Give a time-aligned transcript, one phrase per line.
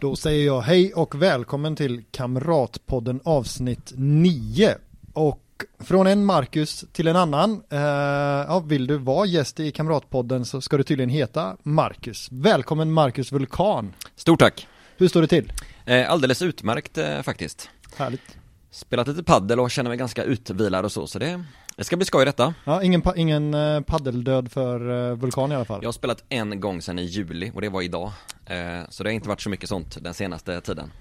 [0.00, 4.74] Då säger jag hej och välkommen till Kamratpodden avsnitt 9.
[5.12, 5.42] Och
[5.78, 7.62] från en Marcus till en annan.
[7.70, 12.28] Eh, ja, vill du vara gäst i Kamratpodden så ska du tydligen heta Marcus.
[12.30, 13.92] Välkommen Marcus Vulkan.
[14.16, 14.66] Stort tack!
[14.96, 15.52] Hur står det till?
[15.84, 17.70] Eh, alldeles utmärkt eh, faktiskt.
[17.96, 18.38] Härligt.
[18.70, 21.44] Spelat lite paddel och känner mig ganska utvilad och så, så det,
[21.76, 22.54] det ska bli skoj detta.
[22.64, 25.78] Ja, ingen, pa- ingen eh, paddeldöd för eh, Vulkan i alla fall.
[25.82, 28.12] Jag har spelat en gång sedan i juli och det var idag.
[28.46, 28.56] Eh,
[28.88, 30.92] så det har inte varit så mycket sånt den senaste tiden.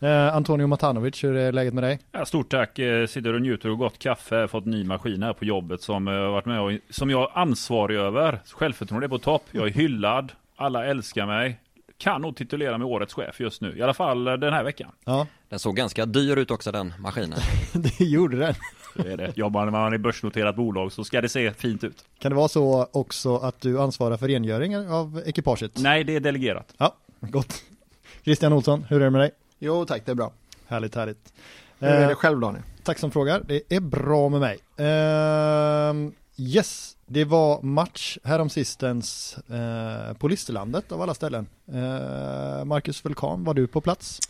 [0.00, 1.98] Eh, Antonio Matanovic, hur är läget med dig?
[2.12, 5.44] Ja, stort tack, Eh, sitter och njuter och gott kaffe, fått ny maskin här på
[5.44, 8.40] jobbet som jag har varit med och som jag är ansvarig över.
[8.52, 11.60] Självförtroende är på topp, jag är hyllad, alla älskar mig.
[11.98, 14.90] Kan nog titulera mig årets chef just nu, i alla fall den här veckan.
[15.04, 17.38] Ja, Den såg ganska dyr ut också den maskinen.
[17.72, 18.54] det gjorde den.
[18.96, 19.32] Så är det.
[19.36, 22.04] Jobbar man i börsnoterat bolag så ska det se fint ut.
[22.18, 25.72] Kan det vara så också att du ansvarar för rengöring av ekipaget?
[25.78, 26.74] Nej, det är delegerat.
[26.78, 27.62] Ja, gott.
[28.24, 29.30] Christian Olsson, hur är det med dig?
[29.58, 30.32] Jo tack, det är bra.
[30.66, 31.32] Härligt, härligt.
[31.78, 32.62] Hur är Eh, det själv Daniel?
[32.82, 33.42] tack som frågar.
[33.46, 34.58] Det är bra med mig.
[34.76, 41.46] Eh, yes, det var match härom sistens eh, på Listerlandet av alla ställen.
[41.68, 44.20] Eh, Marcus Vulkan, var du på plats?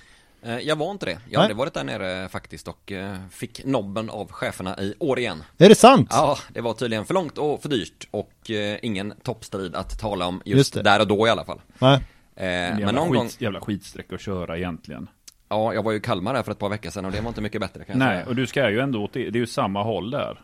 [0.47, 1.11] Eh, jag var inte det.
[1.13, 1.43] Jag Nej.
[1.43, 5.45] hade varit där nere faktiskt och eh, fick nobben av cheferna i år igen.
[5.59, 6.09] Är det sant?
[6.11, 10.27] Ja, det var tydligen för långt och för dyrt och eh, ingen toppstrid att tala
[10.27, 10.83] om Just just, det.
[10.83, 11.61] där och då i alla fall.
[11.79, 12.01] Nej.
[12.37, 15.09] Eh, Jävla, men någon skit, gång, jävla skitsträck att köra egentligen.
[15.49, 17.29] ja, jag var ju i Kalmar där för ett par veckor sedan och det var
[17.29, 18.27] inte mycket bättre kan jag Nej, säga.
[18.29, 20.41] och du ska ju ändå åt det, det är ju samma håll där.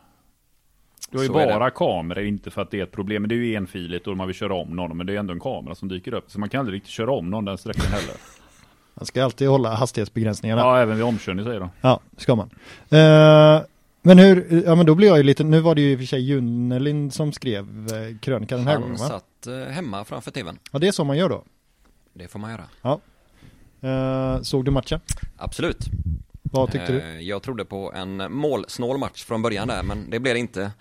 [1.10, 3.34] Du har ju Så bara kameror, inte för att det är ett problem, men det
[3.34, 5.74] är ju enfiligt och man vill köra om någon, men det är ändå en kamera
[5.74, 6.30] som dyker upp.
[6.30, 8.14] Så man kan aldrig riktigt köra om någon den sträckan heller.
[9.02, 10.62] Man ska alltid hålla hastighetsbegränsningarna.
[10.62, 11.70] ja, även vid omkörning säger de.
[11.80, 12.50] Ja, ska man.
[12.90, 13.62] Eh,
[14.02, 15.98] men hur, ja men då blir jag ju lite, nu var det ju i och
[15.98, 19.08] för sig Junnelin som skrev eh, krönikan den här Han gången va?
[19.08, 20.58] satt eh, hemma framför tvn.
[20.72, 21.44] Ja det är så man gör då.
[22.14, 22.64] Det får man göra.
[23.80, 25.00] Eh, såg du matchen?
[25.36, 25.86] Absolut.
[26.42, 27.20] Vad tyckte du?
[27.20, 30.72] Jag trodde på en målsnål match från början där, men det blev det inte.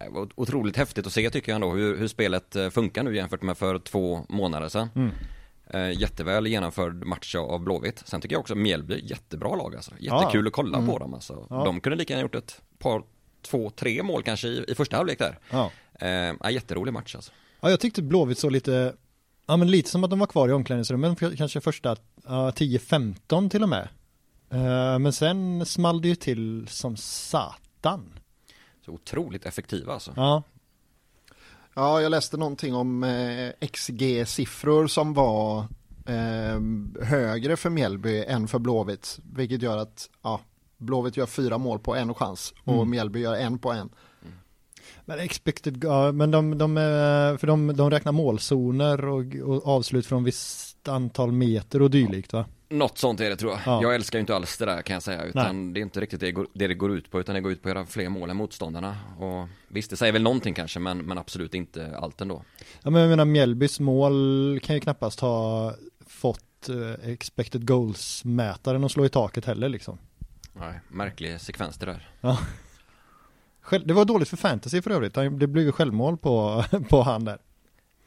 [0.00, 3.42] Det var otroligt häftigt att se tycker jag ändå hur, hur spelet funkar nu jämfört
[3.42, 4.88] med för två månader sedan.
[4.94, 5.10] Mm.
[5.72, 8.02] Eh, Jätteväl genomförd match av Blåvitt.
[8.06, 9.90] Sen tycker jag också Mjällby, jättebra lag alltså.
[9.98, 10.48] Jättekul Ja.
[10.48, 10.90] att kolla Mm.
[10.90, 11.46] på dem alltså.
[11.50, 11.64] Ja.
[11.64, 13.02] De kunde lika gärna gjort ett par,
[13.42, 15.38] två, tre mål kanske i, i första halvlek där.
[15.50, 15.70] Ja.
[16.06, 17.32] Eh, jätterolig match alltså.
[17.60, 18.94] ja, jag tyckte Blåvitt så lite,
[19.46, 23.62] ja men lite som att de var kvar i omklädningsrummen, kanske första ja, 10-15 till
[23.62, 23.88] och med.
[24.50, 28.18] Eh, men sen small det ju till som satan.
[28.84, 30.12] Så otroligt effektiva alltså.
[30.16, 30.42] Ja,
[31.74, 35.58] Ja, jag läste någonting om eh, XG-siffror som var
[36.06, 36.60] eh,
[37.06, 39.18] högre för Mjällby än för Blåvitt.
[39.34, 40.40] Vilket gör att ja,
[40.78, 42.90] Blåvitt gör fyra mål på en chans och Mm.
[42.90, 43.90] Mjällby gör en på en.
[45.04, 50.06] men expected, ja, men de, de, eh, för de, de räknar målzoner och, och avslut
[50.06, 52.44] från visst antal meter och dylikt va?
[52.68, 53.60] Något sånt är det tror jag.
[53.66, 53.82] Ja.
[53.82, 55.24] Jag älskar ju inte alls det där kan jag säga.
[55.24, 57.20] Utan det är inte riktigt det, det det går ut på.
[57.20, 58.96] Utan det går ut på att göra fler mål än motståndarna.
[59.18, 60.80] Och visst, det säger väl någonting kanske.
[60.80, 62.42] Men, men absolut inte allt ändå.
[62.82, 65.74] Ja men jag menar Mjällbys mål kan ju knappast ha
[66.06, 69.98] fått eh, expected goals-mätaren att slå i taket heller liksom.
[70.52, 72.08] Nej, märklig sekvens det där.
[73.60, 77.24] Själv, det var dåligt för fantasy för övrigt, det blev ju självmål på, på han
[77.24, 77.38] där.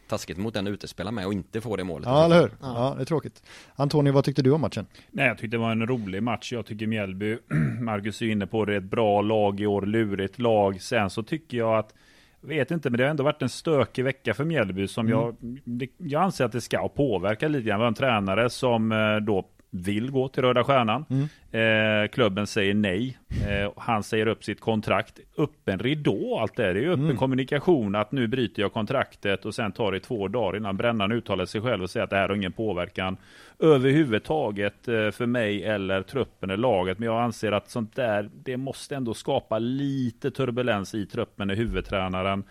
[0.07, 2.07] Taskigt mot den utespelar med och inte få det målet.
[2.07, 2.51] Ja eller hur?
[2.61, 2.89] Ja.
[2.89, 3.43] Ja det är tråkigt.
[3.75, 4.85] Antonio vad tyckte du om matchen?
[5.11, 6.53] Nej, jag tyckte det var en rolig match.
[6.53, 7.38] Jag tycker Mjällby,
[7.79, 10.81] Marcus är inne på det, är ett bra lag i år, lurigt lag.
[10.81, 11.93] Sen så tycker jag att,
[12.41, 15.35] jag vet inte, men det har ändå varit en stökig vecka för Mjällby som jag,
[15.63, 17.79] det, jag anser att det ska påverka lite grann.
[17.79, 21.06] Vi har en tränare som eh, då vill gå till Röda Stjärnan.
[21.52, 23.18] Eh, klubben säger nej.
[23.47, 25.20] Eh, han säger upp sitt kontrakt.
[25.38, 26.73] Öppen ridå allt det här.
[26.73, 30.28] Det är ju öppen kommunikation att nu bryter jag kontraktet och sen tar det två
[30.28, 33.17] dagar innan Brännan uttalar sig själv och säger att det här har ingen påverkan
[33.59, 36.99] överhuvudtaget eh, för mig eller truppen eller laget.
[36.99, 41.55] Men jag anser att sånt där, det måste ändå skapa lite turbulens i truppen när
[41.55, 42.44] huvudtränaren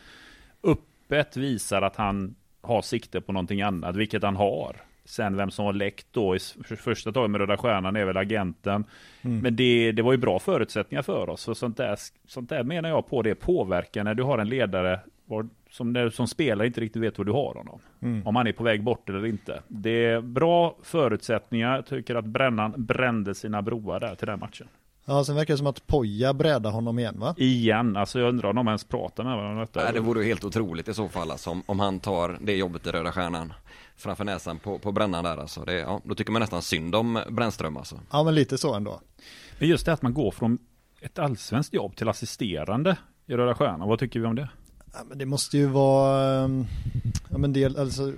[0.62, 4.76] öppet visar att han har sikte på någonting annat, vilket han har.
[5.04, 8.16] Sen vem som har läckt då i för första taget med Röda Stjärnan är väl
[8.16, 8.84] agenten.
[9.22, 11.40] Men det, det var ju bra förutsättningar för oss.
[11.40, 15.00] Så sånt där, sånt där menar jag på det påverkar när du har en ledare
[15.26, 17.80] var, som, som spelar inte riktigt vet vad du har honom.
[18.24, 19.62] Om han är på väg bort eller inte.
[19.68, 21.74] Det är bra förutsättningar.
[21.74, 24.68] Jag tycker att Brännan brände sina broar där till den matchen.
[25.04, 27.34] Ja, sen verkar det som att Poja brädar honom igen va?
[27.38, 29.84] Igen, alltså jag undrar om de ens pratar med varandra om detta.
[29.84, 32.56] Nej, det vore ju helt otroligt i så fall alltså, om, om han tar det
[32.56, 33.52] jobbet i Röda Stjärnan
[33.96, 35.64] framför näsan på, på brännan där alltså.
[35.64, 38.00] Det, ja, då tycker man nästan synd om Brännström alltså.
[38.11, 39.00] Ja, men lite så ändå.
[39.58, 40.58] Men just det att man går från
[41.00, 42.96] ett allsvenskt jobb till assisterande
[43.26, 44.49] i Röda Stjärnan, vad tycker vi om det?
[44.93, 46.64] Ja, men det måste ju vara ehm,
[47.31, 48.12] ja, men del, alltså,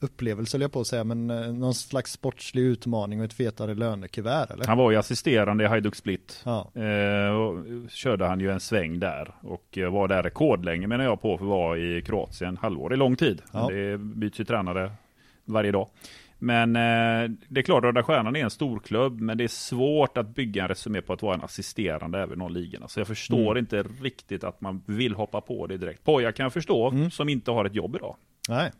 [0.00, 4.50] upplevelse, jag på att säga, men eh, någon slags sportslig utmaning och ett fetare lönekuvert
[4.50, 4.66] eller?
[4.66, 6.42] Han var ju assisterande i Hajduk Split.
[6.44, 6.70] Ja.
[6.74, 11.22] Eh, och körde han ju en sväng där och eh, var där rekordlänge menar jag
[11.22, 12.88] på för att vara i Kroatien halvår.
[12.88, 13.42] Det är lång tid.
[13.52, 13.68] Ja.
[13.68, 14.92] Det byts ju tränare
[15.46, 15.88] varje dag.
[16.38, 20.18] Men eh, det är klart, Röda Stjärnan är en stor klubb, men det är svårt
[20.18, 22.88] att bygga en resumé på att vara en assisterande även någon ligorna.
[22.88, 23.56] Så jag förstår Mm.
[23.58, 26.04] inte riktigt att man vill hoppa på det direkt.
[26.04, 27.10] Poja kan jag förstå, Mm.
[27.10, 28.16] som inte har ett jobb idag.
[28.48, 28.72] Nej.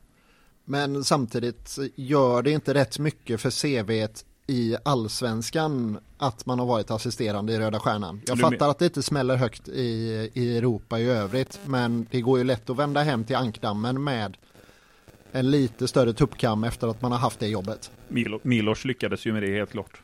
[0.64, 6.90] Men samtidigt gör det inte rätt mycket för CVt i allsvenskan att man har varit
[6.90, 8.20] assisterande i Röda Stjärnan.
[8.26, 12.38] Jag fattar att det inte smäller högt i, i Europa i övrigt men det går
[12.38, 14.36] ju lätt att vända hem till ankdammen med
[15.38, 17.90] en lite större tuppkam efter att man har haft det jobbet.
[18.08, 20.00] Milo, Milos lyckades ju med det helt klart.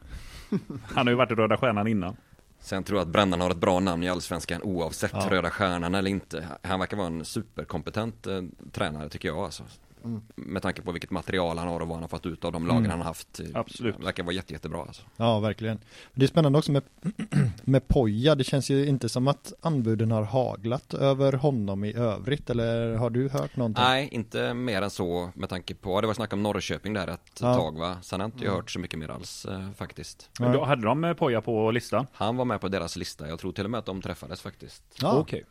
[0.85, 2.17] Han har ju varit i Röda Stjärnan innan.
[2.61, 5.27] Sen tror jag att Brännan har ett bra namn i Allsvenskan oavsett Ja.
[5.31, 6.47] Röda Stjärnan eller inte.
[6.63, 8.43] Han verkar vara en superkompetent eh,
[8.73, 9.63] tränare tycker jag alltså.
[10.05, 10.23] Mm.
[10.35, 12.67] Med tanke på vilket material han har och vad han har fått ut av de
[12.67, 12.91] lagen Mm.
[12.91, 13.41] han har haft.
[13.55, 13.95] Absolut.
[13.95, 15.03] Han verkar vara jätte, jättebra alltså.
[15.17, 15.79] Ja, verkligen.
[16.15, 16.83] Det är spännande också med,
[17.65, 18.35] med Poja.
[18.35, 22.51] Det känns ju inte som att anbuden har haglat över honom i övrigt.
[22.51, 23.85] Eller har du hört någonting?
[23.85, 27.21] Nej, inte mer än så med tanke på, det var snack om Norrköping där ett
[27.41, 27.55] Ja.
[27.55, 27.97] tag va.
[28.03, 30.31] Sen har inte jag hört så mycket mer alls eh, faktiskt.
[30.41, 32.07] Men då hade de eh, Poja på listan?
[32.13, 34.83] Han var med på deras lista, jag tror till och med att de träffades faktiskt.
[35.01, 35.45] Ja, Okej.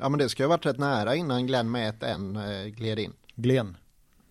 [0.00, 2.66] Ja men det ska ju ha varit rätt nära innan Glenn med ett N eh,
[2.66, 3.12] gled in.
[3.34, 3.76] Glen.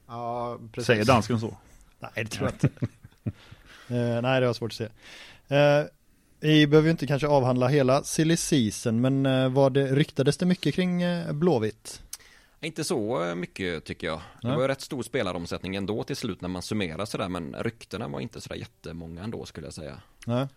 [0.07, 0.87] Ja, precis.
[0.87, 1.57] Säger dansken så?
[1.99, 2.85] Nej, det tror jag inte.
[3.89, 4.87] Eh, nej, det var svårt att se.
[5.55, 5.85] Eh,
[6.39, 10.45] vi behöver ju inte kanske avhandla hela silly season, men uh, var det, ryktades det
[10.45, 12.01] mycket kring uh, Blåvitt?
[12.61, 14.21] Inte så mycket tycker jag.
[14.41, 18.07] Det var ju rätt stor spelaromsättning ändå till slut när man summerar sådär men ryktena
[18.07, 20.01] var inte sådär jättemånga ändå skulle jag säga.
[20.25, 20.47] Nej.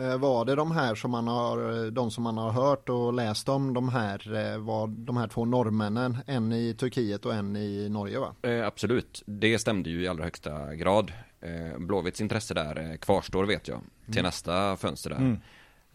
[0.00, 3.48] Eh, Var det de här som man har, de som man har hört och läst
[3.48, 7.88] om, de här, eh, var de här två norrmännen, en i Turkiet och en i
[7.88, 8.34] Norge va?
[8.42, 11.12] Eh, absolut, det stämde ju i allra högsta grad.
[11.40, 13.80] Eh, Blåvitts intresse där eh, kvarstår vet jag,
[14.12, 15.16] till nästa fönster där.
[15.16, 15.40] Mm.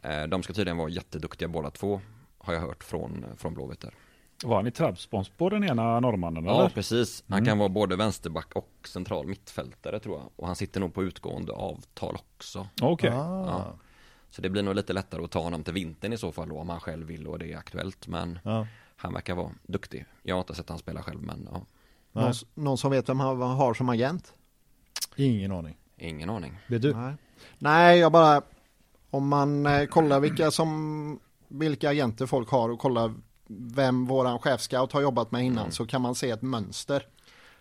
[0.04, 2.02] Eh, de ska tydligen vara jätteduktiga båda två,
[2.38, 3.94] har jag hört från, från Blåvitt där.
[4.46, 6.70] Var han i Trabzons på den ena norrmannen Ja, eller?
[6.70, 7.24] precis.
[7.28, 7.46] Han Mm.
[7.48, 10.30] kan vara både vänsterback och central mittfältare tror jag.
[10.36, 12.68] Och han sitter nog på utgående avtal också.
[12.82, 13.10] Okej.
[13.10, 13.46] Ah.
[13.48, 13.76] Ja.
[14.36, 16.60] Så det blir nog lite lättare att ta honom till vintern i så fall då,
[16.60, 18.08] om han själv vill och det är aktuellt.
[18.08, 18.68] Men Ja.
[18.96, 20.06] han verkar vara duktig.
[20.24, 21.62] Jag har inte sett han spela själv, men ja.
[22.12, 24.34] Någon, någon som vet vem han har som agent?
[25.16, 25.78] Ingen aning.
[25.98, 26.58] ingen aning.
[26.68, 26.94] Vet du?
[26.96, 27.14] Nej.
[27.58, 28.42] Nej, jag bara,
[29.10, 33.14] om man eh, kollar vilka som, vilka agenter folk har och kollar
[33.48, 35.72] vem våran chefscout har jobbat med innan Mm.
[35.72, 37.06] så kan man se ett mönster.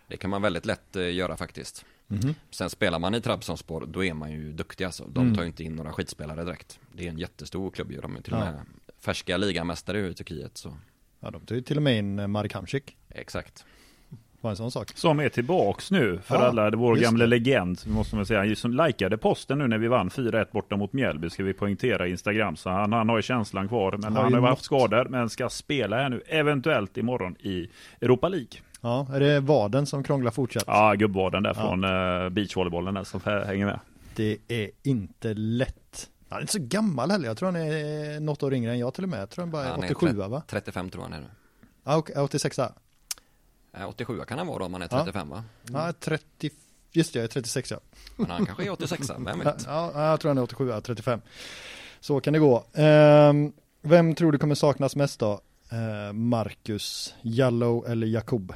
[0.07, 1.85] Det kan man väldigt lätt eh, göra faktiskt.
[2.07, 2.35] Mhm.
[2.49, 5.03] Sen spelar man i Trabzonspor, då är man ju duktig alltså.
[5.07, 5.35] De Mm.
[5.35, 6.79] tar ju inte in några skitspelare direkt.
[6.93, 8.01] Det är en jättestor klubb ju.
[8.01, 8.45] De är till och Ja.
[8.51, 8.59] med
[8.99, 10.57] färska ligamästare i Turkiet.
[10.57, 10.77] Så
[11.19, 12.95] Ja, de tog ju till och med in eh, Marek Hamsik.
[13.09, 13.65] exakt.
[14.41, 14.91] Var en sån sak.
[14.95, 18.55] Som är tillbaks nu för Ja, alla, det vår gamla legend, måste man säga.
[18.55, 22.55] Som likade posten nu när vi vann 4-1 borta mot Mjällby, ska vi poängtera Instagram.
[22.55, 25.29] Så han, han har ju känslan kvar, men Har han har ju haft skador, men
[25.29, 27.69] ska spela här nu, eventuellt imorgon i
[28.01, 28.47] Europa League.
[28.85, 30.63] Ja, är det vaden som krånglar fortsatt?
[30.67, 31.61] Ja, gubbvaden där Ja.
[31.61, 33.79] från uh, beachvolleybollen där som hänger med.
[34.15, 36.09] Det är inte lätt.
[36.29, 37.27] Han är inte så gammal heller.
[37.27, 39.21] Jag tror han är något år yngre än jag till och med.
[39.21, 40.41] Jag tror han bara är Han är 87 tre- va?
[40.47, 41.25] 35 tror han är nu.
[41.83, 44.97] Ja, okej, 86 Eh, 87 kan han vara då om han är Ja.
[44.97, 45.43] 35 va?
[45.73, 46.49] Ja, 30.
[46.91, 47.79] Just det, jag är 36 ja.
[48.17, 49.63] Men han kanske är 86 vem Ja, vet?
[49.67, 51.21] ja, jag tror han är 87, ja, 35.
[51.99, 52.63] Så kan det gå.
[52.73, 53.51] Ehm,
[53.81, 55.39] vem tror du kommer saknas mest då?
[55.71, 58.53] Ehm, Marcus, Jallow eller Jakob?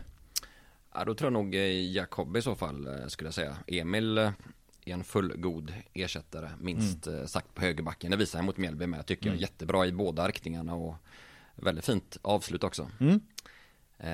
[0.93, 3.57] Ja, då tror jag nog eh, Jakob i så fall eh, skulle jag säga.
[3.67, 4.31] Emil eh,
[4.85, 7.17] är en fullgod ersättare, minst Mm.
[7.17, 7.27] mm.
[7.27, 8.11] sagt på högerbacken.
[8.11, 9.41] Det visar han mot Mjällby med, tycker jag.
[9.41, 10.95] Jättebra i båda riktningarna och
[11.55, 12.91] väldigt fint avslut också.
[12.99, 13.19] Mm.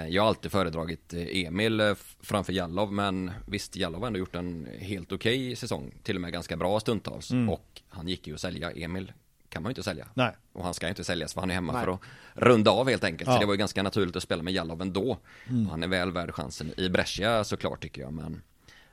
[0.09, 5.11] Jag har alltid föredragit Emil framför Jallov, men visst, Jallov har ändå gjort en helt
[5.11, 7.31] okej säsong, till och med ganska bra stundtals.
[7.31, 7.49] Mm.
[7.49, 9.13] Och han gick ju att sälja, Emil
[9.55, 10.07] kan man ju inte sälja.
[10.13, 11.85] Nej, Och han ska ju inte säljas för han är hemma Nej.
[11.85, 11.99] för att
[12.33, 13.27] runda av helt enkelt.
[13.27, 13.33] Ja.
[13.33, 15.17] Så det var ju ganska naturligt att spela med Jallov ändå.
[15.49, 15.65] Mm.
[15.69, 18.13] Han är väl värd chansen i Brescia såklart tycker jag.
[18.13, 18.41] Men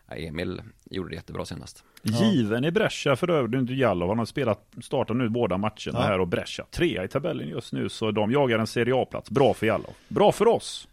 [0.08, 1.84] Emil gjorde det jättebra senast.
[2.02, 2.24] Ja.
[2.24, 4.08] Given i Brescia för övrigt, inte Jallow.
[4.08, 6.00] Han har spelat, startat nu båda matcherna Ja.
[6.00, 6.64] här och Brescia.
[6.70, 9.30] Trea i tabellen just nu, så de jagar en Serie A-plats.
[9.30, 9.90] Bra för Jallow.
[10.08, 10.88] Bra för oss.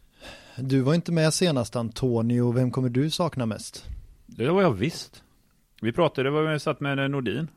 [0.57, 2.51] du var inte med senast Antonio.
[2.51, 3.85] Vem kommer du sakna mest?
[4.25, 5.23] Det var jag visst.
[5.81, 7.47] Vi pratade, det var vi satt med Nordin.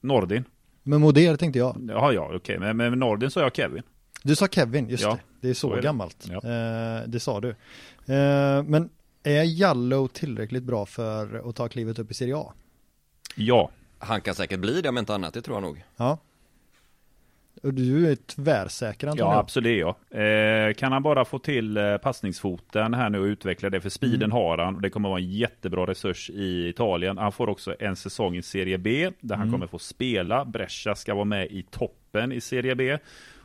[0.00, 0.44] Nordin.
[0.82, 1.86] Men Moder tänkte jag.
[1.88, 2.36] Ja, ja, okej.
[2.36, 2.58] Okay.
[2.58, 3.82] Men med Nordin sa jag Kevin.
[4.22, 5.20] Du sa Kevin, just Ja, det.
[5.40, 5.82] Det är så, så är det.
[5.82, 6.28] gammalt.
[6.30, 6.36] Ja.
[6.36, 7.48] Eh, det sa du.
[7.48, 8.90] Eh, men
[9.22, 12.52] är Jallow tillräckligt bra för att ta klivet upp i Serie A?
[13.34, 15.84] Ja, Han kan säkert bli det om inte annat, det tror jag nog.
[15.96, 16.18] Ja.
[17.62, 19.26] Och du är tvärsäker Anton?
[19.26, 20.18] ja absolut ja.
[20.20, 24.22] Eh, kan han bara få till eh, passningsfoten här nu och utveckla det, för speeden
[24.22, 24.30] Mm.
[24.32, 27.18] har han och det kommer vara en jättebra resurs i Italien.
[27.18, 29.52] Han får också en säsong i Serie B där han Mm.
[29.52, 30.44] kommer få spela.
[30.44, 32.98] Brescia ska vara med i toppen i Serie B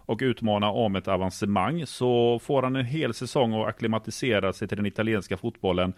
[0.07, 1.85] och utmana om ett avancemang.
[1.85, 5.93] Så får han en hel säsong och akklimatisera sig till den italienska fotbollen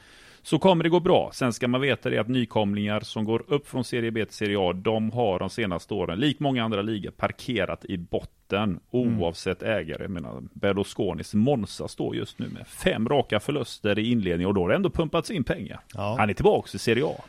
[0.47, 1.29] så kommer det gå bra.
[1.33, 4.57] Sen ska man veta det att nykomlingar som går upp från Serie B till Serie
[4.59, 10.03] A, de har de senaste åren, likt många andra ligor, parkerat i botten oavsett ägare.
[10.03, 14.61] Jag menar, Berlusconis Monza står just nu med fem raka förluster i inledningen och då
[14.61, 15.79] har det ändå pumpats in pengar.
[15.93, 16.15] Ja.
[16.19, 17.21] Han är tillbaka i Serie A.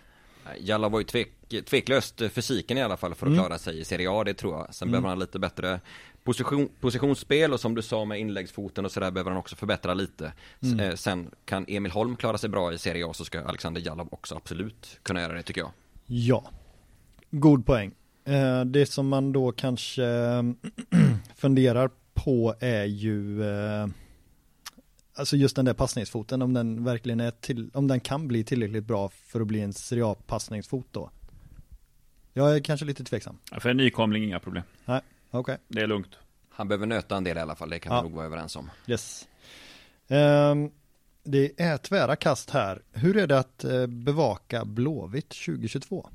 [0.61, 1.29] Jalla var ju tvek,
[1.67, 3.45] tveklöst fysiken i alla fall för att Mm.
[3.45, 4.75] klara sig i Serie A, det tror jag.
[4.75, 5.81] Sen behöver han lite bättre
[6.29, 10.33] position, positionsspel och som du sa med inläggsfoten och sådär behöver han också förbättra lite.
[10.63, 10.81] Mm.
[10.81, 14.09] eh, Sen kan Emil Holm klara sig bra i Serie A så ska Alexander Jallow
[14.11, 15.71] också absolut kunna göra det tycker jag.
[16.07, 16.51] Ja.
[17.31, 17.93] God poäng.
[18.25, 20.05] Eh, det som man då kanske
[21.37, 23.87] funderar på är ju eh,
[25.15, 28.85] Alltså just den där passningsfoten, om den verkligen är till, om den kan bli tillräckligt
[28.85, 31.11] bra för att bli en Serie A-passningsfot då.
[32.33, 33.39] Jag är kanske lite tveksam.
[33.61, 34.63] För en nykomling inga problem.
[35.31, 36.19] Okej, Det är lugnt.
[36.51, 38.03] Han behöver nöta en del i alla fall, det kan Ja.
[38.03, 38.71] vi nog vara överens om.
[38.87, 39.29] yes.
[40.09, 40.71] Ehm,
[41.23, 42.83] det är tvära kast här.
[42.93, 46.09] Hur är det att eh, bevaka Blåvitt 2022?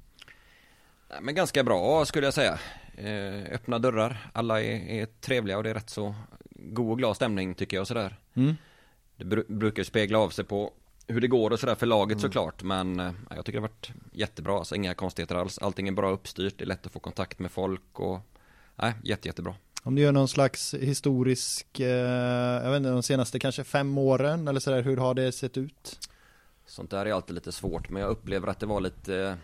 [1.10, 2.60] Nej, Men ganska bra skulle jag säga.
[2.98, 6.16] Eh, öppna dörrar, alla är, är trevliga och det är rätt så
[6.50, 8.20] god och glad stämning tycker jag sådär.
[8.34, 8.56] Mm.
[9.18, 10.72] Det bru- brukar spegla av sig på
[11.08, 13.92] hur det går och sådär för laget såklart men eh, jag tycker det har varit
[14.12, 15.58] jättebra, alltså inga konstigheter alls.
[15.60, 18.20] Allting är bra uppstyrt, det är lätt att få kontakt med folk och
[18.76, 19.56] nej, jätte, jättebra.
[19.84, 21.88] Om du gör någon slags historisk, eh,
[22.64, 26.10] jag vet inte, de senaste kanske fem åren eller sådär, hur har det sett ut?
[26.66, 29.36] Sånt där är alltid lite svårt men jag upplever att det var lite eh,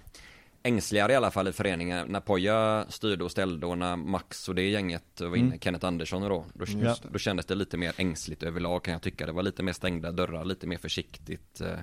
[0.64, 4.56] ängsligare i alla fall i föreningen när Poja styrde och ställde och när Max och
[4.56, 5.60] det gänget var inne, Mm.
[5.60, 6.96] Kenneth Andersson och då, då, Ja.
[7.12, 9.26] då kändes det lite mer ängsligt överlag kan jag tycka.
[9.26, 11.62] Det var lite mer stängda dörrar, lite mer försiktigt.
[11.62, 11.80] eh,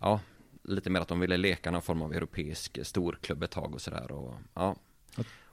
[0.00, 0.20] Ja,
[0.64, 4.06] lite mer att de ville leka någon form av europeisk storklubb ett tag och sådär
[4.54, 4.76] ja.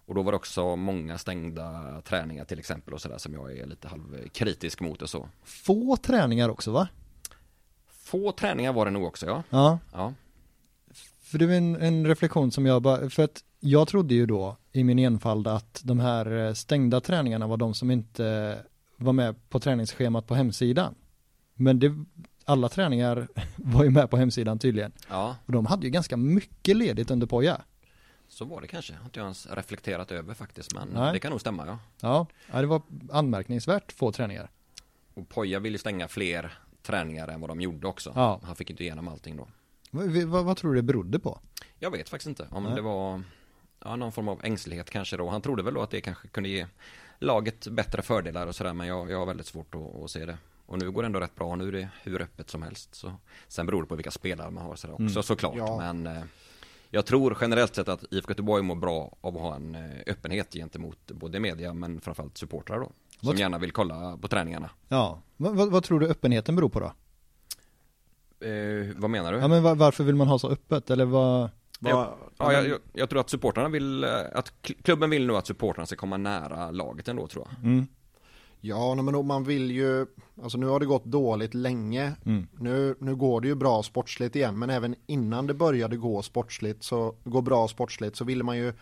[0.06, 3.66] Och då var det också många stängda träningar till exempel och sådär som jag är
[3.66, 5.30] lite halvkritisk mot och så.
[5.44, 6.88] Få träningar också va?
[7.88, 9.44] Få träningar var det nog också ja.
[9.50, 10.14] Ja, Ja,
[11.26, 14.58] för det är en, en reflektion som jag bara, för att jag trodde ju då
[14.72, 18.58] i min enfald att de här eh, stängda träningarna var de som inte
[18.98, 20.96] var med på träningsschemat på hemsidan.
[21.54, 21.96] Men det,
[22.46, 24.92] alla träningar var ju med på hemsidan tydligen.
[25.10, 27.62] ja, Och de hade ju ganska mycket ledigt under Poja.
[28.28, 28.94] Så var det kanske.
[28.94, 31.14] Har inte jag ens reflekterat över faktiskt men Nej.
[31.14, 32.28] det kan nog stämma ja.
[32.52, 34.50] Ja, det var anmärkningsvärt få träningar.
[35.14, 38.12] Och Poja ville stänga fler träningar än vad de gjorde också.
[38.16, 38.40] Ja.
[38.44, 39.48] Han fick inte igenom allting då.
[39.92, 41.40] Vad, vad, vad tror du det berodde på?
[41.80, 42.76] Jag vet faktiskt inte om Nej.
[42.76, 43.24] det var
[43.84, 45.30] ja, någon form av ängslighet kanske då.
[45.30, 46.68] Han trodde väl då att det kanske kunde ge
[47.20, 50.38] laget bättre fördelar och sådär men jag, jag har väldigt svårt att, att se det.
[50.66, 52.96] Och nu går det ändå rätt bra, nu är det hur öppet som helst.
[52.96, 53.14] Så.
[53.48, 55.24] Sen beror det på vilka spelare man har sådär också Mm.
[55.24, 55.54] såklart.
[55.58, 55.78] Ja.
[55.78, 56.24] Men eh,
[56.96, 60.54] jag tror generellt sett att IFK Göteborg mår bra av att ha en eh, öppenhet
[60.54, 62.86] gentemot både media men framförallt supportrar då.
[62.86, 64.70] Som Vad- gärna vill kolla på träningarna.
[64.88, 66.94] Ja, vad, vad, vad tror du öppenheten beror på då?
[68.48, 69.40] Eh, vad menar du?
[69.40, 70.90] Ja men var, varför vill man ha så öppet?
[70.90, 71.50] Eller vad?
[71.80, 75.36] Ja, ja, jag, jag, jag tror att supportrarna vill, eh, att kl- klubben vill nu
[75.36, 77.64] att supportrarna ska komma nära laget ändå tror jag.
[77.72, 77.88] Mm.
[78.66, 80.06] Ja, men man vill ju,
[80.44, 82.16] alltså nu har det gått dåligt länge.
[82.26, 82.48] Mm.
[82.60, 86.84] Nu, nu går det ju bra sportsligt igen, men även innan det började gå sportsligt,
[86.84, 88.74] så gå bra sportsligt, så ville man ju,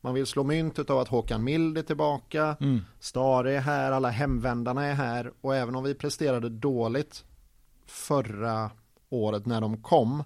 [0.00, 2.80] man vill slå mynt av att Håkan Mild är tillbaka, Mm.
[3.00, 7.24] Stare är här, alla hemvändarna är här och även om vi presterade dåligt
[7.86, 8.70] förra
[9.10, 10.24] året när de kom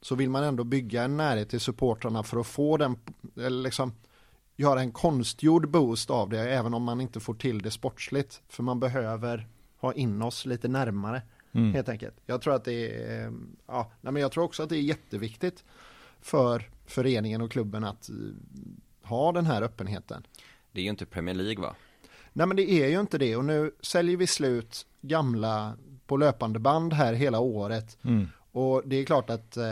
[0.00, 2.96] så vill man ändå bygga en närhet till supportrarna för att få den,
[3.36, 3.92] eller liksom
[4.56, 8.62] göra en konstgjord boost av det även om man inte får till det sportsligt för
[8.62, 9.48] man behöver
[9.80, 11.22] ha in oss lite närmare
[11.56, 11.74] Mm.
[11.74, 12.14] helt enkelt.
[12.26, 13.32] Jag tror att det är,
[13.66, 15.64] ja, nej, men jag tror också att det är jätteviktigt
[16.20, 18.14] för föreningen och klubben att eh,
[19.02, 20.26] ha den här öppenheten.
[20.72, 21.74] Det är ju inte Premier League va?
[22.32, 26.58] Nej men det är ju inte det och nu säljer vi slut gamla på löpande
[26.58, 28.28] band här hela året Mm.
[28.54, 29.64] Och det är klart att eh,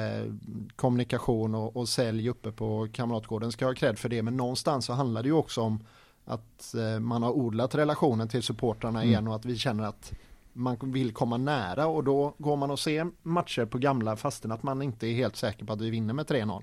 [0.77, 4.93] kommunikation och, och sälj uppe på Kamratgården ska ha cred för det men någonstans så
[4.93, 5.85] handlar det ju också om
[6.25, 9.11] att eh, man har odlat relationen till supportrarna Mm.
[9.11, 10.13] igen och att vi känner att
[10.53, 14.63] man vill komma nära och då går man och ser matcher på gamla fastän att
[14.63, 16.63] man inte är helt säker på att vi vinner med 3-0.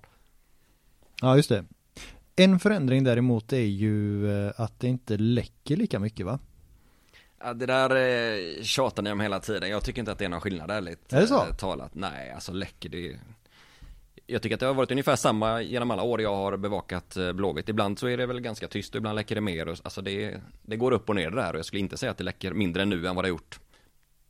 [1.21, 1.65] Ja just det.
[2.35, 6.39] En förändring däremot är ju eh, att det inte läcker lika mycket va?
[7.41, 7.89] Ja, det där
[8.57, 9.69] eh, tjatar ni om hela tiden.
[9.69, 11.35] Jag tycker inte att det är någon skillnad ärligt Är det så?
[11.47, 11.95] eh, talat.
[11.95, 13.19] Nej, alltså läcker det
[14.27, 17.31] Jag tycker att det har varit ungefär samma genom alla år jag har bevakat eh,
[17.33, 17.69] Blåvitt.
[17.69, 19.67] Ibland så är det väl ganska tyst och ibland läcker det mer.
[19.67, 22.17] Alltså det, det går upp och ner det där och jag skulle inte säga att
[22.17, 23.59] det läcker mindre nu än vad det har gjort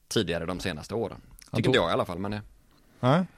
[0.07, 1.17] tidigare de senaste åren.
[1.39, 2.41] Tycker Anton- inte jag i alla fall, men det,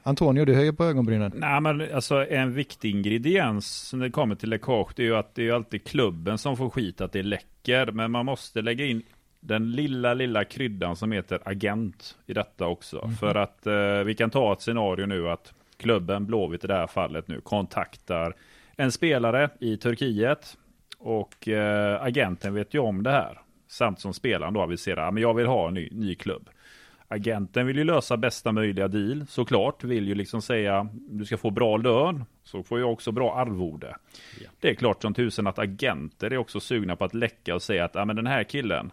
[0.02, 1.32] Antonio, du höjer på ögonbrynen.
[1.36, 5.34] Nej men alltså en viktig ingrediens när det kommer till läckage det är ju att
[5.34, 7.92] det är alltid klubben som får skit att det läcker.
[7.92, 9.02] Men man måste lägga in
[9.42, 13.08] den lilla, lilla kryddan som heter agent i detta också.
[13.20, 16.86] För att eh, vi kan ta ett scenario nu att klubben Blåvitt i det här
[16.86, 18.34] fallet nu kontaktar
[18.76, 20.56] en spelare i Turkiet
[20.98, 23.40] och eh, agenten vet ju om det här.
[23.68, 26.48] Samt som spelaren då aviserar, "Ja, men jag vill ha en ny, ny klubb.
[27.08, 29.84] Agenten vill ju lösa bästa möjliga deal såklart.
[29.84, 32.24] Vill ju liksom säga du ska få bra lön.
[32.42, 33.96] Så får jag också bra arvode.
[34.60, 37.84] Det är klart som tusen att agenter är också sugna på att läcka och säga
[37.84, 38.90] att ja, men den här killen.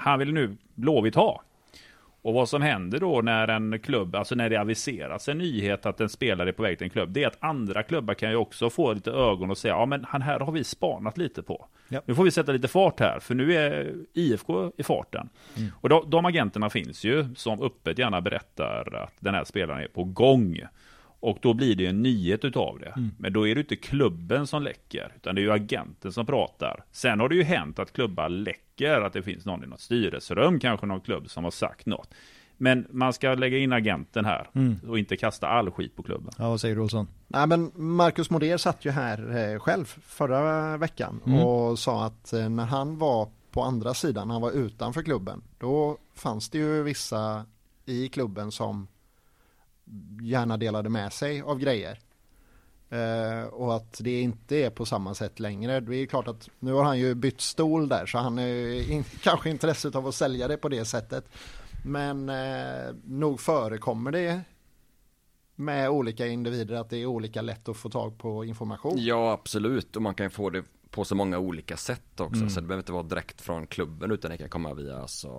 [0.00, 1.42] Han vill nu Blåvitt ha.
[2.22, 6.00] Och vad som händer då när en klubb, alltså när det aviseras en nyhet att
[6.00, 8.36] en spelare är på väg till en klubb, det är att andra klubbar kan ju
[8.36, 11.66] också få lite ögon och säga, ja men han här har vi spanat lite på.
[11.88, 12.00] Ja.
[12.06, 15.28] Nu får vi sätta lite fart här, för nu är IFK i farten.
[15.80, 19.88] Och de, de agenterna finns ju, som öppet gärna berättar att den här spelaren är
[19.88, 20.60] på gång.
[21.20, 23.10] Och då blir det en nyhet utav det.
[23.18, 26.84] Men då är det inte klubben som läcker, utan det är ju agenten som pratar.
[26.92, 30.60] Sen har det ju hänt att klubbar läcker, att det finns någon i något styrelserum,
[30.60, 32.14] kanske någon klubb som har sagt något.
[32.56, 34.48] Men man ska lägga in agenten här
[34.88, 36.32] och inte kasta all skit på klubben.
[36.38, 37.08] Ja, vad säger du Olsson?
[37.28, 41.38] Nej men Marcus Moder satt ju här eh, själv förra veckan Mm.
[41.38, 45.42] och sa att eh, när han var på andra sidan, när han var utanför klubben,
[45.58, 47.44] då fanns det ju vissa
[47.86, 48.86] i klubben som
[50.22, 51.98] gärna delade med sig av grejer.
[52.90, 55.80] Eh, och att det inte är på samma sätt längre.
[55.80, 58.92] Det är klart att nu har han ju bytt stol där så han är ju
[58.92, 61.24] in, kanske intresset av att sälja det på det sättet.
[61.84, 64.40] Men eh, nog förekommer det
[65.54, 68.94] med olika individer att det är olika lätt att få tag på information.
[68.98, 69.96] Ja, absolut.
[69.96, 72.48] Och man kan få det på så många olika sätt också.
[72.48, 75.30] Så det behöver inte vara direkt från klubben utan det kan komma via alltså,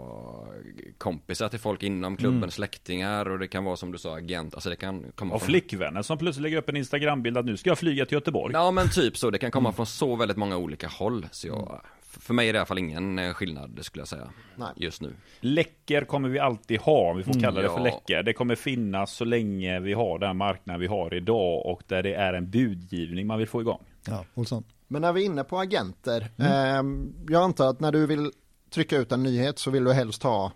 [0.98, 4.54] kompisar till folk inom klubben, släktingar och det kan vara som du sa agent.
[4.54, 7.58] Alltså det kan komma Och från flickvänner som plötsligt lägger upp en Instagrambild att nu
[7.58, 8.54] ska jag flyga till Göteborg.
[8.54, 11.28] Ja men typ så, det kan komma från så väldigt många olika håll.
[11.32, 14.30] Så jag, för mig är det i alla fall ingen eh, skillnad skulle jag säga.
[14.56, 14.70] Nej.
[14.76, 15.14] Just nu.
[15.40, 17.84] Läcker kommer vi alltid ha, om vi får kalla det för ja.
[17.84, 18.24] läcker.
[18.24, 22.14] Det kommer finnas så länge vi har den marknad vi har idag och där det
[22.14, 23.84] är en budgivning man vill få igång.
[24.08, 24.64] Ja, Olsson.
[24.92, 28.32] Men när vi är inne på agenter, ehm, jag antar att när du vill
[28.70, 30.52] trycka ut en nyhet så vill du helst ha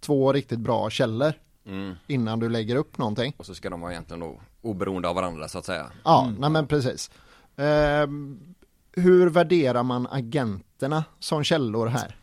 [0.00, 1.32] två riktigt bra källor
[1.66, 1.94] Mm.
[2.06, 3.34] innan du lägger upp någonting.
[3.36, 5.90] Och så ska de vara egentligen då oberoende av varandra så att säga.
[6.04, 7.10] Ja, nej men precis.
[7.56, 8.40] Ehm,
[8.92, 12.16] hur värderar man agenterna som källor här?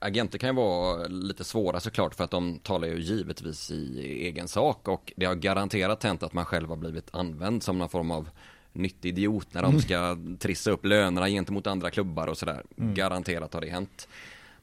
[0.00, 4.48] Agenter kan ju vara lite svåra såklart för att de talar ju givetvis i egen
[4.48, 8.10] sak och det har garanterat hänt att man själv har blivit använd som någon form
[8.10, 8.28] av
[8.74, 12.62] nyttig idiot när de ska trissa upp lönerna gentemot andra klubbar och sådär.
[12.76, 14.08] Garanterat har det hänt.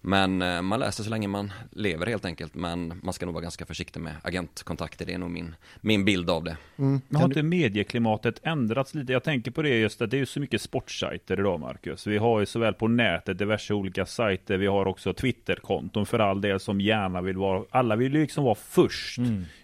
[0.02, 2.56] Men eh, man läser så länge man lever helt enkelt.
[2.56, 5.06] Men man ska nog vara ganska försiktig med agentkontakter.
[5.06, 6.58] Det är nog min, min bild av det.
[6.76, 9.14] Men har inte medieklimatet ändrats lite?
[9.14, 12.08] Jag tänker på det just att det är ju så mycket sportsajter idag Marcus.
[12.08, 14.58] Vi har ju såväl på nätet diverse olika sajter.
[14.58, 17.64] Vi har också Twitterkonton för all del som gärna vill vara.
[17.70, 19.20] Alla vill ju liksom vara först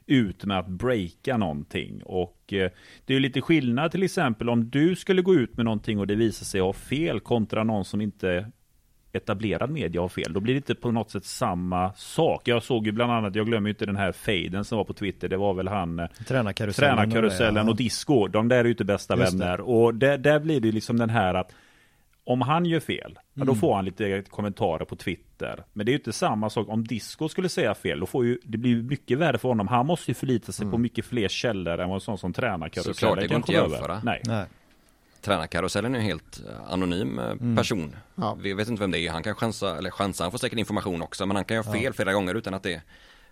[0.05, 2.01] ut med att breaka någonting.
[2.03, 2.71] Och eh,
[3.05, 6.07] det är ju lite skillnad till exempel om du skulle gå ut med någonting och
[6.07, 8.51] det visar sig ha fel kontra någon som inte
[9.17, 10.33] etablerad media har fel.
[10.33, 12.47] Då blir det inte på något sätt samma sak.
[12.47, 15.27] Jag såg ju bland annat, jag glömmer inte den här fejden som var på Twitter.
[15.29, 16.95] Det var väl han eh, Tränarkarusellen.
[16.97, 19.37] Tränarkarusellen och och Disco, de där är ju inte bästa Just det.
[19.45, 19.61] vänner.
[19.61, 21.51] Och där, där blir det ju liksom den här att
[22.23, 23.47] om han gör fel, ja, Mm.
[23.47, 25.63] då får han lite kommentarer på Twitter.
[25.73, 27.99] Men det är ju inte samma sak om Disco skulle säga fel.
[27.99, 29.67] Då får ju, det blir ju mycket värre för honom.
[29.67, 32.93] Han måste ju förlita sig på mycket fler källor än vad en sån som tränarkarusellen
[32.95, 33.93] Såklart, det går kan inte komma att jämföra.
[33.93, 34.05] över.
[34.05, 34.21] Nej.
[34.25, 34.45] Nej.
[35.21, 37.95] Tränarkarusellen är en helt eh, anonym eh, person.
[38.15, 38.37] Ja.
[38.41, 39.11] Vi vet inte vem det är.
[39.11, 41.25] Han kan chansa, eller chansa, han får säkert information också.
[41.25, 42.81] Men han kan ha fel flera gånger utan att det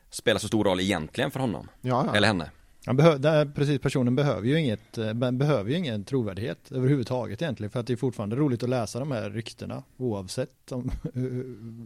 [0.09, 1.67] spelar så stor roll egentligen för honom.
[1.81, 2.15] Ja, ja.
[2.15, 2.51] Eller henne.
[2.85, 7.41] Han behö- där, precis, personen behöver ju inget, eh, be- behöver ju ingen trovärdighet överhuvudtaget
[7.41, 11.31] egentligen för att det är fortfarande roligt att läsa de här ryktena oavsett om, hur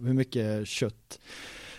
[0.05, 1.19] hur mycket kött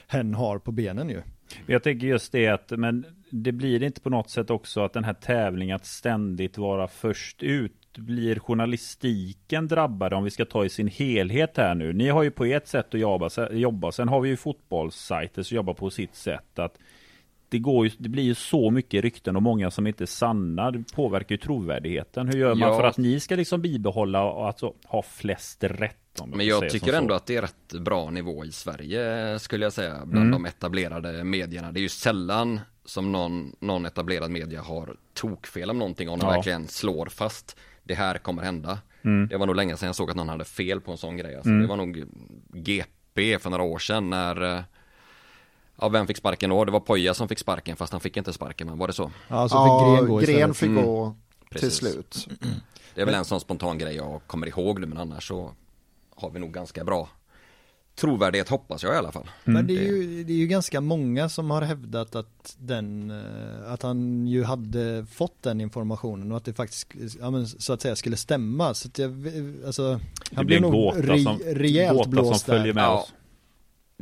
[0.06, 1.22] hen har på benen ju.
[1.66, 5.04] Jag tänker just det att, men det blir inte på något sätt också att den
[5.04, 10.68] här tävlingen att ständigt vara först ut blir journalistiken drabbade om vi ska ta i
[10.68, 11.92] sin helhet här nu.
[11.92, 13.92] Ni har ju på ett sätt att jobba, jobba.
[13.92, 16.78] sen har vi ju fotbollssajter som jobbar på sitt sätt att
[17.48, 20.70] det, går ju, det blir ju så mycket rykten och många som inte är sanna.
[20.70, 22.28] Det påverkar ju trovärdigheten.
[22.28, 22.76] Hur gör man Ja.
[22.76, 25.96] för att ni ska liksom bibehålla och alltså ha flest rätt?
[26.26, 27.14] Men jag tycker ändå så.
[27.16, 30.30] att det är rätt bra nivå i Sverige skulle jag säga bland Mm.
[30.42, 31.72] de etablerade medierna.
[31.72, 36.26] Det är ju sällan som någon, någon etablerad media har tokfel om någonting om de
[36.26, 36.32] Ja.
[36.32, 37.56] verkligen slår fast
[37.90, 38.78] det här kommer hända.
[39.02, 39.28] Mm.
[39.28, 41.34] Det var nog länge sedan jag såg att någon hade fel på en sån grej.
[41.34, 42.04] Alltså, Det var nog
[42.52, 44.62] GP för några år sedan när eh,
[45.82, 46.64] Ja, vem fick sparken då?
[46.64, 49.10] Det var Poja som fick sparken fast han fick inte sparken, men var det så?
[49.28, 50.56] Ja, så fick Gren gå Gren istället.
[50.56, 50.84] fick Mm.
[50.84, 51.74] gå till Precis.
[51.74, 52.28] slut.
[52.94, 55.52] Det är väl en sån spontan grej jag kommer ihåg nu, men annars så
[56.16, 57.08] har vi nog ganska bra
[58.00, 59.30] trovärdighet hoppas jag i alla fall.
[59.44, 63.72] Men det är, ju, det är ju ganska många som har hävdat att den, eh,
[63.72, 66.86] att han ju hade fått den informationen och att det faktiskt,
[67.20, 68.74] ja, men, så att säga skulle stämma.
[68.74, 69.10] Så att jag,
[69.66, 69.94] alltså,
[70.30, 72.74] Det han blir blev nog gåta re, som, rejält gåta som blåst följer där.
[72.74, 73.00] med Ja.
[73.02, 73.12] oss.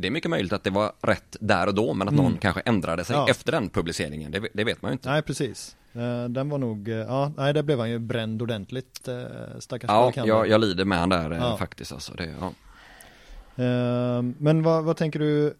[0.00, 2.24] Det är mycket möjligt att det var rätt där och då, men att Mm.
[2.24, 3.28] någon kanske ändrade sig Ja.
[3.30, 5.10] efter den publiceringen, det, det vet man ju inte.
[5.10, 5.76] Nej, precis.
[5.92, 9.14] Eh, Den var nog, eh, ja, nej, där blev han ju bränd ordentligt, eh,
[9.58, 11.56] stackars Ja, jag, jag lider med han där eh, Ja.
[11.56, 12.12] faktiskt alltså.
[12.14, 12.52] Det, ja.
[13.58, 15.54] Eh, Men vad, vad tänker du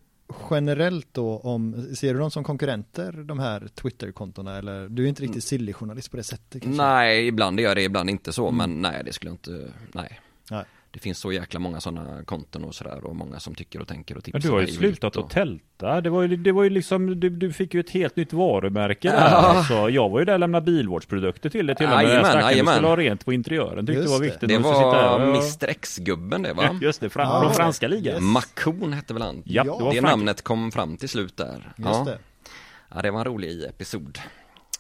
[0.51, 4.89] generellt då om, ser du dem som konkurrenter, de här Twitter-kontona eller?
[4.89, 6.83] Du är inte riktigt silly-journalist på det sättet kanske?
[6.83, 8.57] Nej, ibland gör jag det, ibland inte så, Mm.
[8.57, 10.21] men nej, det skulle jag inte, nej.
[10.51, 10.65] Nej.
[10.99, 14.17] Det finns så jäkla många sådana konton och sådär och många som tycker och tänker
[14.17, 16.01] och tipsar Men du har ju slutat vilt att tälta.
[16.01, 19.09] Det var ju, det var ju liksom, du, du fick ju ett helt nytt varumärke
[19.11, 19.17] där.
[19.31, 19.37] Ja.
[19.37, 22.05] Alltså, jag var ju där och lämnade bilvårdsprodukter till det till och med.
[22.05, 22.75] Jajamän, Stackaren, du jajamän.
[22.75, 23.87] skulle ha rent på interiören.
[23.87, 24.49] Tyckte Just det var viktigt.
[24.49, 26.79] Det var och- Mr X-gubben det va?
[26.83, 27.41] Just det, fran, Ja.
[27.43, 28.15] från franska ligan.
[28.15, 28.23] Yes.
[28.23, 29.43] Makon hette väl han?
[29.45, 31.73] Ja, Ja, det det namnet kom fram till slut där.
[31.77, 32.05] Just ja.
[32.07, 32.19] det.
[32.95, 34.19] ja, det var en rolig episod.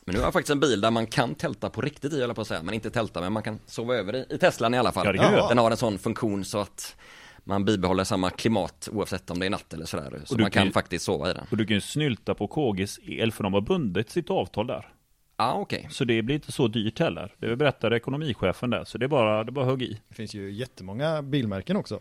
[0.08, 2.34] Men nu har jag faktiskt en bil där man kan tälta på riktigt i, jag
[2.34, 2.62] på att säga.
[2.62, 5.16] Men inte tälta, men man kan sova över i, i Teslan i alla fall.
[5.16, 5.48] Ja.
[5.48, 6.96] Den har en sån funktion så att
[7.44, 10.20] man bibehåller samma klimat oavsett om det är natt eller sådär.
[10.24, 11.46] Så man kan ju- faktiskt sova i den.
[11.50, 14.88] Och du kan ju snylta på KGs el för de har bundit sitt avtal där.
[15.36, 15.88] Ja, okej.
[15.90, 17.34] Så det blir inte så dyrt heller.
[17.38, 18.84] Det berättade ekonomichefen där.
[18.84, 20.00] Så det är bara, det är bara hugg i.
[20.08, 22.00] Det finns ju jättemånga bilmärken också.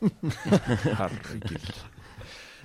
[0.92, 1.72] Herregud.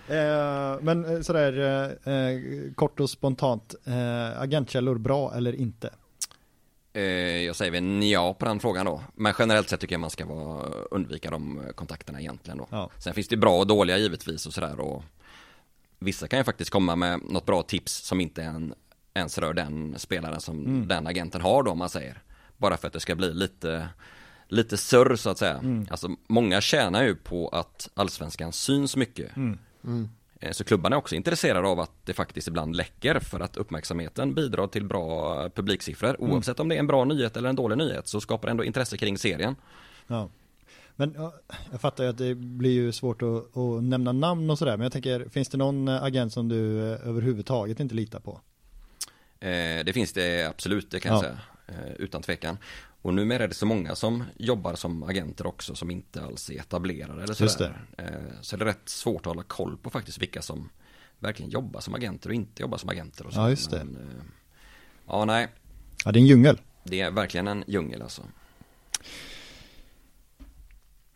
[0.08, 1.58] Eh, men eh, sådär
[2.04, 5.90] eh, kort och spontant, eh, agentkällor bra eller inte?
[6.94, 7.04] Eh,
[7.42, 9.02] jag säger väl ja på den frågan då.
[9.16, 12.68] Men generellt sett tycker jag man ska vara, undvika de kontakterna egentligen då.
[12.70, 12.90] Ja.
[13.00, 15.04] Sen finns det bra och dåliga givetvis och sådär och
[16.00, 18.74] vissa kan ju faktiskt komma med något bra tips som inte en,
[19.14, 20.88] ens rör den spelaren som Mm.
[20.88, 22.22] den agenten har då om man säger.
[22.58, 23.88] Bara för att det ska bli lite,
[24.48, 25.58] lite surr så att säga.
[25.58, 25.88] Mm.
[25.90, 29.36] Alltså många tjänar ju på att allsvenskan syns mycket.
[29.36, 29.60] Mm.
[30.40, 34.34] Eh, Så klubbarna är också intresserade av att det faktiskt ibland läcker för att uppmärksamheten
[34.34, 36.16] bidrar till bra publiksiffror.
[36.20, 36.32] Mm.
[36.32, 38.64] Oavsett om det är en bra nyhet eller en dålig nyhet så skapar det ändå
[38.64, 39.56] intresse kring serien.
[40.08, 40.30] Ja.
[40.96, 41.34] Men ja,
[41.72, 44.84] jag fattar ju att det blir ju svårt att, att nämna namn och sådär, men
[44.84, 48.42] jag tänker, finns det någon eh, agent som du eh, överhuvudtaget inte litar på?
[49.40, 51.16] Eh, Det finns det absolut, det kan Ja.
[51.16, 51.40] jag säga.
[51.88, 52.58] Eh, Utan tvekan.
[53.04, 56.60] Och numera är det så många som jobbar som agenter också som inte alls är
[56.60, 57.86] etablerade eller sådär.
[57.98, 58.06] Eh,
[58.42, 60.70] Så det är rätt svårt att hålla koll på faktiskt vilka som
[61.20, 63.26] verkligen jobbar som agenter och inte jobbar som agenter.
[63.28, 63.40] Och så.
[63.40, 63.84] Ja, just det.
[63.84, 64.24] Men, eh,
[65.08, 65.48] Ja, nej.
[66.06, 66.62] Ja, det är en djungel.
[66.84, 68.22] Det är verkligen en djungel alltså.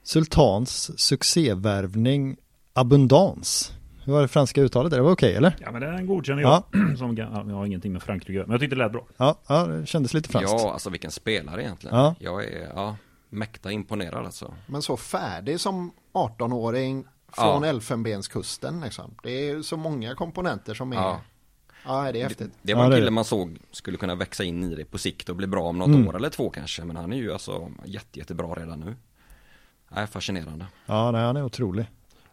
[0.04, 2.38] Sultans succévärvning
[2.74, 3.72] Abundans.
[4.08, 4.98] Hur var det franska uttalet där?
[4.98, 5.56] Det var okej eller?
[5.60, 6.64] Ja men den godkänner jag.
[6.98, 8.40] Som, ja, jag har ingenting med Frankrike.
[8.40, 9.06] Men jag tyckte det lät bra.
[9.18, 10.52] Ja, ja det kändes lite franskt.
[10.52, 11.98] Ja, alltså vilken spelare egentligen.
[11.98, 12.16] Ja.
[12.20, 12.96] Jag är, ja,
[13.30, 14.54] mäkta imponerad alltså.
[14.68, 17.70] Men så färdig som 18-åring från Ja.
[17.70, 19.16] Elfenbenskusten liksom.
[19.24, 20.96] Det är ju så många komponenter som är...
[20.96, 21.22] Ja,
[21.86, 22.12] Ja.
[22.12, 22.52] det är häftigt.
[22.62, 23.12] Det var Ja, en det är kille det.
[23.12, 25.88] man såg skulle kunna växa in i det på sikt och bli bra om något
[25.88, 26.08] Mm.
[26.08, 26.84] år eller två kanske.
[26.86, 28.96] Men han är ju alltså jätte, jättebra redan nu.
[29.90, 30.66] Nej, fascinerande.
[30.86, 31.86] Ja, nej, han är otrolig.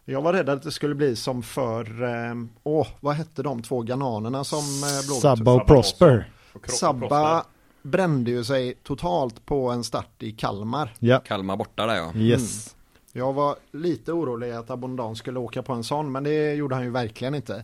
[0.07, 3.81] Jag var rädd att det skulle bli som för, eh, åh, vad hette de två
[3.81, 6.29] ghananerna som eh, Blåvitt- Sabba och Prosper.
[6.67, 7.43] Sabba
[7.83, 10.93] brände ju sig totalt på en start i Kalmar.
[10.99, 12.13] Ja, Kalmar borta där ja.
[12.15, 12.75] yes.
[13.13, 16.83] Jag var lite orolig att Abondans skulle åka på en sån, men det gjorde han
[16.83, 17.63] ju verkligen inte.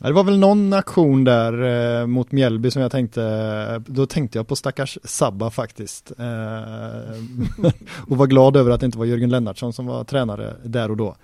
[0.00, 1.62] Ja, det var väl någon aktion där
[2.00, 6.12] eh, mot Mjällby som jag tänkte, då tänkte jag på stackars Sabba faktiskt.
[6.18, 7.72] Eh,
[8.10, 10.96] och var glad över att det inte var Jörgen Lennartsson som var tränare där och
[10.96, 11.16] då.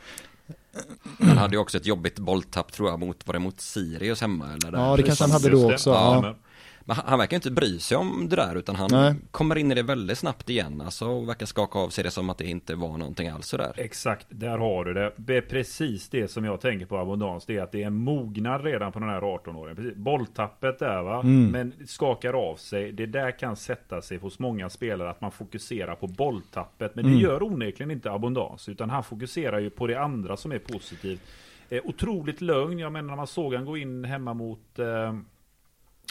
[1.20, 4.46] Han hade ju också ett jobbigt bolltapp tror jag mot, var det mot Sirius hemma
[4.46, 4.70] eller?
[4.72, 4.78] Där?
[4.78, 5.90] Ja, det kanske han hade då också.
[5.90, 6.36] Ja, Ja.
[6.86, 9.14] Men- han, han verkar inte bry sig om det där utan han Nej.
[9.30, 10.80] kommer in i det väldigt snabbt igen.
[10.80, 13.72] Alltså och verkar skaka av sig det som att det inte var någonting alls sådär.
[13.76, 15.12] Exakt, där har du det.
[15.16, 17.46] Det är precis det som jag tänker på abundans.
[17.46, 19.74] Det är att det är en mognad redan på den här 18-åringen.
[19.76, 19.94] Precis.
[19.96, 21.20] Bolltappet där va.
[21.20, 21.50] Mm.
[21.50, 22.92] Men skakar av sig.
[22.92, 26.94] Det där kan sätta sig hos många spelare att man fokuserar på bolltappet.
[26.94, 27.22] Men det Mm.
[27.22, 28.68] gör onekligen inte abundans.
[28.68, 31.20] Utan han fokuserar ju på det andra som är positivt.
[31.70, 32.78] Eh, otroligt lugn.
[32.78, 35.14] Jag menar när man såg han gå in hemma mot, eh,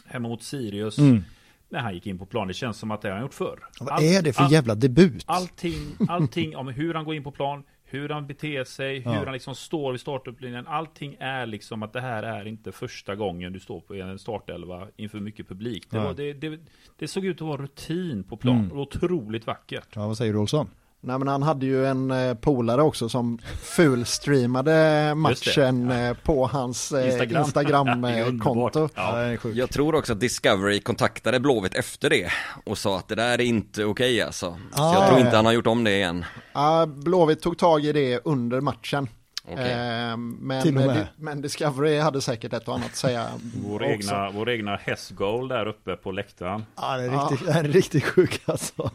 [0.05, 0.97] hemma mot Sirius.
[0.97, 1.23] Mm.
[1.69, 2.47] När han gick in på plan.
[2.47, 3.59] Det känns som att det har han gjort förr.
[3.79, 5.23] Vad Allt- är det för all- jävla debut?
[5.27, 5.75] Allting,
[6.09, 9.23] allting om hur han går in på plan, hur han beter sig, hur Ja.
[9.25, 10.67] han liksom står vid startupplinjen.
[10.67, 14.87] Allting är liksom att det här är inte första gången du står på en startelva
[14.95, 15.87] inför mycket publik.
[15.89, 16.59] Det, var, det, det,
[16.99, 18.59] det såg ut att vara rutin på plan.
[18.59, 18.71] Mm.
[18.71, 19.87] Och Otroligt vackert.
[19.95, 20.69] Ja, vad säger du Olsson?
[21.05, 26.91] Nej men han hade ju en eh, polare också som fulstreamade matchen eh, på hans
[26.91, 27.41] eh, Instagram.
[27.43, 28.07] Instagram-konto.
[28.07, 28.91] Är underbart.
[28.95, 29.49] Ja, Ja.
[29.53, 32.29] Jag tror också att Discovery kontaktade Blåvitt efter det
[32.65, 34.57] och sa att det där är inte okej alltså.
[34.75, 35.35] Så Ah, jag tror ja, inte ja.
[35.35, 36.25] han har gjort om det igen.
[36.53, 39.07] Ja, Blåvitt tog tag i det under matchen.
[39.51, 39.71] Okej.
[39.71, 41.07] Eh, men, Till och med.
[41.17, 43.25] men Discovery hade säkert ett och annat att säga
[43.65, 43.85] Vår också.
[43.85, 46.65] egna, vår egna hästgoal där uppe på läktaren.
[46.75, 47.29] Ja, det är Ja.
[47.31, 48.91] riktigt, det är riktigt sjukt alltså.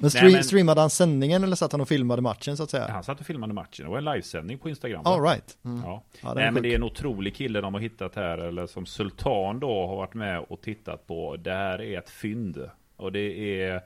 [0.00, 2.70] Men, stream, Nej, men- streamade han sändningen eller satt han och filmade matchen så att
[2.70, 2.88] säga?
[2.88, 3.84] Han satt och filmade matchen.
[3.84, 5.02] Det var en livesändning på Instagram.
[5.04, 5.56] All right.
[5.62, 6.04] Ja.
[6.22, 8.86] Ja, är Nej, men det är en otrolig kille de har hittat här, eller som
[8.86, 11.36] Sultan då har varit med och tittat på.
[11.36, 12.70] Det här är ett fynd.
[12.96, 13.82] Och det är...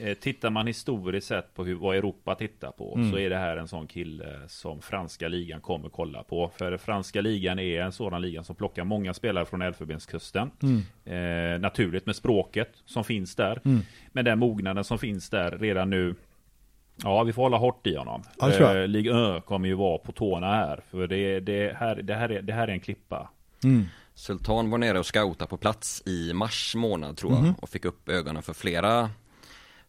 [0.00, 3.10] eh, Tittar man historiskt sett på hur, vad Europa tittar på Mm.
[3.12, 6.50] så är det här en sån kille som franska ligan kommer kolla på.
[6.56, 10.50] För franska ligan är en sådan liga som plockar många spelare från Elfenbenskusten.
[10.62, 10.82] Mm.
[11.54, 13.60] Eh, naturligt med språket som finns där.
[13.64, 13.80] Mm.
[14.12, 16.14] Men den mognaden som finns där redan nu
[17.02, 18.22] Ja, vi får hålla hårt i honom.
[18.38, 18.76] Ja.
[18.76, 20.80] Eh, Ligue 1 kommer ju vara på tårna här.
[20.90, 23.30] För det, det, här, det, här, är, det här är en klippa.
[23.64, 23.84] Mm.
[24.14, 27.54] Sultan var nere och scoutade på plats i mars månad tror jag Mhm.
[27.62, 29.10] och fick upp ögonen för flera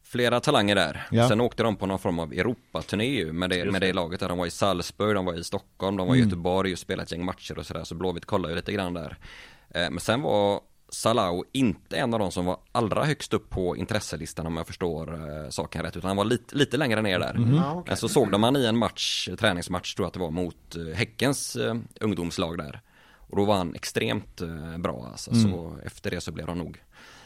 [0.08, 1.08] Flera talanger där.
[1.12, 1.28] Ja.
[1.30, 4.20] Sen åkte de på någon form av Europaturné ju med det, Just med det laget
[4.20, 4.30] där.
[4.30, 6.30] De var i Salzburg, de var i Stockholm, de var i Mm.
[6.30, 7.84] Göteborg och spelade ett gäng matcher och sådär.
[7.84, 9.18] Så Blåvitt kollade ju lite grann där.
[9.70, 13.78] Eh, Men sen var Salah inte en av de som var allra högst upp på
[13.78, 15.98] intresselistan om jag förstår eh, saken rätt.
[15.98, 17.36] Utan han var lite, lite längre ner där.
[17.56, 17.84] Ja, okej.
[17.88, 20.76] Men så såg de han i en match, träningsmatch tror jag att det var mot
[20.76, 21.58] eh, Häckens
[22.02, 22.82] ungdomslag där.
[23.28, 24.42] Och då var han extremt
[24.78, 25.32] bra alltså.
[25.32, 25.52] Mm.
[25.52, 26.84] Så efter det så blev de nog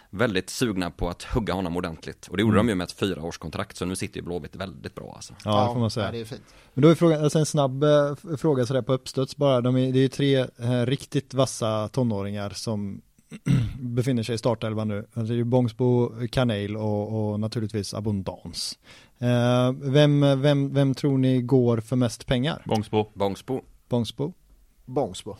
[0.09, 2.27] väldigt sugna på att hugga honom ordentligt.
[2.27, 5.13] Och det gjorde de ju med ett fyraårskontrakt så nu sitter ju Blåvitt väldigt bra
[5.15, 5.33] alltså.
[5.45, 6.11] Ja, det får man ja, säga.
[6.11, 6.43] det är fint.
[6.73, 9.61] Men då är frågan, alltså en snabb eh, fråga sådär på uppstuds bara.
[9.61, 13.01] De är, det är ju tre eh, riktigt vassa tonåringar som
[13.79, 14.97] befinner sig i startelvan nu.
[14.97, 18.79] Alltså det är ju Bångsbo, Kanel och, och naturligtvis Abundans.
[19.19, 22.63] Eh, vem, vem, vem tror ni går för mest pengar?
[22.65, 23.11] Bångsbo.
[23.13, 24.33] Bångsbo, Bångsbo?
[24.85, 25.35] Bångsbo.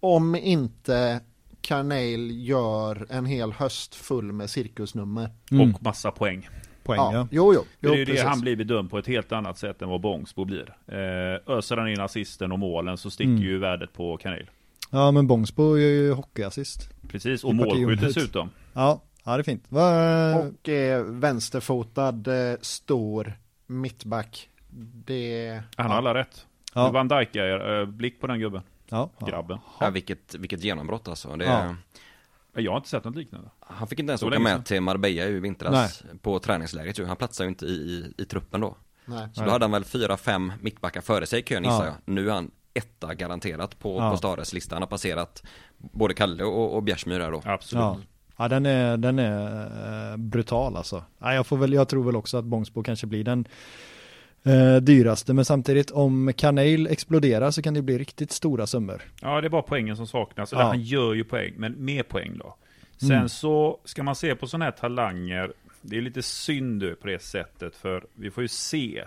[0.00, 1.20] Om inte
[1.64, 5.30] Carneil gör en hel höst full med cirkusnummer.
[5.50, 6.48] Mm, Och massa poäng.
[6.82, 7.12] poäng ja.
[7.12, 7.64] Ja, jo, jo.
[7.80, 10.00] Jo det är ju det han blir bedömd på ett helt annat sätt än vad
[10.00, 10.76] Bångsbo blir.
[10.86, 13.42] Eh, öser han in assisten och målen så sticker Mm.
[13.42, 14.50] ju värdet på Kanel.
[14.90, 16.90] Ja men Bångsbo gör ju hockeyassist.
[17.08, 18.50] Precis, och målskytt dessutom.
[18.72, 19.64] Ja, ja det är fint.
[19.68, 23.32] Va, Och eh, vänsterfotad, eh, stor
[23.66, 24.48] mittback.
[25.04, 25.60] Det...
[25.76, 26.46] Han har alla rätt.
[26.74, 29.58] ja, Van Dijk är eh, blick på den gubben, ja, grabben.
[29.80, 31.36] ja, vilket, vilket genombrott alltså.
[31.36, 31.74] Det, Ja.
[32.56, 33.48] Jag har inte sett något liknande.
[33.60, 37.04] Han fick inte ens Så åka med till Marbella i vintras på träningsläget ju.
[37.06, 38.76] Han platsade ju inte i, i, i truppen då.
[39.04, 39.28] Nej.
[39.32, 41.84] Så då hade han väl fyra, fem mittbackar före sig i kön gissar Ja.
[41.84, 41.94] jag.
[42.14, 44.10] Nu är han etta garanterat på, Ja.
[44.10, 44.74] på Stares lista.
[44.74, 45.42] Han har passerat
[45.78, 47.42] både Kalle och, och Bjärsmyr då.
[47.44, 47.82] Absolut.
[47.82, 47.98] Ja.
[48.36, 51.04] Ja den är, den är eh, brutal alltså.
[51.18, 53.44] Ja, jag, får väl, jag tror väl också att Bångsbo kanske blir den
[54.44, 55.32] eh, dyraste.
[55.34, 59.02] Men samtidigt om Kanel exploderar så kan det bli riktigt stora summor.
[59.22, 60.52] Ja, det är bara poängen som saknas.
[60.52, 60.62] Ja.
[60.62, 62.56] Han gör ju poäng, men mer poäng då.
[62.96, 63.28] Sen Mm.
[63.28, 65.52] så ska man se på sådana här talanger.
[65.82, 69.04] Det är lite synd på det sättet, för vi får ju se.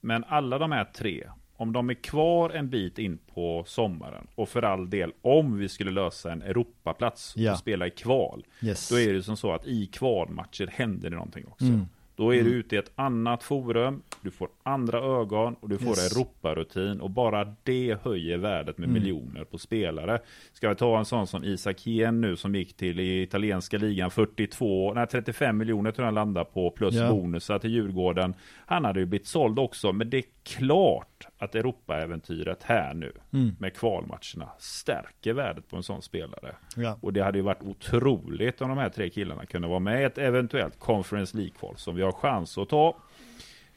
[0.00, 1.24] Men alla de här tre,
[1.56, 5.68] om de är kvar en bit in på sommaren och för all del om vi
[5.68, 7.52] skulle lösa en Europaplats Ja.
[7.52, 8.44] och spela i kval.
[8.62, 8.88] Yes.
[8.88, 11.64] Då är det som så att i kvalmatcher händer det någonting också.
[11.64, 11.86] Mm.
[12.16, 15.86] Då är du ute i ett annat forum, du får andra ögon och du får
[15.88, 16.16] Yes.
[16.16, 19.02] Europarutin och bara det höjer värdet med Mm.
[19.02, 20.18] miljoner på spelare.
[20.52, 24.10] Ska vi ta en sån som Isak Hien nu som gick till i italienska ligan
[24.10, 27.10] 42, nej 35 miljoner tror jag han landar på plus Ja.
[27.10, 28.34] bonusar till Djurgården.
[28.66, 33.56] Han hade ju blivit såld också, men det är klart att Europaäventyret här nu Mm.
[33.58, 36.56] med kvalmatcherna stärker värdet på en sån spelare.
[36.76, 36.98] Ja.
[37.00, 40.04] Och det hade ju varit otroligt om de här tre killarna kunde vara med i
[40.04, 42.96] ett eventuellt Conference League-kval som vi har chans att ta.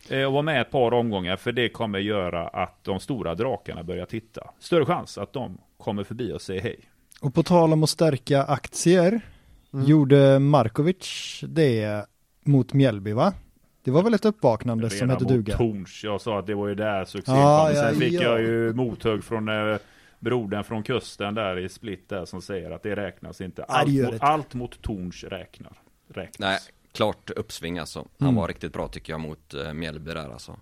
[0.09, 3.83] Eh, Och vara med ett par omgångar för det kommer göra att de stora drakarna
[3.83, 4.49] börjar titta.
[4.59, 6.79] Större chans att de kommer förbi och säger hej.
[7.21, 9.21] Och på tal om att stärka aktier
[9.73, 9.85] Mm.
[9.85, 12.05] gjorde Markovic det
[12.45, 13.33] mot Mjällby va?
[13.83, 15.57] Det var väl ett uppvaknande som Redan hette mot duga?
[15.57, 16.03] Torns.
[16.03, 17.75] Jag sa att det var ju där succén Ja, kom.
[17.75, 18.21] Sen ja, fick ja.
[18.23, 19.77] jag ju mothugg från eh,
[20.19, 23.63] brodern från kusten där i Split där som säger att det räknas inte.
[23.63, 25.73] Allt, mot, allt mot Torns räknar.
[26.13, 26.39] räknas.
[26.39, 26.59] Nej,
[26.91, 27.99] klart uppsving alltså.
[28.19, 28.35] Han Mm.
[28.35, 30.59] var riktigt bra tycker jag mot uh, Mjällby där alltså.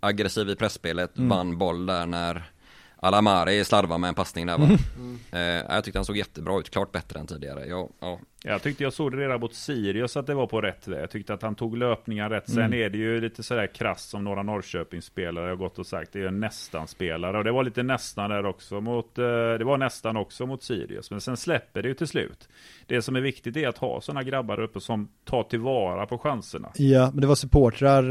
[0.00, 1.28] Aggressiv i pressspelet, Mm.
[1.28, 2.50] vann boll där när
[2.96, 4.64] Alamari slarvar med en passning där va?
[4.96, 5.18] Mm.
[5.32, 7.66] Eh, jag tyckte han såg jättebra ut, klart bättre än tidigare.
[7.66, 8.18] Ja, ja.
[8.44, 11.02] Jag tyckte jag såg det redan mot Sirius att det var på rätt väg.
[11.02, 12.50] Jag tyckte att han tog löpningar rätt.
[12.50, 12.80] Sen mm.
[12.80, 16.12] är det ju lite sådär krass som några Norrköpingsspelare har gått och sagt.
[16.12, 17.38] Det är en nästan-spelare.
[17.38, 21.10] Och det var lite nästan där också mot, eh, det var nästan också mot Sirius.
[21.10, 22.48] Men sen släpper det ju till slut.
[22.86, 26.68] Det som är viktigt är att ha sådana grabbar uppe som tar tillvara på chanserna.
[26.74, 28.02] Ja, men det var supportrar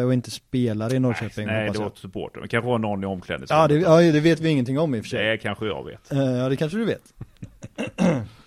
[0.00, 1.46] eh, och inte spelare i Norrköping.
[1.46, 2.40] Nej, nej det var supportrar.
[2.40, 3.70] Men kanske var någon i omklädningsrummet.
[3.70, 5.30] Ja, det, ja, det vet vi ingenting om i och för sig.
[5.30, 6.12] Det kanske jag vet.
[6.12, 7.14] Uh, ja, det kanske du vet.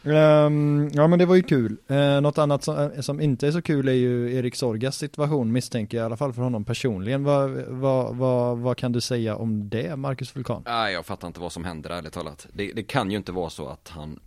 [0.04, 1.78] Um, ja, men det var ju kul.
[1.92, 5.52] Uh, något annat som, uh, som, inte är så kul är ju Erik Sorgas situation,
[5.52, 7.24] misstänker jag i alla fall för honom personligen.
[7.24, 10.64] Vad, vad, vad, vad kan du säga om det, Marcus Vulkan?
[10.66, 12.48] Nej, jag fattar inte vad som händer ärligt talat.
[12.54, 14.20] Det, det kan ju inte vara så att han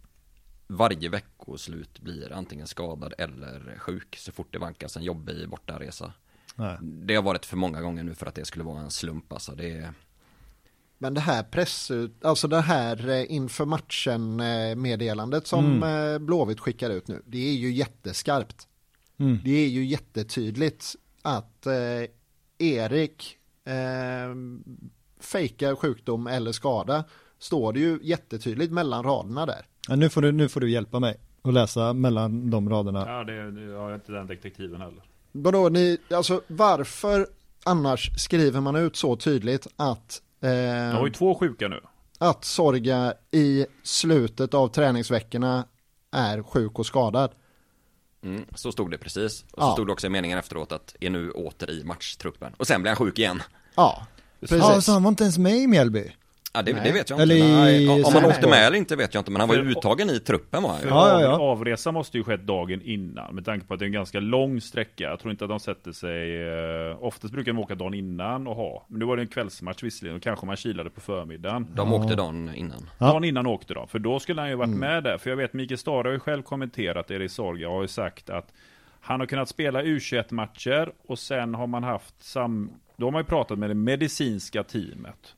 [0.67, 6.13] varje veckoslut blir antingen skadad eller sjuk så fort det vankas en jobbig bortaresa.
[6.55, 6.77] Nej.
[6.81, 9.53] Det har varit för många gånger nu för att det skulle vara en slump alltså.
[9.53, 9.93] Det är
[11.03, 16.13] men det här pressut, alltså det här eh, inför matchen eh, meddelandet som mm.
[16.13, 18.69] Eh, Blåvitt skickar ut nu, det är ju jätteskarpt.
[19.19, 19.39] Mm.
[19.45, 21.73] Det är ju jättetydligt att eh,
[22.59, 24.35] Erik eh,
[25.21, 27.05] fejkar sjukdom eller skada.
[27.39, 29.67] Står det ju jättetydligt mellan raderna där.
[29.89, 33.05] Ja, nu, får du, nu får du hjälpa mig att läsa mellan de raderna.
[33.09, 35.03] Ja, det, det har jag inte den detektiven heller.
[35.33, 37.27] Vadå, ni, alltså varför
[37.65, 41.81] annars skriver man ut så tydligt att Eh, jag har ju två sjuka nu.
[42.19, 45.65] Att Sorga i slutet av träningsveckorna
[46.13, 47.31] är sjuk och skadad.
[48.23, 49.43] Mm, så stod det precis.
[49.43, 49.73] Och så ja.
[49.73, 52.53] stod det också i meningen efteråt att är nu åter i matchtruppen.
[52.57, 53.43] Och sen blir han sjuk igen.
[53.75, 54.07] Ja,
[54.41, 54.59] precis.
[54.59, 56.13] Ja, så han var inte ens med i Mjällby?
[56.53, 57.35] Ja det, det, vet jag inte.
[57.35, 60.11] Nej, om han åkte med eller inte vet jag inte, men han var ju uttagen
[60.11, 61.41] i truppen var han ja, ja, ja.
[61.41, 64.61] Avresa måste ju skett dagen innan, med tanke på att det är en ganska lång
[64.61, 65.05] sträcka.
[65.05, 66.43] Jag tror inte att de sätter sig,
[66.91, 68.87] eh, oftast brukar de åka dagen innan och ha.
[68.89, 71.67] Men nu var det en kvällsmatch visserligen, och kanske man kilade på förmiddagen.
[71.75, 72.91] De åkte dagen innan.
[72.99, 74.81] Dagen innan åkte de, för då skulle han ju varit mm.
[74.81, 75.19] med där.
[75.19, 78.53] För jag vet, Mikael Stara har ju själv kommenterat, Erik Sorga har ju sagt att
[79.01, 82.71] han har kunnat spela U21-matcher och sen har man haft sam...
[82.97, 85.35] Då har man ju pratat med det medicinska teamet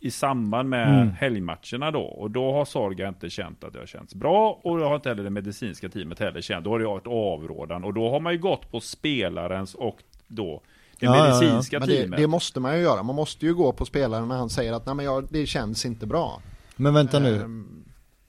[0.00, 1.10] i samband med mm.
[1.10, 2.02] helgmatcherna då.
[2.02, 4.60] Och då har Sorga inte känt att det har känts bra.
[4.62, 6.64] Och det har inte heller det medicinska teamet heller känt.
[6.64, 7.84] Då har det varit avrådan.
[7.84, 10.62] Och då har man ju gått på spelarens och då
[11.00, 11.86] det ja, medicinska ja, ja.
[11.86, 12.10] teamet.
[12.10, 13.02] Det, det, måste man ju göra.
[13.02, 15.86] Man måste ju gå på spelaren när han säger att Nej, men jag, det känns
[15.86, 16.42] inte bra.
[16.76, 17.38] Men vänta nu.
[17.38, 17.84] Um,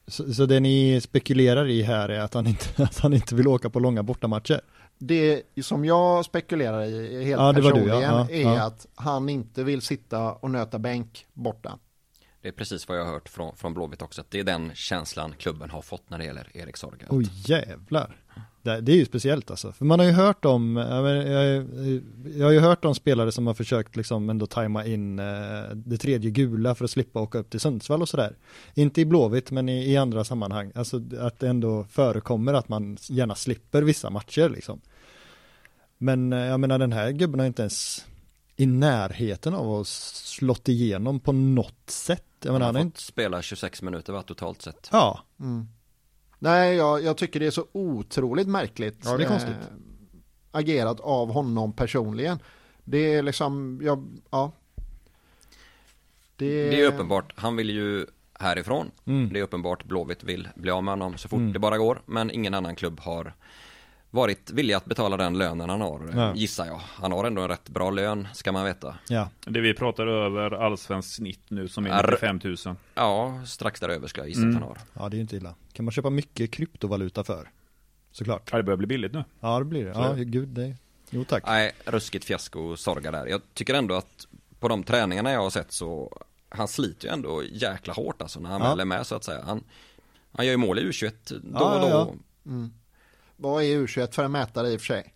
[0.07, 3.47] så, så, det ni spekulerar i här är att han inte, att han inte vill
[3.47, 4.61] åka på långa bortamatcher?
[5.01, 8.27] Det som jag spekulerar i helt ja, personligen du, ja.
[8.29, 11.79] Ja, är att han inte vill sitta och nöta bänk borta.
[12.41, 14.21] Det är precis vad jag har hört från, från Blåvitt också.
[14.21, 17.05] Att det är den känslan klubben har fått när det gäller Erik Sorga.
[17.09, 18.17] Oj jävlar.
[18.61, 19.71] Det, är ju speciellt alltså.
[19.71, 21.65] För man har ju hört om, jag, jag,
[22.37, 25.25] jag har ju hört om spelare som har försökt liksom ändå tajma in eh,
[25.75, 28.35] det tredje gula för att slippa åka upp till Sundsvall och sådär.
[28.73, 30.71] Inte i Blåvitt men i, i, andra sammanhang.
[30.75, 34.81] Alltså att det ändå förekommer att man gärna slipper vissa matcher liksom.
[35.97, 38.05] Men eh, jag menar den här gubben har inte ens
[38.55, 42.23] i närheten av att slått igenom på något sätt.
[42.43, 43.01] Jag menar, han har fått inte...
[43.01, 44.89] spela 26 minuter va, totalt sett.
[44.91, 45.19] Ja.
[45.39, 45.67] Mm.
[46.39, 49.01] Nej, jag, jag, tycker det är så otroligt märkligt.
[49.03, 49.51] Ja, det är konstigt.
[49.51, 49.77] Eh,
[50.51, 52.39] agerat av honom personligen.
[52.83, 54.51] Det är liksom, ja, ja.
[56.35, 56.69] Det...
[56.69, 58.91] det är uppenbart, han vill ju härifrån.
[59.05, 59.33] Mm.
[59.33, 61.53] Det är uppenbart Blåvitt vill bli av med honom så fort mm.
[61.53, 62.01] det bara går.
[62.05, 63.33] Men ingen annan klubb har
[64.11, 66.35] varit villig att betala den lönen han har, ja.
[66.35, 66.77] gissar jag.
[66.77, 68.95] Han har ändå en rätt bra lön, ska man veta.
[69.07, 69.29] Ja.
[69.45, 72.55] Det vi pratar över allsvensk snitt nu som är 95 000.
[72.95, 74.55] Ja, strax däröver ska jag gissa mm.
[74.55, 74.77] att han har.
[74.93, 75.55] Ja, det är ju inte illa.
[75.73, 77.49] Kan man köpa mycket kryptovaluta för?
[78.11, 78.49] Såklart.
[78.51, 79.23] Ja, det börjar bli billigt nu.
[79.39, 79.91] Ja, det blir det.
[79.91, 80.75] Ja, gud, det.
[81.09, 81.43] Jo, tack.
[81.47, 83.25] Nej, ruskigt fiasko Sorga där.
[83.25, 84.27] Jag tycker ändå att
[84.59, 86.19] på de träningarna jag har sett så
[86.49, 88.69] han sliter ju ändå jäkla hårt alltså när han ja.
[88.69, 89.43] väl är med så att säga.
[89.43, 89.63] Han,
[90.31, 92.15] han gör ju mål i U21 då ja, och då.
[92.51, 92.73] Mm.
[93.41, 95.13] Vad är U21 för en mätare i och för sig?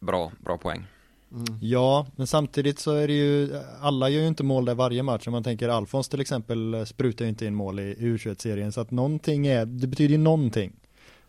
[0.00, 0.86] Bra, bra poäng.
[1.32, 1.58] Mm.
[1.60, 5.26] Ja, men samtidigt så är det ju, alla gör ju inte mål där varje match.
[5.26, 8.72] Om man tänker Alfons till exempel sprutar ju inte in mål i U21-serien.
[8.72, 10.72] Så att någonting är, det betyder ju någonting.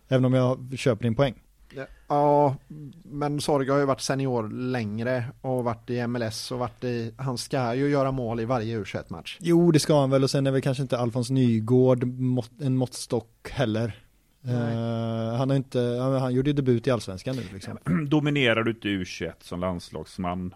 [0.08, 1.36] Även om jag köper din poäng.
[2.08, 2.56] Ja,
[3.04, 7.38] men Sorg har ju varit senior längre och varit i MLS och varit i, han
[7.38, 9.38] ska ju göra mål i varje U21-match.
[9.42, 12.04] Jo, det ska han väl och sen är väl kanske inte Alfons Nygård
[12.62, 14.05] en måttstock heller.
[14.48, 15.80] Uh, han har inte,
[16.20, 17.78] han gjorde ju debut i allsvenskan nu liksom.
[18.10, 20.56] Dominerar du inte U21 som landslagsman?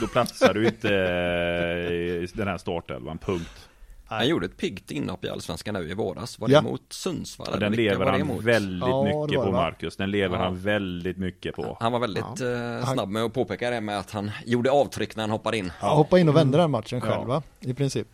[0.00, 3.68] Då platsar du inte eh, i den här startelvan, punkt.
[4.08, 6.38] Han gjorde ett piggt inhopp i allsvenskan nu i våras.
[6.38, 6.62] Var det ja.
[6.62, 7.48] mot Sundsvall?
[7.52, 9.96] Ja, den lever han väldigt ja, mycket på Marcus.
[9.96, 11.76] Den lever han väldigt mycket på.
[11.80, 15.22] Han var väldigt eh, snabb med att påpeka det med att han gjorde avtryck när
[15.22, 15.72] han hoppade in.
[15.80, 17.42] Ja, hoppade in och vände den matchen själv va?
[17.60, 18.08] I princip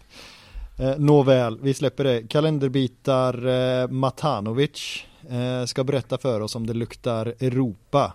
[0.78, 2.28] Eh, nåväl, vi släpper det.
[2.28, 8.14] Kalenderbitar eh, Matanovic eh, ska berätta för oss om det luktar Europa.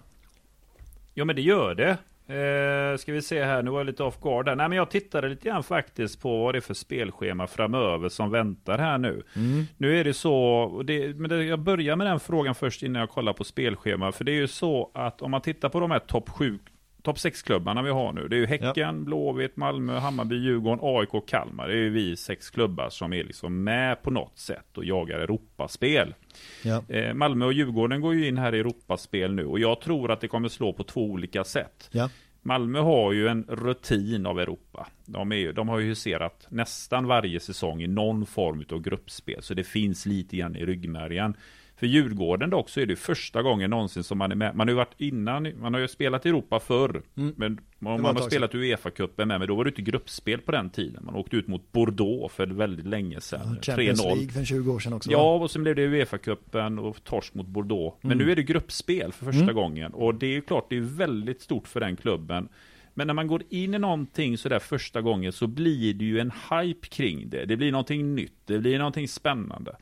[1.13, 1.97] Ja men det gör det.
[2.29, 4.55] Eh, ska vi se här, nu var jag lite off guard där.
[4.55, 8.31] Nej men jag tittade lite grann faktiskt på vad det är för spelschema framöver som
[8.31, 9.23] väntar här nu.
[9.35, 9.63] Mm.
[9.77, 13.09] Nu är det så, det, men det, jag börjar med den frågan först innan jag
[13.09, 14.11] kollar på spelschema.
[14.11, 16.59] För det är ju så att om man tittar på de här topp 7
[17.07, 18.27] topp 6-klubbarna vi har nu.
[18.27, 18.91] Det är ju Häcken, ja.
[18.91, 21.67] Blåvitt, Malmö, Hammarby, Djurgården, AIK Kalmar.
[21.67, 25.19] Det är ju vi sex klubbar som är liksom med på något sätt och jagar
[25.19, 26.15] Europaspel.
[26.63, 26.83] Ja.
[26.89, 30.21] Eh, Malmö och Djurgården går ju in här i Europaspel nu och jag tror att
[30.21, 31.89] det kommer slå på två olika sätt.
[31.91, 32.09] Ja.
[32.41, 34.87] Malmö har ju en rutin av Europa.
[35.05, 39.53] De, är, de har ju huserat nästan varje säsong i någon form av gruppspel, så
[39.53, 41.35] det finns lite grann i ryggmärgen.
[41.79, 44.55] För Djurgården dock så är det första gången någonsin som man är med.
[44.55, 47.01] Man har ju varit innan, man har ju spelat i Europa förr.
[47.17, 47.33] Mm.
[47.37, 50.69] Men man, man har spelat Uefa-cupen med, men då var det inte gruppspel på den
[50.69, 51.05] tiden.
[51.05, 53.39] Man åkte ut mot Bordeaux för väldigt länge sedan.
[53.55, 55.11] Ja, Champions League för 20 år sedan också.
[55.11, 57.97] Ja, och sen blev det Uefa-cupen och torsk mot Bordeaux.
[58.01, 58.25] Men mm.
[58.25, 59.55] nu är det gruppspel för första mm.
[59.55, 59.93] gången.
[59.93, 62.49] Och det är ju klart, det är väldigt stort för den klubben.
[62.97, 66.31] Men när man går in i någonting sådär första gången så blir det ju en
[66.49, 67.45] hype kring det.
[67.45, 69.75] Det blir någonting nytt, det blir någonting spännande.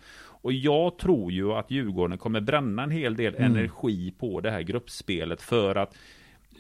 [0.45, 3.51] Och jag tror ju att Djurgården kommer bränna en hel del mm.
[3.51, 5.95] energi på det här gruppspelet för att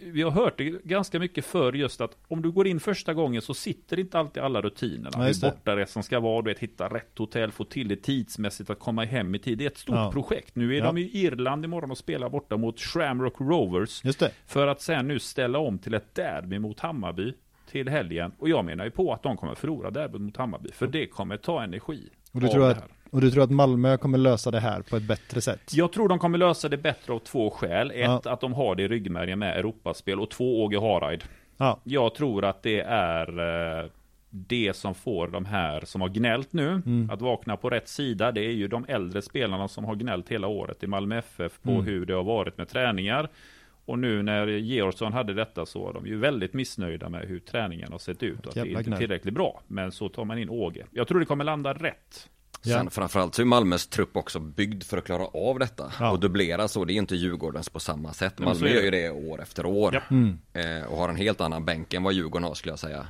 [0.03, 3.41] vi har hört det ganska mycket för just att om du går in första gången
[3.41, 5.09] så sitter inte alltid alla rutinerna.
[5.13, 8.79] Ja, hur bortaresan ska vara, du vet, hitta rätt hotell, få till det tidsmässigt att
[8.79, 9.57] komma hem i tid.
[9.57, 10.11] Det är ett stort ja.
[10.11, 10.55] projekt.
[10.55, 10.85] Nu är ja.
[10.85, 14.01] de i Irland imorgon och spelar borta mot Shamrock Rovers.
[14.45, 17.33] För att sen nu ställa om till ett derby mot Hammarby
[17.71, 18.31] till helgen.
[18.37, 20.71] Och jag menar ju på att de kommer förlora derbyt mot Hammarby.
[20.71, 22.09] För det kommer ta energi.
[22.31, 22.83] Och du tror att
[23.15, 25.71] och du tror att Malmö kommer lösa det här på ett bättre sätt?
[25.73, 27.91] Jag tror de kommer lösa det bättre av två skäl.
[27.91, 28.21] Ett, ja.
[28.25, 31.23] att de har det i ryggmärgen med Europaspel och två, Åge Hareid.
[31.57, 31.79] Ja.
[31.83, 33.39] Jag tror att det är
[33.79, 33.89] eh,
[34.29, 37.09] det som får de här som har gnällt nu mm.
[37.09, 38.31] att vakna på rätt sida.
[38.31, 41.71] Det är ju de äldre spelarna som har gnällt hela året i Malmö FF på
[41.71, 41.85] mm.
[41.85, 43.29] hur det har varit med träningar.
[43.85, 47.91] Och nu när Georgsson hade detta så var de ju väldigt missnöjda med hur träningen
[47.91, 48.39] har sett ut.
[48.39, 49.61] Och att det är inte tillräckligt bra.
[49.67, 50.85] Men så tar man in Åge.
[50.91, 52.29] Jag tror det kommer landa rätt.
[52.65, 52.77] Ja.
[52.77, 55.91] Sen framförallt så är Malmös trupp också byggd för att klara av detta.
[55.99, 56.11] Ja.
[56.11, 58.39] Och dubblera så, det är inte Djurgårdens på samma sätt.
[58.39, 59.93] Malmö gör ju det år efter år.
[59.93, 60.15] Ja.
[60.15, 60.39] Mm.
[60.53, 63.07] Eh, och har en helt annan bänk än vad Djurgården har skulle jag säga.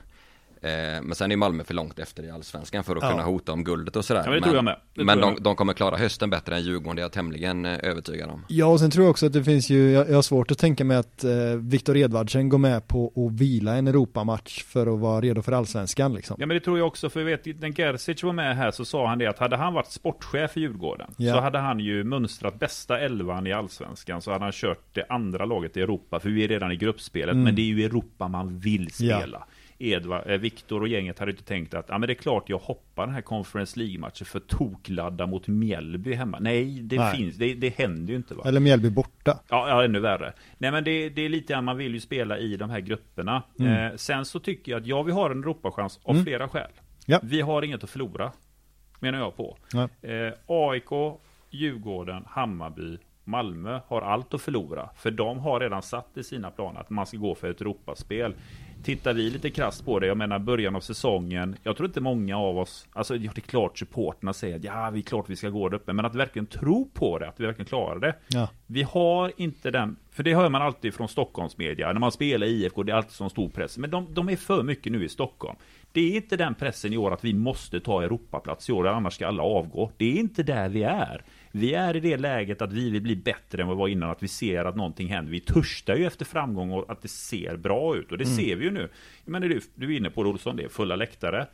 [0.66, 3.10] Eh, men sen är Malmö för långt efter i Allsvenskan för att ja.
[3.10, 4.24] kunna hota om guldet och sådär.
[4.26, 4.80] Ja, det tror jag med.
[4.94, 7.80] Det men de, de, kommer klara hösten bättre än Djurgården, det är jag tämligen eh,
[7.84, 8.46] övertygad om.
[8.48, 10.58] Ja, och sen tror jag också att det finns ju, jag, jag har svårt att
[10.58, 15.00] tänka mig att eh, Viktor Edvardsen går med på att vila en Europamatch för att
[15.00, 16.36] vara redo för Allsvenskan liksom.
[16.40, 18.86] Ja, men det tror jag också, för jag vet, när Gerzic var med här så
[18.86, 21.34] sa han det att hade han varit sportchef i Djurgården ja.
[21.34, 25.46] så hade han ju mönstrat bästa elvan i Allsvenskan så hade han kört det andra
[25.46, 27.44] laget i Europa, för vi är redan i gruppspelet, mm.
[27.44, 29.48] men det är ju Europa man vill spela.
[29.78, 32.58] Edvard, eh, Viktor och gänget hade inte tänkt att ja, men det är klart jag
[32.58, 36.40] hoppar den här Conference League-matchen för tokladda mot Mjällby hemma.
[36.40, 37.18] Nej, det Nej.
[37.18, 38.36] finns, det, det händer ju inte.
[38.36, 38.44] Va?
[38.46, 39.40] Eller Mjällby borta.
[39.50, 40.34] Ja, ja ännu värre.
[40.58, 43.44] Nej, men det, det är lite grann, man vill ju spela i de här grupperna.
[43.60, 43.74] Mm.
[43.74, 46.26] Eh, sen så tycker jag att ja, vi har en Europachans av mm.
[46.26, 46.72] flera skäl.
[47.06, 47.20] Ja.
[47.24, 48.32] Vi har inget att förlora,
[49.00, 49.58] menar jag på.
[49.74, 50.10] Ja.
[50.10, 51.20] Eh, AIK,
[51.50, 54.90] Djurgården, Hammarby, Malmö har allt att förlora.
[54.96, 58.34] För de har redan satt i sina planer att man ska gå för ett Europaspel
[58.86, 62.38] tittar vi lite krasst på det, jag menar början av säsongen, jag tror inte många
[62.38, 65.50] av oss, alltså det är klart supporterna säger att ja, vi är klart vi ska
[65.50, 68.16] gå där uppe, men att verkligen tro på det, att vi verkligen klarar det.
[68.28, 68.50] Ja.
[68.68, 72.50] Vi har inte den, för det hör man alltid från Stockholmsmedia, när man spelar i
[72.50, 75.10] IFK, det är alltid sån stor press, men de, de är för mycket nu i
[75.10, 75.56] Stockholm.
[75.92, 79.14] Det är inte den pressen i år att vi måste ta Europaplats i år, annars
[79.14, 79.92] ska alla avgå.
[79.98, 81.24] Det är inte där vi är.
[81.56, 84.10] Vi är i det läget att vi vill bli bättre än vad vi var innan,
[84.10, 85.32] att vi ser att någonting händer.
[85.32, 88.36] Vi törstar ju efter framgång och att det ser bra ut och det mm.
[88.36, 88.90] ser vi ju nu.
[89.26, 91.48] Men du, du är inne på det Olsson, det är fulla läktare.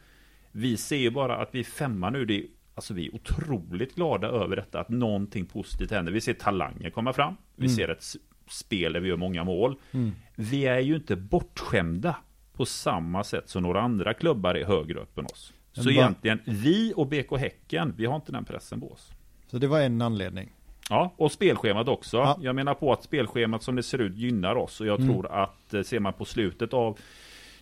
[0.51, 2.25] Vi ser ju bara att vi är femma nu.
[2.25, 2.45] Det är,
[2.75, 6.11] alltså vi är otroligt glada över detta, att någonting positivt händer.
[6.11, 7.35] Vi ser talanger komma fram.
[7.55, 7.75] Vi mm.
[7.75, 8.03] ser ett
[8.49, 9.75] spel där vi gör många mål.
[9.91, 10.11] Mm.
[10.35, 12.15] Vi är ju inte bortskämda
[12.53, 15.53] på samma sätt som några andra klubbar är högre upp än oss.
[15.73, 19.11] Så egentligen, vi och BK Häcken, vi har inte den pressen på oss.
[19.51, 20.49] Så det var en anledning.
[20.89, 22.17] Ja, och spelschemat också.
[22.17, 22.37] Ja.
[22.41, 25.13] Jag menar på att spelschemat som det ser ut gynnar oss och jag mm.
[25.13, 26.99] tror att eh, ser man på slutet av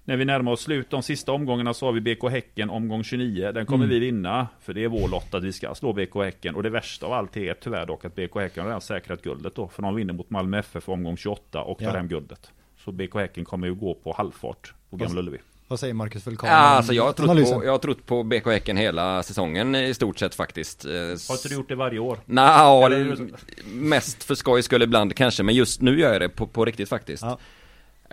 [0.06, 3.52] när vi närmar oss slut de sista omgångarna så har vi BK Häcken omgång 29.
[3.52, 3.94] Den kommer mm.
[3.94, 4.48] vi vinna.
[4.60, 6.56] För det är vår lott att vi ska slå BK Häcken.
[6.56, 9.56] Och det värsta av allt är tyvärr dock att BK Häcken har redan säkrat guldet
[9.56, 9.68] då.
[9.68, 11.92] För de vinner mot Malmö FF omgång 28 och tar ja.
[11.92, 12.52] hem guldet.
[12.78, 15.38] Så BK Häcken kommer ju gå på halvfart på Gamla Ullevi.
[15.70, 16.50] Vad säger Marcus Vulkan?
[16.50, 19.94] Ja, alltså jag har, trott på, jag har trott på BK Häcken hela säsongen i
[19.94, 20.86] stort sett faktiskt.
[20.86, 22.20] Eh, har inte du gjort det varje år?
[22.26, 23.18] Nej,
[23.66, 26.90] mest för skojs skull ibland kanske, men just nu gör jag det på, på riktigt
[26.90, 27.24] faktiskt.
[27.24, 27.40] Ja.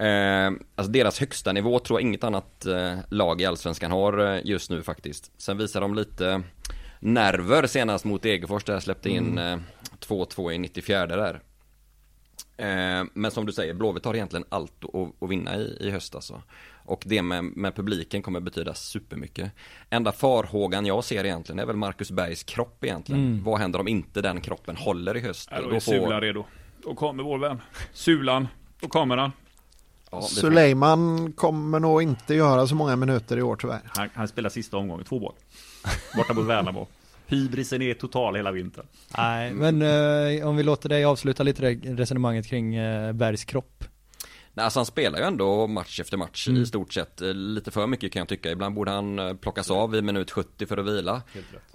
[0.04, 4.40] Eh, alltså deras högsta nivå tror jag inget annat eh, lag i Allsvenskan har eh,
[4.44, 5.32] just nu faktiskt.
[5.38, 6.42] Sen visar de lite
[7.00, 9.62] nerver senast mot Degerfors där släppte in mm.
[10.06, 11.40] 2-2 i 94 där.
[12.56, 16.14] Eh, men som du säger, Blåvitt har egentligen allt att, att vinna i, i höst
[16.14, 16.42] alltså.
[16.86, 19.52] Och det med, med publiken kommer betyda supermycket.
[19.90, 23.26] Enda farhågan jag ser egentligen är väl Marcus Bergs kropp egentligen.
[23.26, 23.44] Mm.
[23.44, 25.48] Vad händer om inte den kroppen håller i höst?
[25.52, 26.44] Ja, då är då Sulan redo.
[26.82, 27.60] Då kommer vår vän.
[27.92, 28.48] Sulan.
[28.80, 29.32] Då kommer han.
[30.10, 33.80] Ja, Suleiman kommer nog inte göra så många minuter i år tyvärr.
[33.86, 35.34] Han, han spelar sista omgången, två boll.
[36.16, 36.86] Borta mot Värnamo.
[37.26, 38.86] Hybrisen är total hela vintern.
[39.16, 43.84] Nej, men eh, om vi låter dig avsluta lite resonemanget kring eh, Bergs kropp.
[44.56, 46.62] Nej, alltså han spelar ju ändå match efter match mm.
[46.62, 47.22] i stort sett.
[47.22, 48.50] Eh, lite för mycket kan jag tycka.
[48.50, 51.22] Ibland borde han eh, plockas av i minut 70 för att vila.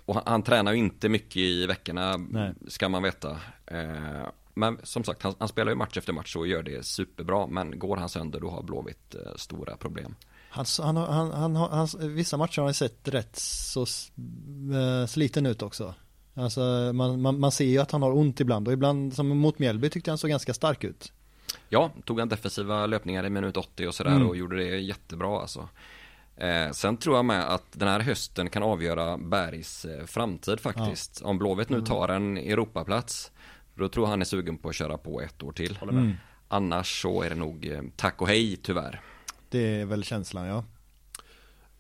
[0.06, 2.54] Och han, han, tränar ju inte mycket i veckorna, Nej.
[2.68, 3.32] ska man veta.
[3.66, 7.48] Eh, men som sagt, han, han, spelar ju match efter match och gör det superbra.
[7.48, 10.16] Men går han sönder då har Blåvitt eh, stora problem.
[10.54, 15.62] Han, han, han, han, han, vissa matcher har han sett rätt så uh, sliten ut
[15.62, 15.94] också.
[16.34, 16.62] Alltså
[16.94, 19.90] man, man, man ser ju att han har ont ibland och ibland som mot Mjällby
[19.90, 21.12] tyckte han såg ganska stark ut.
[21.70, 24.28] Ja, tog han defensiva löpningar i minut 80 och sådär mm.
[24.28, 25.70] och gjorde det jättebra alltså.
[26.38, 31.20] Eh, sen tror jag med att den här hösten kan avgöra Bergs eh, framtid faktiskt.
[31.22, 31.28] Ja.
[31.28, 31.86] Om Blåvitt nu mm.
[31.86, 33.32] tar en Europaplats,
[33.76, 35.80] då tror han är sugen på att köra på ett år till.
[35.82, 36.14] Mm.
[36.48, 39.02] Annars så är det nog eh, tack och hej tyvärr.
[39.52, 40.64] Det är väl känslan ja.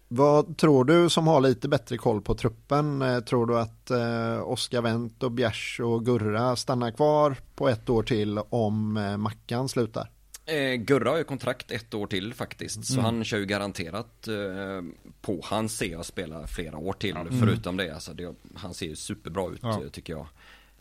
[0.07, 3.01] Vad tror du som har lite bättre koll på truppen?
[3.01, 7.89] Eh, tror du att eh, Oskar Wendt och Bjärs och Gurra stannar kvar på ett
[7.89, 10.09] år till om eh, Mackan slutar?
[10.45, 12.75] Eh, Gurra har ju kontrakt ett år till faktiskt.
[12.75, 12.83] Mm.
[12.83, 14.35] Så han kör ju garanterat eh,
[15.21, 15.41] på.
[15.43, 17.15] Han ser jag spela flera år till.
[17.15, 17.39] Mm.
[17.39, 19.81] Förutom det, alltså det, han ser ju superbra ut ja.
[19.91, 20.27] tycker jag.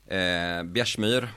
[0.06, 1.28] Eh, Bjärsmyr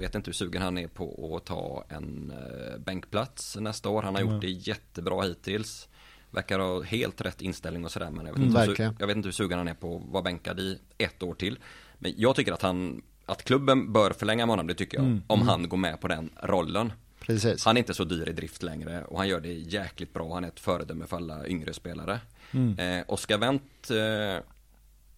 [0.00, 4.02] vet inte hur sugen han är på att ta en eh, bänkplats nästa år.
[4.02, 4.40] Han har gjort mm.
[4.40, 5.88] det jättebra hittills.
[6.30, 8.10] Verkar ha helt rätt inställning och sådär.
[8.10, 10.12] Men jag vet, mm, inte, hur, jag vet inte hur sugen han är på att
[10.12, 11.58] vara bänkad i ett år till.
[11.98, 15.06] Men jag tycker att han, att klubben bör förlänga med honom, det tycker jag.
[15.06, 15.22] Mm.
[15.26, 15.48] Om mm.
[15.48, 16.92] han går med på den rollen.
[17.20, 17.64] Precis.
[17.64, 20.34] Han är inte så dyr i drift längre och han gör det jäkligt bra.
[20.34, 22.20] Han är ett föredöme för alla yngre spelare.
[22.50, 22.78] Mm.
[22.78, 24.44] Eh, Oskar Wendt eh,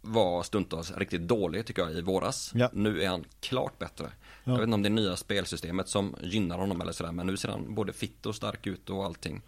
[0.08, 2.52] var stundtals riktigt dålig tycker jag i våras.
[2.54, 2.70] Ja.
[2.72, 4.04] Nu är han klart bättre.
[4.44, 4.52] Ja.
[4.52, 7.12] Jag vet inte om det är nya spelsystemet som gynnar honom eller sådär.
[7.12, 9.42] Men nu ser han både fitt och stark ut och allting.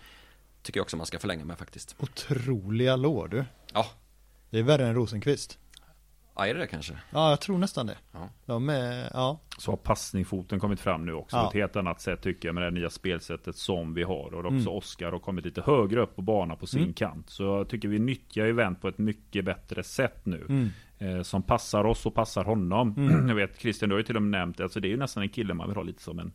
[0.62, 1.96] Tycker jag också man ska förlänga med faktiskt.
[1.98, 3.44] Otroliga lår du.
[3.72, 3.86] Ja.
[4.50, 5.58] Det är värre än Rosenqvist.
[6.40, 6.92] Ja, är det det kanske?
[7.10, 7.96] Ja, jag tror nästan det.
[8.12, 8.28] Ja.
[8.46, 9.40] De är, ja.
[9.58, 11.42] Så har passningfoten kommit fram nu också ja.
[11.42, 14.34] på ett helt annat sätt tycker jag med det nya spelsättet som vi har.
[14.34, 14.68] Och också mm.
[14.68, 16.92] Oskar har kommit lite högre upp på banan på sin mm.
[16.92, 17.30] kant.
[17.30, 20.46] Så jag tycker vi nyttjar event på ett mycket bättre sätt nu.
[20.48, 20.70] Mm.
[20.98, 22.94] Eh, som passar oss och passar honom.
[22.96, 23.28] Mm.
[23.28, 25.22] jag vet Christian, du har ju till och med nämnt, alltså det är ju nästan
[25.22, 26.32] en kille man vill ha lite som en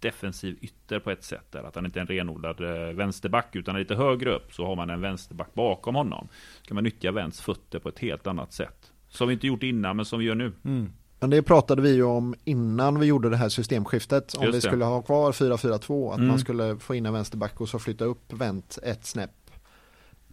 [0.00, 1.52] defensiv ytter på ett sätt.
[1.52, 1.62] Där.
[1.62, 4.90] Att han inte är en renodlad eh, vänsterback utan lite högre upp så har man
[4.90, 6.28] en vänsterback bakom honom.
[6.62, 8.92] Kan man nyttja Vents fötter på ett helt annat sätt.
[9.14, 10.52] Som vi inte gjort innan men som vi gör nu.
[10.64, 10.92] Mm.
[11.20, 14.34] Men det pratade vi ju om innan vi gjorde det här systemskiftet.
[14.34, 16.12] Om vi skulle ha kvar 4-4-2.
[16.12, 16.28] Att mm.
[16.28, 19.50] man skulle få in en vänsterback och så flytta upp vänt ett snäpp.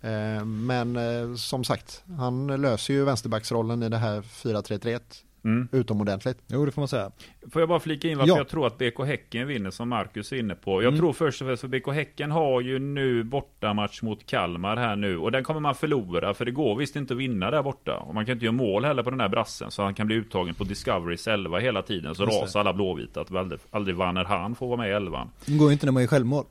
[0.02, 5.00] Eh, men eh, som sagt, han löser ju vänsterbacksrollen i det här 4-3-3.
[5.44, 5.68] Mm.
[5.72, 6.38] Utomordentligt.
[6.48, 7.12] Jo, det får man säga.
[7.52, 8.38] Får jag bara flika in varför ja.
[8.38, 10.72] jag tror att BK Häcken vinner som Marcus är inne på.
[10.72, 11.00] Jag mm.
[11.00, 15.18] tror först och främst för BK Häcken har ju nu bortamatch mot Kalmar här nu
[15.18, 17.98] och den kommer man förlora för det går visst inte att vinna där borta.
[17.98, 20.16] Och man kan inte göra mål heller på den här brassen så han kan bli
[20.16, 24.56] uttagen på Discovery 11 hela tiden så rasar alla blåvita att aldrig, aldrig Vanner han
[24.56, 25.30] får vara med i elvan.
[25.46, 26.46] Det går inte när man är självmål.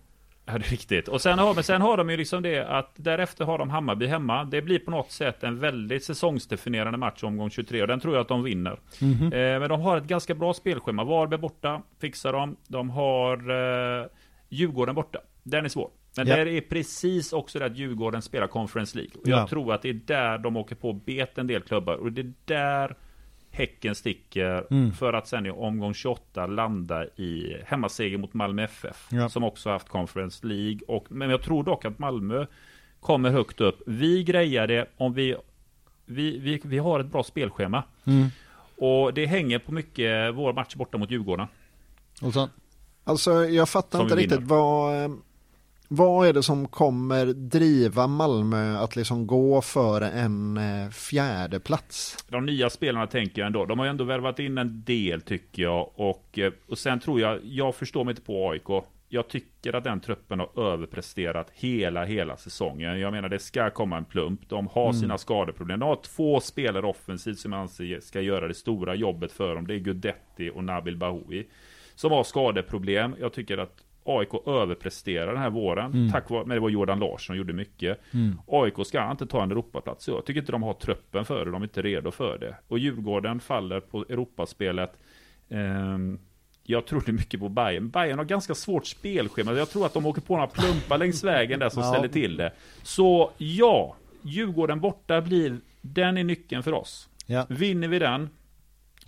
[0.52, 1.08] Ja, det är riktigt.
[1.08, 4.06] Och sen har, men sen har de ju liksom det att därefter har de Hammarby
[4.06, 4.44] hemma.
[4.44, 8.20] Det blir på något sätt en väldigt säsongsdefinierande match omgång 23 och den tror jag
[8.20, 8.78] att de vinner.
[9.00, 9.24] Mm -hmm.
[9.24, 11.04] eh, men de har ett ganska bra spelschema.
[11.04, 12.56] Varberg borta, fixar de.
[12.68, 14.06] De har eh,
[14.48, 15.18] Djurgården borta.
[15.42, 15.90] Den är svår.
[16.16, 16.44] Men ja.
[16.44, 19.12] det är precis också det att Djurgården spelar Conference League.
[19.22, 19.46] Och jag ja.
[19.46, 21.94] tror att det är där de åker på bet en del klubbar.
[21.94, 22.96] Och det är där
[23.50, 24.92] Häcken sticker mm.
[24.92, 29.08] för att sen i omgång 28 landa i hemmaseger mot Malmö FF.
[29.10, 29.28] Ja.
[29.28, 30.80] Som också haft Conference League.
[30.88, 32.46] Och, men jag tror dock att Malmö
[33.00, 33.82] kommer högt upp.
[33.86, 35.36] Vi grejar det om vi,
[36.04, 37.82] vi, vi, vi har ett bra spelschema.
[38.04, 38.28] Mm.
[38.76, 41.46] Och det hänger på mycket vår match borta mot Djurgården.
[42.32, 42.48] Så?
[43.04, 45.20] Alltså jag fattar inte riktigt vad
[45.92, 52.24] vad är det som kommer driva Malmö att liksom gå för en eh, fjärde plats?
[52.28, 53.64] De nya spelarna tänker jag ändå.
[53.64, 55.90] De har ju ändå värvat in en del tycker jag.
[55.94, 58.84] Och, eh, och sen tror jag, jag förstår mig inte på AIK.
[59.08, 63.00] Jag tycker att den truppen har överpresterat hela, hela säsongen.
[63.00, 64.48] Jag menar, det ska komma en plump.
[64.48, 65.00] De har mm.
[65.00, 65.80] sina skadeproblem.
[65.80, 69.66] De har två spelare offensivt som jag anser ska göra det stora jobbet för dem.
[69.66, 71.46] Det är Gudetti och Nabil Bahoui.
[71.94, 73.16] Som har skadeproblem.
[73.20, 75.92] Jag tycker att AIK överpresterar den här våren.
[75.92, 76.12] Mm.
[76.12, 78.00] Tack vare, men det var Jordan Larsson som gjorde mycket.
[78.14, 78.40] Mm.
[78.46, 80.08] AIK ska inte ta en Europaplats.
[80.08, 81.50] Jag tycker inte de har truppen för det.
[81.50, 82.56] De är inte redo för det.
[82.68, 84.92] Och Djurgården faller på Europaspelet.
[85.48, 86.18] Um,
[86.62, 87.90] jag trodde mycket på Bayern.
[87.90, 89.52] Bayern har ganska svårt spelschema.
[89.52, 91.88] Jag tror att de åker på några plumpar längs vägen där som ja.
[91.88, 92.52] ställer till det.
[92.82, 97.08] Så ja, Djurgården borta blir, den är nyckeln för oss.
[97.26, 97.46] Ja.
[97.48, 98.28] Vinner vi den,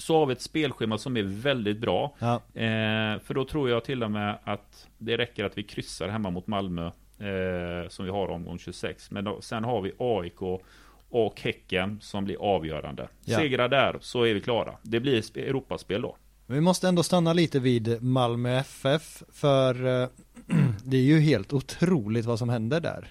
[0.02, 2.14] så har vi ett spelschema som är väldigt bra.
[2.18, 2.34] Ja.
[2.34, 6.30] Eh, för då tror jag till och med att det räcker att vi kryssar hemma
[6.30, 6.90] mot Malmö.
[7.18, 9.10] Eh, som vi har omgång 26.
[9.10, 10.42] Men då, sen har vi AIK
[11.10, 13.08] och Häcken som blir avgörande.
[13.24, 13.38] Ja.
[13.38, 14.74] Segrar där så är vi klara.
[14.82, 16.16] Det blir Europaspel då.
[16.46, 20.08] Men vi måste ändå stanna lite vid Malmö FF för eh,
[20.84, 23.08] det är ju helt otroligt vad som händer där.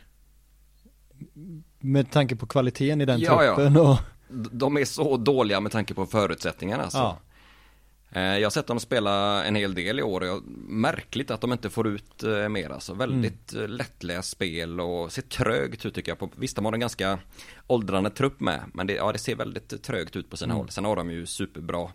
[1.79, 3.97] Med tanke på kvaliteten i den ja, truppen och
[4.31, 6.97] de är så dåliga med tanke på förutsättningarna alltså.
[6.97, 7.19] Ja.
[8.11, 11.51] Eh, jag har sett dem spela en hel del i år och märkligt att de
[11.51, 12.93] inte får ut eh, mer alltså.
[12.93, 13.71] Väldigt mm.
[13.71, 16.19] lättläst spel och ser trögt ut tycker jag.
[16.19, 17.19] På, visst, de har en ganska
[17.67, 20.57] åldrande trupp med, men det, ja, det ser väldigt trögt ut på sina mm.
[20.57, 20.69] håll.
[20.69, 21.89] Sen har de ju superbra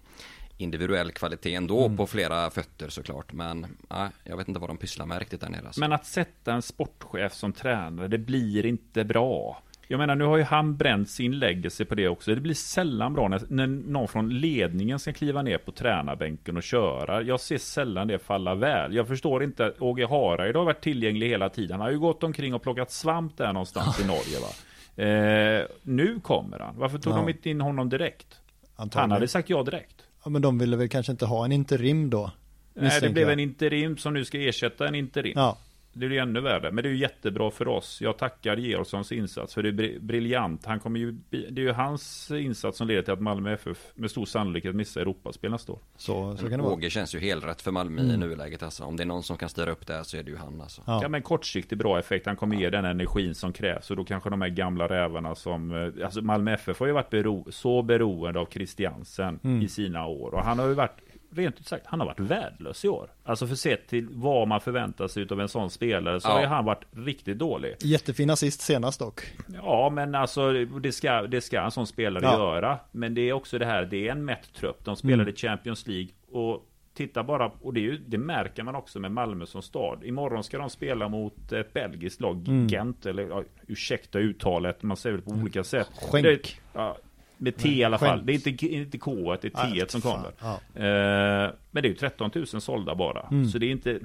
[0.59, 1.97] individuell kvalitet ändå mm.
[1.97, 3.33] på flera fötter såklart.
[3.33, 5.67] Men ja, jag vet inte vad de pysslar med riktigt där nere.
[5.67, 5.81] Alltså.
[5.81, 9.63] Men att sätta en sportchef som tränare, det blir inte bra.
[9.89, 12.35] Jag menar, nu har ju han bränt sin legacy på det också.
[12.35, 16.63] Det blir sällan bra när, när någon från ledningen ska kliva ner på tränarbänken och
[16.63, 17.23] köra.
[17.23, 18.95] Jag ser sällan det falla väl.
[18.95, 21.71] Jag förstår inte, Åge Hareide har varit tillgänglig hela tiden.
[21.71, 24.49] Han har ju gått omkring och plockat svamp där någonstans i Norge va.
[24.97, 26.79] Eh, nu kommer han.
[26.79, 27.17] Varför tog ja.
[27.17, 28.41] de inte in honom direkt?
[28.77, 29.01] Antagligen.
[29.01, 30.03] Han hade sagt ja direkt.
[30.25, 32.31] Ja men de ville väl kanske inte ha en interim då?
[32.75, 35.33] Nej det blev en interim som nu ska ersätta en interim.
[35.37, 35.59] Ja.
[35.99, 36.73] Det blir ännu värre.
[36.73, 38.01] Men det är ju jättebra för oss.
[38.01, 40.67] Jag tackar Georgssons insats för det är briljant.
[40.67, 44.11] Han kommer ju, det är ju hans insats som leder till att Malmö FF med
[44.11, 45.79] stor sannolikhet missar Europaspel nästa år.
[45.97, 46.73] Så, så kan det vara.
[46.73, 48.15] Åge känns ju helt rätt för Malmö mm.
[48.15, 48.85] i nuläget alltså.
[48.85, 50.61] Om det är någon som kan styra upp det här så är det ju han
[50.61, 50.83] alltså.
[50.87, 52.27] Ja, ja men kortsiktigt bra effekt.
[52.27, 53.91] Han kommer ge den energin som krävs.
[53.91, 57.11] Och då kanske de här gamla rävarna som, eh, alltså Malmö FF har ju varit
[57.11, 59.63] bero, så beroende av Christiansen mm.
[59.63, 60.35] i sina år.
[60.35, 61.01] Och han har ju varit
[61.37, 63.11] rent ut sagt, han har varit värdelös i år.
[63.25, 66.33] Alltså för sett till vad man förväntar sig av en sån spelare så ja.
[66.33, 67.77] har han varit riktigt dålig.
[67.81, 69.21] Jättefin assist senast dock.
[69.63, 72.39] Ja, men alltså det ska, det ska en sån spelare ja.
[72.39, 72.79] göra.
[72.93, 74.85] Men det är också det här, det är en mätt trupp.
[74.85, 75.37] De spelade mm.
[75.37, 76.67] Champions League och
[76.97, 80.05] titta bara, och det, är ju, det märker man också med Malmö som stad.
[80.05, 82.67] Imorgon ska de spela mot ett belgiskt lag, mm.
[82.69, 85.91] Gent, eller ja, ursäkta uttalet, man säger det på olika sätt.
[86.11, 86.25] Skänk.
[86.25, 86.97] Det, ja,
[87.39, 88.27] med T i alla fall.
[88.27, 90.31] Det är inte, inte K, det är T som kommer.
[90.41, 90.55] Ja.
[90.75, 93.27] Eh, men det är ju 13 000 sålda bara.
[93.31, 93.49] Mm.
[93.49, 94.01] Så det är inte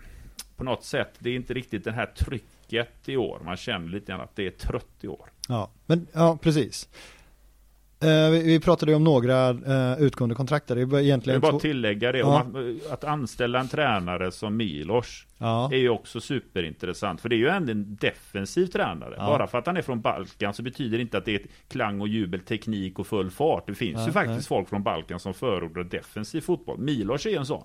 [0.56, 3.42] på något sätt, det är inte riktigt det här trycket i år.
[3.46, 5.30] Man känner lite grann att det är trött i år.
[5.48, 6.90] Ja, men ja, precis.
[8.00, 10.68] Eh, vi pratade ju om några uh, utgående kontrakt.
[10.68, 12.18] Det är egentligen Jag vill bara tillägga det.
[12.18, 12.46] Ja.
[12.90, 15.70] Att, anställa en tränare som Milos ja.
[15.72, 17.22] är ju också superintressant.
[17.22, 19.16] För det är ju ändå en defensiv tränare.
[19.18, 19.26] Ja.
[19.26, 22.02] Bara för att han är från Balkan så betyder det inte att det är klang
[22.02, 23.68] och jubel, teknik och full fart.
[23.68, 26.78] Det finns ju faktiskt folk från Balkan som förordar defensiv fotboll.
[26.78, 27.64] Milos är en sån.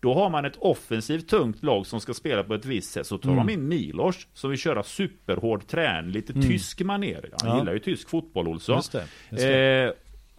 [0.00, 3.06] Då har man ett offensivt tungt lag som ska spela på ett visst sätt.
[3.06, 3.46] Så tar mm.
[3.46, 6.48] de in Milos som vill köra superhård träning, lite mm.
[6.48, 7.30] tysk manér.
[7.42, 8.76] Han gillar ju tysk fotboll Olsson.
[8.76, 9.84] Just det, just det.
[9.84, 9.92] Eh,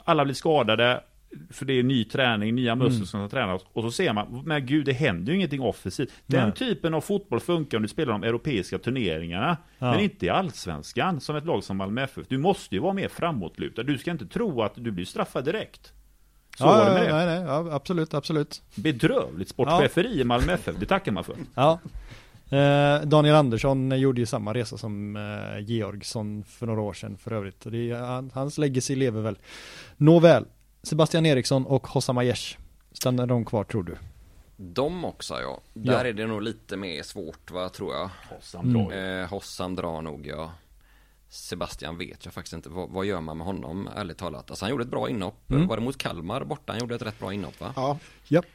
[0.03, 1.03] alla blir skadade.
[1.49, 3.05] För det är ny träning, nya muskler mm.
[3.05, 3.61] som ska tränas.
[3.73, 6.11] Och så ser man, men gud det händer ju ingenting offensivt.
[6.25, 6.57] Den Nej.
[6.57, 9.57] typen av fotboll funkar om du spelar de europeiska turneringarna.
[9.77, 9.91] Ja.
[9.91, 12.27] Men inte i allsvenskan, som ett lag som Malmö FF.
[12.27, 13.83] Du måste ju vara mer framåtlutad.
[13.83, 15.93] Du ska inte tro att du blir straffad direkt.
[16.57, 17.15] Så ja, var det med det.
[17.15, 18.61] Nej, nej, ja, absolut, absolut.
[18.75, 20.21] Bedrövligt sportcheferi ja.
[20.21, 21.35] i Malmö FF, det tackar man för.
[21.55, 21.79] Ja.
[22.49, 27.33] Eh, Daniel Andersson gjorde ju samma resa som eh, Georgsson för några år sedan för
[27.33, 27.61] övrigt.
[27.63, 29.37] Det, han, hans legacy lever väl.
[29.97, 30.45] Nåväl,
[30.83, 32.57] Sebastian Eriksson och Hossam Aiesh.
[32.91, 33.97] Stannar de kvar tror du?
[34.57, 35.61] De också ja.
[35.73, 35.99] Där ja.
[35.99, 38.09] är det nog lite mer svårt va tror jag.
[38.29, 39.23] Hossam drar mm.
[39.23, 40.51] eh, Hossam drar nog ja.
[41.29, 42.69] Sebastian vet jag faktiskt inte.
[42.69, 44.49] Vad, vad, gör man med honom ärligt talat?
[44.49, 45.51] Alltså han gjorde ett bra inhopp.
[45.51, 45.67] Mm.
[45.67, 46.73] Var det mot Kalmar borta?
[46.73, 47.73] Han gjorde ett rätt bra inhopp va?
[47.75, 47.99] Ja.
[48.27, 48.45] Japp.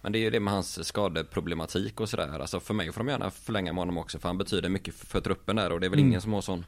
[0.00, 2.38] Men det är ju det med hans skadeproblematik och sådär.
[2.40, 4.18] Alltså för mig får de gärna förlänga med honom också.
[4.18, 5.72] För han betyder mycket för truppen där.
[5.72, 6.08] Och det är väl mm.
[6.08, 6.64] ingen som har sån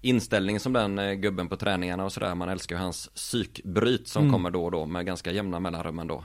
[0.00, 2.34] inställning som den eh, gubben på träningarna och sådär.
[2.34, 4.32] Man älskar ju hans psykbryt som mm.
[4.32, 6.24] kommer då och då med ganska jämna mellanrum ändå.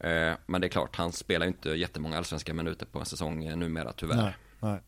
[0.00, 3.44] Eh, men det är klart, han spelar ju inte jättemånga allsvenska minuter på en säsong
[3.44, 4.16] eh, numera tyvärr.
[4.16, 4.80] Nej, nej.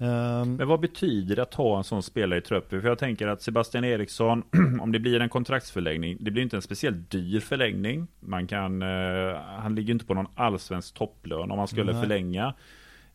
[0.00, 0.56] Um...
[0.56, 2.80] Men vad betyder det att ha en sån spelare i truppen?
[2.80, 4.42] För jag tänker att Sebastian Eriksson,
[4.80, 8.06] om det blir en kontraktsförlängning, det blir inte en speciellt dyr förlängning.
[8.20, 12.02] Man kan, uh, han ligger inte på någon allsvensk topplön om han skulle Nej.
[12.02, 12.54] förlänga.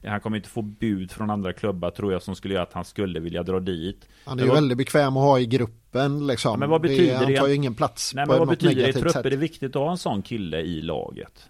[0.04, 2.86] Han kommer inte få bud från andra klubbar tror jag som skulle göra att han
[2.86, 4.08] skulle vilja dra dit.
[4.26, 6.60] Han är ju väldigt bekväm att ha i gruppen liksom.
[6.60, 7.26] Men vad betyder det?
[7.26, 9.26] Han tar ju ingen plats Nej, men vad betyder det i trupper?
[9.26, 11.50] Är det viktigt att ha en sån kille i laget?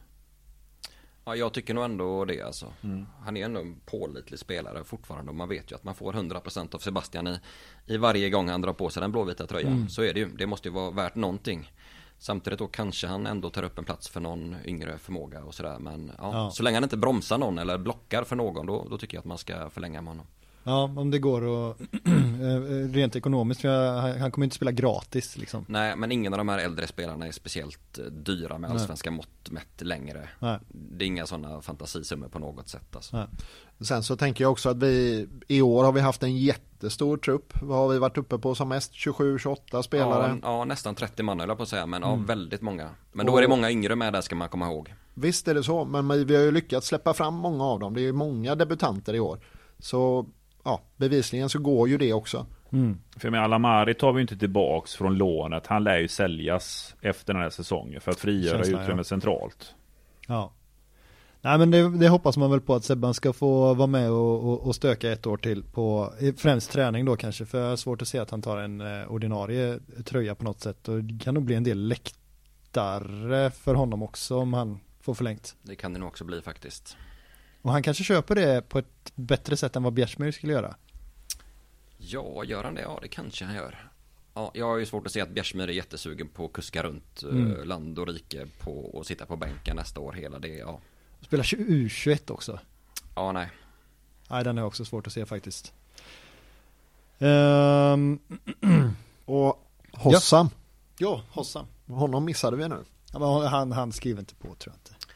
[1.26, 2.74] Ja, jag tycker nog ändå det alltså.
[2.84, 3.06] Mm.
[3.26, 6.76] Han är ändå en pålitlig spelare fortfarande och man vet ju att man får 100%
[6.76, 7.40] av Sebastian i,
[7.86, 9.74] i varje gång han drar på sig den blåvita tröjan.
[9.74, 9.90] Mm.
[9.90, 10.30] Så är det ju.
[10.30, 11.72] Det måste ju vara värt någonting.
[12.24, 15.80] Samtidigt då kanske han ändå tar upp en plats för någon yngre förmåga och sådär.
[15.80, 16.52] Men ja, ja.
[16.52, 19.26] så länge han inte bromsar någon eller blockar för någon då, då tycker jag att
[19.26, 20.26] man ska förlänga med honom.
[20.64, 21.82] Ja, om det går och
[22.42, 25.66] eh, rent ekonomiskt, för han kommer inte spela gratis liksom.
[25.68, 29.18] Nej, men ingen av de här äldre spelarna är speciellt eh, dyra med allsvenska Nej.
[29.18, 30.30] mått mätt längre.
[30.40, 30.60] Nej.
[30.68, 33.18] Det är inga sådana fantasisummor på något sätt alltså.
[33.18, 33.28] Nej.
[33.84, 37.54] Sen så tänker jag också att vi i år har vi haft en jättestor trupp.
[37.62, 38.94] Vad har vi varit uppe på som mest?
[38.94, 40.40] 27-28 spelare?
[40.42, 42.20] Ja, ja, nästan 30 man eller på att säga, men mm.
[42.20, 42.90] ja, väldigt många.
[43.12, 44.94] Men då är det många yngre med där ska man komma ihåg.
[45.14, 47.94] Visst är det så, men vi har ju lyckats släppa fram många av dem.
[47.94, 49.40] Det är många debutanter i år.
[49.80, 50.26] Så
[50.64, 52.46] ja, bevisligen så går ju det också.
[52.72, 53.00] Mm.
[53.18, 55.68] För med Alamari tar vi inte tillbaks från lånet.
[55.68, 59.04] Han lär ju säljas efter den här säsongen för att frigöra utrymme ja.
[59.04, 59.76] centralt.
[60.28, 60.54] Ja.
[61.46, 64.44] Nej men det, det, hoppas man väl på att Sebban ska få vara med och,
[64.44, 68.02] och, och, stöka ett år till på främst träning då kanske för jag har svårt
[68.02, 71.34] att se att han tar en eh, ordinarie tröja på något sätt och det kan
[71.34, 75.56] nog bli en del läktare för honom också om han får förlängt.
[75.62, 76.98] Det kan det nog också bli faktiskt.
[77.62, 80.76] Och han kanske köper det på ett bättre sätt än vad Bjärsmyr skulle göra.
[81.98, 82.82] Ja, gör han det?
[82.82, 83.92] Ja, det kanske han gör.
[84.34, 87.24] Ja, jag har ju svårt att se att Bjärsmyr är jättesugen på att kuska runt
[87.24, 87.68] eh, mm.
[87.68, 90.80] land och rike på och sitta på bänken nästa år hela det, ja.
[91.34, 92.60] Spela U21 också.
[93.16, 93.50] Ja, nej.
[94.30, 95.74] Nej, den är också svårt att se faktiskt.
[97.20, 98.20] Um,
[99.26, 100.50] och Hossam.
[100.98, 101.08] Ja.
[101.08, 101.66] ja, Hossam.
[101.88, 102.84] Honom missade vi nu.
[103.14, 105.08] Ja, men han, han skriver inte på tror jag inte.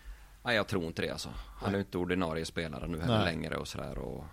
[0.43, 1.29] Nej, jag tror inte det alltså.
[1.35, 3.97] Han är inte ordinarie spelare nu heller längre och sådär.
[3.97, 4.23] Och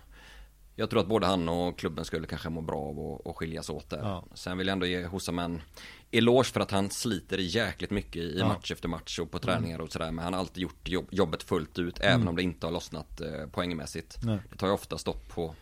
[0.77, 3.91] jag tror att både han och klubben skulle kanske må bra av att skiljas åt
[3.91, 3.99] där.
[3.99, 4.25] Ja.
[4.35, 5.63] Sen vill jag ändå ge Hossam en
[6.11, 8.49] eloge för att han sliter jäkligt mycket i ja.
[8.49, 9.43] match efter match och på mm.
[9.47, 10.11] träningar och sådär.
[10.11, 12.15] Men han har alltid gjort jobb, jobbet fullt ut mm.
[12.15, 14.19] även om det inte har lossnat eh, poängmässigt.
[14.23, 14.39] Nej.
[14.51, 15.55] Det tar ju ofta stopp på,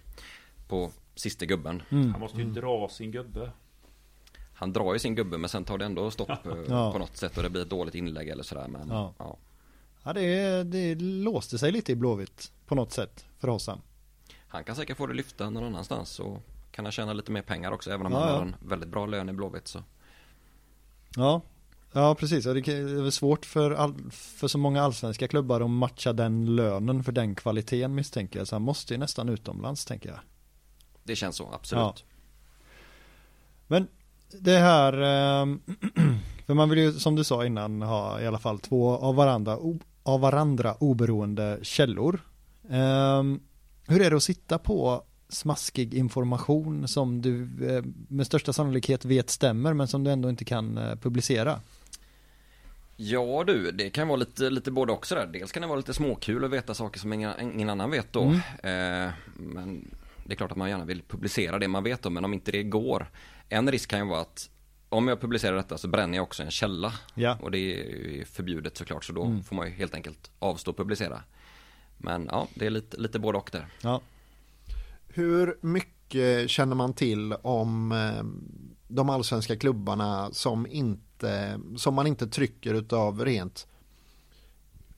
[0.68, 1.82] på sista gubben.
[1.90, 2.10] Mm.
[2.10, 2.54] Han måste ju mm.
[2.54, 3.50] dra sin gubbe.
[4.54, 6.92] Han drar ju sin gubbe men sen tar det ändå stopp eh, ja.
[6.92, 8.68] på något sätt och det blir ett dåligt inlägg eller sådär.
[8.68, 9.38] Men, ja.
[10.04, 13.80] Ja, det, det låste sig lite i Blåvitt på något sätt för Hossam.
[14.52, 17.72] Han kan säkert få det lyfta någon annanstans och kan han tjäna lite mer pengar
[17.72, 19.82] också även om ja, han har en väldigt bra lön i Blåvitt så.
[21.16, 21.42] Ja,
[21.92, 22.44] ja precis.
[22.44, 27.12] Det är svårt för, all, för så många allsvenska klubbar att matcha den lönen för
[27.12, 28.48] den kvaliteten misstänker jag.
[28.48, 30.18] Så han måste ju nästan utomlands tänker jag.
[31.04, 31.82] Det känns så, absolut.
[31.82, 31.94] Ja.
[33.66, 33.88] Men
[34.40, 35.46] det här, äh,
[36.46, 39.58] för man vill ju som du sa innan ha i alla fall två av varandra
[40.02, 42.20] av varandra oberoende källor.
[42.68, 43.40] Um,
[43.92, 49.30] hur är det att sitta på smaskig information som du eh, med största sannolikhet vet
[49.30, 51.60] stämmer men som du ändå inte kan eh, publicera?
[52.96, 55.26] Ja du, det kan vara lite, lite både också där.
[55.26, 58.22] Dels kan det vara lite småkul att veta saker som ingen, ingen annan vet då.
[58.22, 58.36] Mm.
[59.06, 59.90] Eh, men
[60.24, 62.52] det är klart att man gärna vill publicera det man vet då, men om inte
[62.52, 63.10] det går.
[63.48, 64.50] En risk kan ju vara att
[64.88, 66.92] om jag publicerar detta så bränner jag också en källa.
[67.14, 67.38] Ja.
[67.40, 69.42] Och det är förbjudet såklart så då mm.
[69.42, 71.22] får man ju helt enkelt avstå publicera.
[72.02, 73.66] Men ja, det är lite, lite både och där.
[73.82, 74.00] Ja.
[75.08, 78.24] Hur mycket känner man till om eh,
[78.88, 83.66] de allsvenska klubbarna som, inte, som man inte trycker utav rent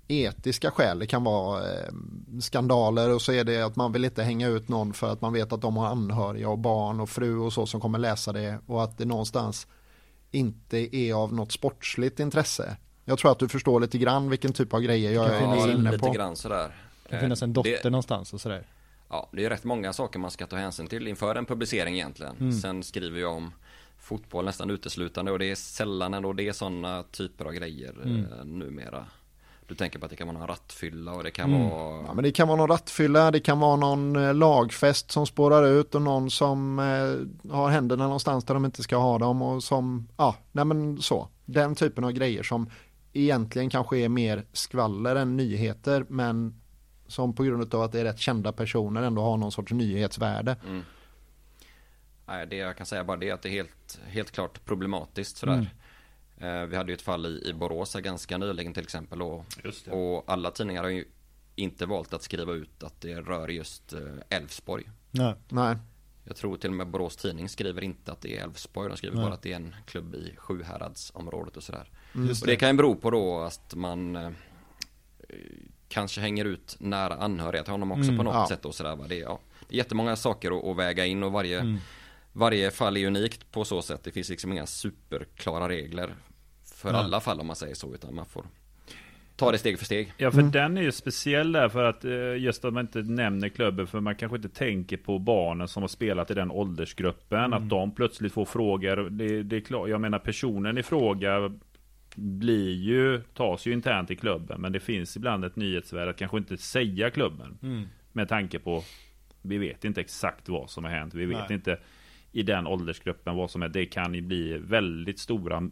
[0.09, 0.99] etiska skäl.
[0.99, 1.93] Det kan vara eh,
[2.41, 5.33] skandaler och så är det att man vill inte hänga ut någon för att man
[5.33, 8.59] vet att de har anhöriga och barn och fru och så som kommer läsa det
[8.67, 9.67] och att det någonstans
[10.31, 12.77] inte är av något sportsligt intresse.
[13.05, 16.07] Jag tror att du förstår lite grann vilken typ av grejer jag är inne lite
[16.07, 16.13] på.
[16.13, 16.75] Grann sådär.
[17.15, 18.67] Det kan finnas en eh, dotter det, någonstans och sådär.
[19.09, 22.37] Ja, det är rätt många saker man ska ta hänsyn till inför en publicering egentligen.
[22.37, 22.53] Mm.
[22.53, 23.53] Sen skriver jag om
[23.99, 28.27] fotboll nästan uteslutande och det är sällan ändå det är sådana typer av grejer mm.
[28.33, 29.07] eh, numera.
[29.67, 31.71] Du tänker på att det kan vara någon rattfylla och det kan mm.
[31.71, 32.05] vara...
[32.07, 35.67] Ja, men det kan vara någon rattfylla, det kan vara någon eh, lagfest som spårar
[35.67, 39.63] ut och någon som eh, har händerna någonstans där de inte ska ha dem och
[39.63, 41.29] som, ja, nej men så.
[41.45, 42.71] Den typen av grejer som
[43.13, 46.61] egentligen kanske är mer skvaller än nyheter men
[47.07, 50.57] som på grund av att det är rätt kända personer ändå har någon sorts nyhetsvärde.
[50.67, 50.83] Mm.
[52.27, 55.37] Nej, det jag kan säga bara det är att det är helt, helt klart problematiskt
[55.37, 55.71] sådär.
[56.39, 56.63] Mm.
[56.63, 59.45] Eh, vi hade ju ett fall i, i Borås ganska nyligen till exempel och,
[59.91, 61.05] och alla tidningar har ju
[61.57, 64.85] inte valt att skriva ut att det rör just eh, Elfsborg.
[65.11, 65.35] Nej.
[65.49, 65.77] Nej.
[66.25, 68.89] Jag tror till och med Borås Tidning skriver inte att det är Elfsborg.
[68.89, 69.25] De skriver Nej.
[69.25, 71.91] bara att det är en klubb i Sjuhäradsområdet och sådär.
[72.15, 72.31] Mm.
[72.31, 74.31] Och det kan ju bero på då att man eh,
[75.89, 78.49] kanske hänger ut nära anhöriga till honom också mm, på något ja.
[78.49, 78.99] sätt och sådär.
[79.09, 81.79] Det är, ja, det är jättemånga saker att, att väga in och varje, mm.
[82.33, 84.01] varje fall är unikt på så sätt.
[84.05, 86.15] Det finns liksom inga superklara regler
[86.75, 87.01] för Nej.
[87.01, 88.45] alla fall om man säger så utan man får
[89.37, 90.13] ta det steg för steg.
[90.17, 90.53] Ja, för mm.
[90.53, 94.01] den är ju speciell där för att eh, just att man inte nämner klubben för
[94.01, 97.39] man kanske inte tänker på barnen som har spelat i den åldersgruppen.
[97.39, 97.53] Mm.
[97.53, 99.11] Att de plötsligt får frågor.
[99.11, 101.53] Det, det är klart, jag menar personen i fråga
[102.15, 104.61] blir ju, tas ju internt i klubben.
[104.61, 107.59] Men det finns ibland ett nyhetsvärde att kanske inte säga klubben.
[107.63, 107.89] Mm.
[108.13, 108.83] Med tanke på,
[109.43, 111.15] vi vet inte exakt vad som har hänt.
[111.15, 111.55] Vi vet Nej.
[111.55, 111.79] inte
[112.33, 113.69] i den åldersgruppen vad som är.
[113.69, 115.71] Det kan ju bli väldigt stora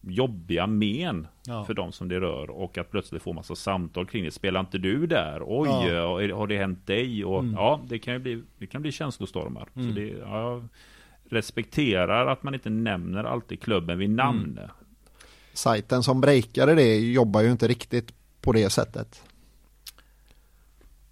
[0.00, 1.64] jobbiga men ja.
[1.64, 4.30] för de som det rör och att plötsligt få massa samtal kring det.
[4.30, 5.42] Spelar inte du där?
[5.46, 6.36] Oj, ja.
[6.36, 7.24] har det hänt dig?
[7.24, 7.54] Och mm.
[7.54, 9.68] ja, det kan ju bli, det kan bli känslostormar.
[9.74, 9.88] Mm.
[9.88, 10.62] Så det, ja,
[11.24, 14.58] respekterar att man inte nämner alltid klubben vid namn.
[14.58, 14.70] Mm.
[15.54, 19.22] Sajten som breakade det jobbar ju inte riktigt på det sättet.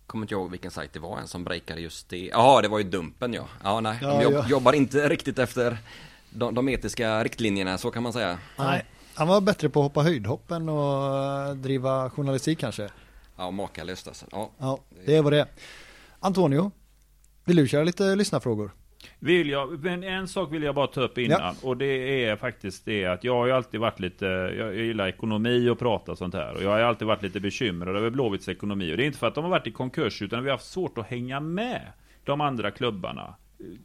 [0.07, 2.27] Kommer inte ihåg vilken sajt det var en som breakade just det.
[2.27, 3.47] Ja, det var ju Dumpen ja.
[3.65, 5.79] Ja, nej, ja, de jobb, jobbar inte riktigt efter
[6.31, 8.39] de, de etiska riktlinjerna, så kan man säga.
[8.59, 8.85] Nej,
[9.15, 12.91] han var bättre på att hoppa höjdhopp än att driva journalistik kanske.
[13.37, 14.27] Ja, makalöst alltså.
[14.33, 15.47] Ja, ja det är vad det.
[16.21, 16.71] Antonio,
[17.45, 18.71] vill du köra lite lyssnarfrågor?
[19.19, 21.41] Vill jag, men en sak vill jag bara ta upp innan.
[21.41, 21.55] Ja.
[21.69, 24.27] Och det är faktiskt det att jag har ju alltid varit lite,
[24.59, 26.55] jag gillar ekonomi och prata sånt här.
[26.55, 28.93] Och jag har ju alltid varit lite bekymrad över Blåvitts ekonomi.
[28.93, 30.71] Och det är inte för att de har varit i konkurs, utan vi har haft
[30.71, 31.93] svårt att hänga med
[32.25, 33.35] de andra klubbarna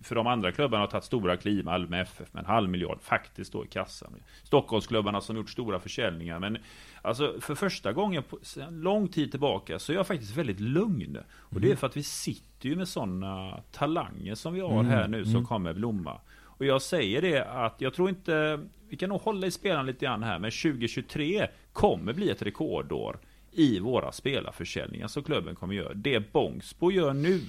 [0.02, 3.54] för de andra klubbarna har tagit stora kliv, Malmö FF med en halv miljard faktiskt
[3.54, 4.14] då i kassan.
[4.44, 6.40] Stockholmsklubbarna som gjort stora försäljningar.
[6.40, 6.58] Men
[7.02, 8.40] alltså för första gången på
[8.72, 11.18] lång tid tillbaka så är jag faktiskt väldigt lugn.
[11.28, 11.78] Och det är mm.
[11.78, 14.86] för att vi sitter ju med sådana talanger som vi har mm.
[14.86, 15.46] här nu som mm.
[15.46, 16.22] kommer blomma.
[16.58, 18.60] Och jag säger det att jag tror inte,
[18.90, 23.20] vi kan nog hålla i spelaren lite grann här, men 2023 kommer bli ett rekordår
[23.52, 25.94] i våra spelarförsäljningar som klubben kommer göra.
[25.94, 27.42] Det Bångsbo gör nu,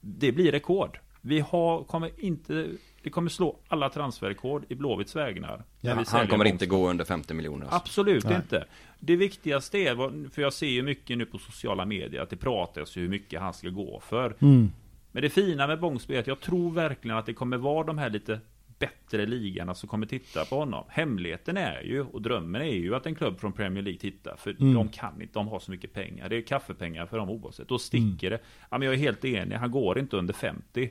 [0.00, 0.98] det blir rekord.
[1.26, 2.68] Vi har, kommer inte,
[3.02, 5.64] det kommer slå alla transferrekord i Blåvitts vägnar.
[5.80, 7.64] Ja, han kommer inte gå under 50 miljoner.
[7.64, 7.76] Alltså.
[7.76, 8.36] Absolut Nej.
[8.36, 8.64] inte.
[9.00, 12.96] Det viktigaste är, för jag ser ju mycket nu på sociala medier, att det pratas
[12.96, 14.36] ju hur mycket han ska gå för.
[14.40, 14.72] Mm.
[15.12, 17.98] Men det fina med Bångsby är att jag tror verkligen att det kommer vara de
[17.98, 18.40] här lite
[18.84, 20.84] bättre ligarna som kommer titta på honom.
[20.88, 24.36] Hemligheten är ju, och drömmen är ju att en klubb från Premier League tittar.
[24.36, 24.74] För mm.
[24.74, 26.28] de kan inte, de har så mycket pengar.
[26.28, 27.68] Det är kaffepengar för dem oavsett.
[27.68, 28.38] Då sticker mm.
[28.38, 28.38] det.
[28.70, 30.90] Ja, men jag är helt enig, han går inte under 50.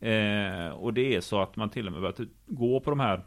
[0.00, 3.24] Eh, och det är så att man till och med börjar gå på de här,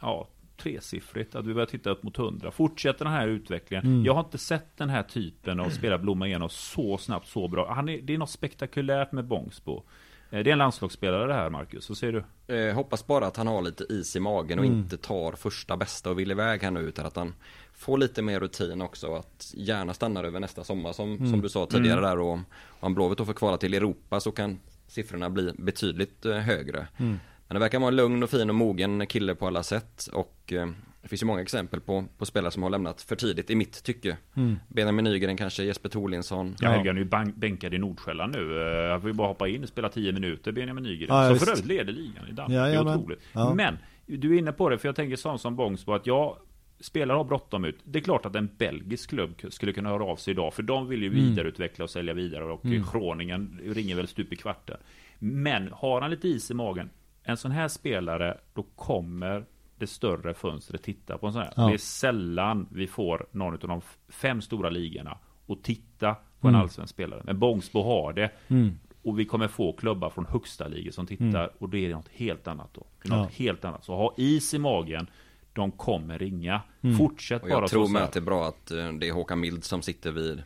[0.00, 2.50] ja, tresiffrigt, att vi börjar titta upp mot 100.
[2.50, 3.86] Fortsätter den här utvecklingen.
[3.86, 4.04] Mm.
[4.04, 7.72] Jag har inte sett den här typen av spelare blomma igenom så snabbt, så bra.
[7.74, 9.82] Han är, det är något spektakulärt med Bångsbo.
[10.30, 12.54] Eh, det är en landslagsspelare det här Marcus, vad säger du?
[12.54, 14.78] Eh, hoppas bara att han har lite is i magen och mm.
[14.78, 17.34] inte tar första bästa och vill iväg här nu utan att han
[17.72, 21.30] får lite mer rutin också att gärna stannar över nästa sommar som, mm.
[21.30, 22.10] som du sa tidigare mm.
[22.10, 22.38] där och
[22.80, 26.86] om Blåvitt då får kvala till Europa så kan siffrorna bli betydligt eh, högre.
[26.96, 27.20] Mm.
[27.46, 30.52] Men det verkar vara en lugn och fin och mogen kille på alla sätt och
[30.52, 30.68] eh,
[31.08, 33.82] det finns ju många exempel på, på spelare som har lämnat för tidigt i mitt
[33.84, 34.16] tycke.
[34.36, 34.56] Mm.
[34.68, 36.56] Benjamin Nygren kanske, Jesper Thorlinsson.
[36.60, 38.58] Ja, Helgen är ju bänkad i Nordsjälland nu.
[38.90, 41.16] Han får ju bara hoppa in och spela 10 minuter, Benjamin Nygren.
[41.16, 42.58] Ja, som för övrigt leder ligan i Danmark.
[42.58, 43.20] Ja, det är otroligt.
[43.32, 43.54] Ja.
[43.54, 46.36] Men, du är inne på det, för jag tänker sånt som Bångsbo, att jag
[46.80, 47.78] spelare har bråttom ut.
[47.84, 50.88] Det är klart att en belgisk klubb skulle kunna höra av sig idag, för de
[50.88, 51.20] vill ju mm.
[51.20, 52.84] vidareutveckla och sälja vidare och mm.
[52.92, 54.76] Groningen ringer väl stup i kvarten.
[55.18, 56.90] Men har han lite is i magen,
[57.22, 59.44] en sån här spelare, då kommer
[59.78, 61.52] det större fönstret titta på en sån här.
[61.56, 61.66] Ja.
[61.66, 66.54] Det är sällan vi får någon av de fem stora ligorna och titta på mm.
[66.54, 67.22] en allsvensk spelare.
[67.24, 68.30] Men Bångsbo har det.
[68.48, 68.78] Mm.
[69.02, 71.50] Och vi kommer få klubbar från högsta ligor som tittar mm.
[71.58, 72.86] och det är något helt annat då.
[73.02, 73.44] Det är något ja.
[73.44, 73.84] helt annat.
[73.84, 75.06] Så ha is i magen.
[75.52, 76.60] De kommer ringa.
[76.80, 76.96] Mm.
[76.96, 79.12] Fortsätt och jag bara Jag tror med att det är bra att eh, det är
[79.12, 80.42] Håkan Mild som sitter vid,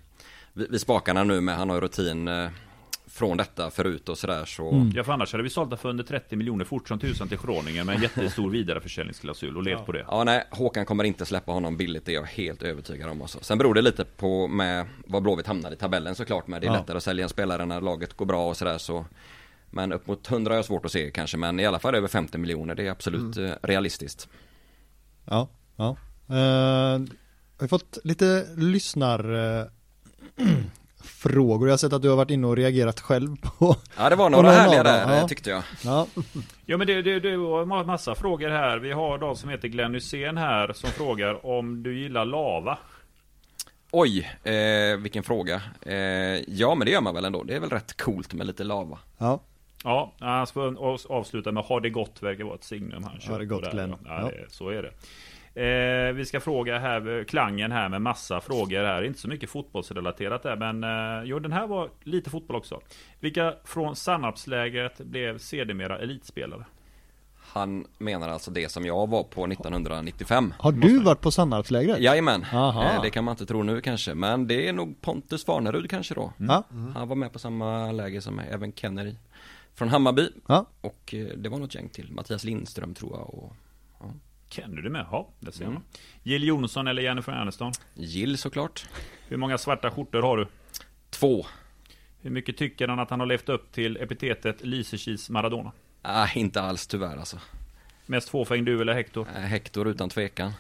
[0.53, 2.51] vid, vid spakarna nu med han har rutin eh,
[3.13, 4.71] från detta förut och sådär så...
[4.71, 4.93] Mm.
[4.95, 7.87] Ja för annars hade vi sålt för under 30 miljoner fort som tusan till Groningen
[7.87, 9.85] med en jättestor vidareförsäljningsklausul och levt ja.
[9.85, 10.05] på det.
[10.09, 13.39] Ja nej, Håkan kommer inte släppa honom billigt, det är jag helt övertygad om också.
[13.43, 16.61] Sen beror det lite på med vad Blåvitt hamnar i tabellen såklart med.
[16.61, 16.79] Det är ja.
[16.79, 19.05] lättare att sälja en spelare när laget går bra och sådär så
[19.71, 22.09] Men upp mot 100 har jag svårt att se kanske, men i alla fall över
[22.09, 23.51] 50 miljoner, det är absolut mm.
[23.51, 24.29] Eh, realistiskt.
[25.25, 25.97] Ja, ja.
[26.31, 29.67] Uh, jag har fått lite lyssnar uh,
[31.03, 31.69] frågor.
[31.69, 34.31] Jag har sett att du har varit inne och reagerat själv på Ja det var
[34.31, 35.29] några härliga där ja.
[35.29, 36.07] tyckte jag Ja,
[36.67, 38.79] ja men det, det, det var massa frågor här.
[38.79, 42.79] Vi har de som heter Glenn Hysén här som frågar om du gillar lava
[43.95, 45.63] Oj, eh, vilken fråga.
[45.83, 45.95] Eh,
[46.49, 47.43] ja men det gör man väl ändå.
[47.43, 48.99] Det är väl rätt coolt med lite lava.
[49.19, 49.41] Ja.
[49.85, 50.61] Ja, han ska
[51.09, 53.95] avsluta med har det gått verkar vara ett signum han kör Har det gått Glenn.
[54.05, 54.45] Ja, ja.
[54.49, 54.93] Så är det.
[55.55, 59.03] Eh, vi ska fråga här, klangen här med massa frågor här.
[59.03, 62.81] Inte så mycket fotbollsrelaterat där, men eh, jo, den här var lite fotboll också.
[63.21, 66.65] Vilka från Sannarpslägret blev sedermera elitspelare?
[67.53, 72.01] Han menar alltså det som jag var på 1995 Har du varit på Sannarpslägret?
[72.01, 72.85] Jajamän, Aha.
[72.85, 76.15] Eh, det kan man inte tro nu kanske Men det är nog Pontus Farnerud kanske
[76.15, 76.65] då Ja.
[76.95, 79.15] Han var med på samma läger som även Kennedy
[79.75, 80.67] Från Hammarby Ja.
[80.81, 83.53] Och eh, det var något gäng till Mattias Lindström tror jag och
[84.53, 85.07] Känner du med?
[85.11, 85.75] Ja, det ser Mm.
[85.75, 85.83] man.
[86.23, 87.73] Jill Johnson eller Jennifer Aniston?
[87.95, 88.87] Jill såklart
[89.29, 90.47] Hur många svarta skjortor har du?
[91.11, 91.47] Två
[92.21, 95.73] Hur mycket tycker han att han har levt upp till epitetet Lysekils Maradona?
[96.03, 97.39] Nej, inte alls tyvärr alltså
[98.07, 99.27] Mest fåfäng du eller Hector?
[99.37, 100.53] Eh, Hector utan tvekan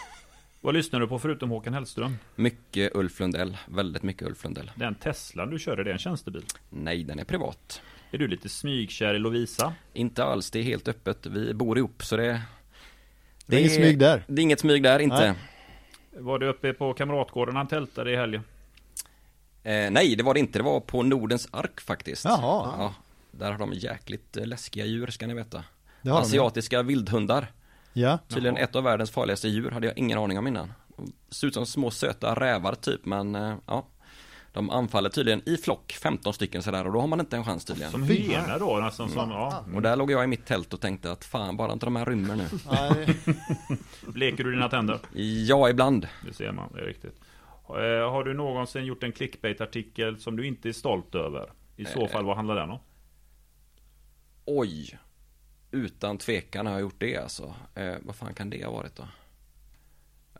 [0.60, 2.16] Vad lyssnar du på förutom Håkan Hellström?
[2.34, 6.44] Mycket Ulf Lundell, väldigt mycket Ulf Lundell Den Teslan du kör, är det en tjänstebil?
[6.70, 9.74] Nej, den är privat Är du lite smygkär i Lovisa?
[9.92, 12.42] Inte alls, det är helt öppet Vi bor ihop så det
[13.46, 14.24] Det är inget smyg där.
[14.26, 15.34] Det är inget smyg där, inte Nej.
[16.16, 18.42] Var du uppe på Kamratgården han tältade i helgen?
[19.62, 20.58] Eh, nej, det var det inte.
[20.58, 22.24] Det var på Nordens ark faktiskt.
[22.24, 22.74] Jaha.
[22.78, 22.94] Ja,
[23.30, 25.56] där har de jäkligt eh, läskiga djur ska ni veta.
[25.56, 25.64] Har
[26.02, 27.46] de, Asiatiska vildhundar.
[27.92, 28.18] Ja.
[28.28, 30.72] Tydligen ett av världens farligaste djur, hade jag ingen aning om innan.
[30.96, 33.86] De ser ut som små söta rävar typ, men eh, ja.
[34.54, 37.64] De anfaller tydligen i flock, 15 stycken sådär, och då har man inte en chans
[37.64, 37.92] tydligen.
[37.92, 38.76] Som hyena då?
[38.78, 39.64] Nästan som, ja.
[39.74, 42.04] Och där låg jag i mitt tält och tänkte att fan, bara inte de här
[42.04, 42.48] rymmer nu.
[44.14, 44.98] Leker du dina tänder?
[45.46, 46.08] Ja, ibland.
[46.26, 47.20] Det ser man, det är riktigt.
[47.68, 51.50] Eh, Har du någonsin gjort en clickbait-artikel som du inte är stolt över?
[51.76, 52.78] I så fall, vad handlar den om?
[54.44, 54.98] Oj.
[55.70, 57.54] Utan tvekan har jag gjort det alltså.
[57.74, 59.08] Eh, vad fan kan det ha varit då?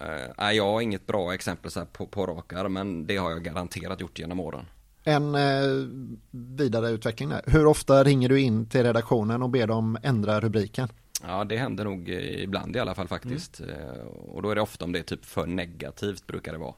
[0.01, 3.43] Eh, jag har inget bra exempel så på, på rak arm, men det har jag
[3.43, 4.67] garanterat gjort genom åren.
[5.05, 5.87] En eh,
[6.31, 7.43] vidareutveckling där.
[7.47, 10.89] Hur ofta ringer du in till redaktionen och ber dem ändra rubriken?
[11.23, 13.61] Ja, det händer nog eh, ibland i alla fall faktiskt.
[13.61, 16.75] Eh, och då är det ofta om det är typ för negativt brukar det vara.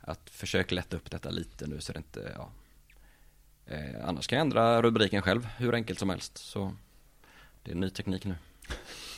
[0.00, 2.50] Att försöka lätta upp detta lite nu så det inte, ja.
[3.66, 6.38] Eh, annars kan jag ändra rubriken själv, hur enkelt som helst.
[6.38, 6.72] Så
[7.62, 8.34] det är ny teknik nu.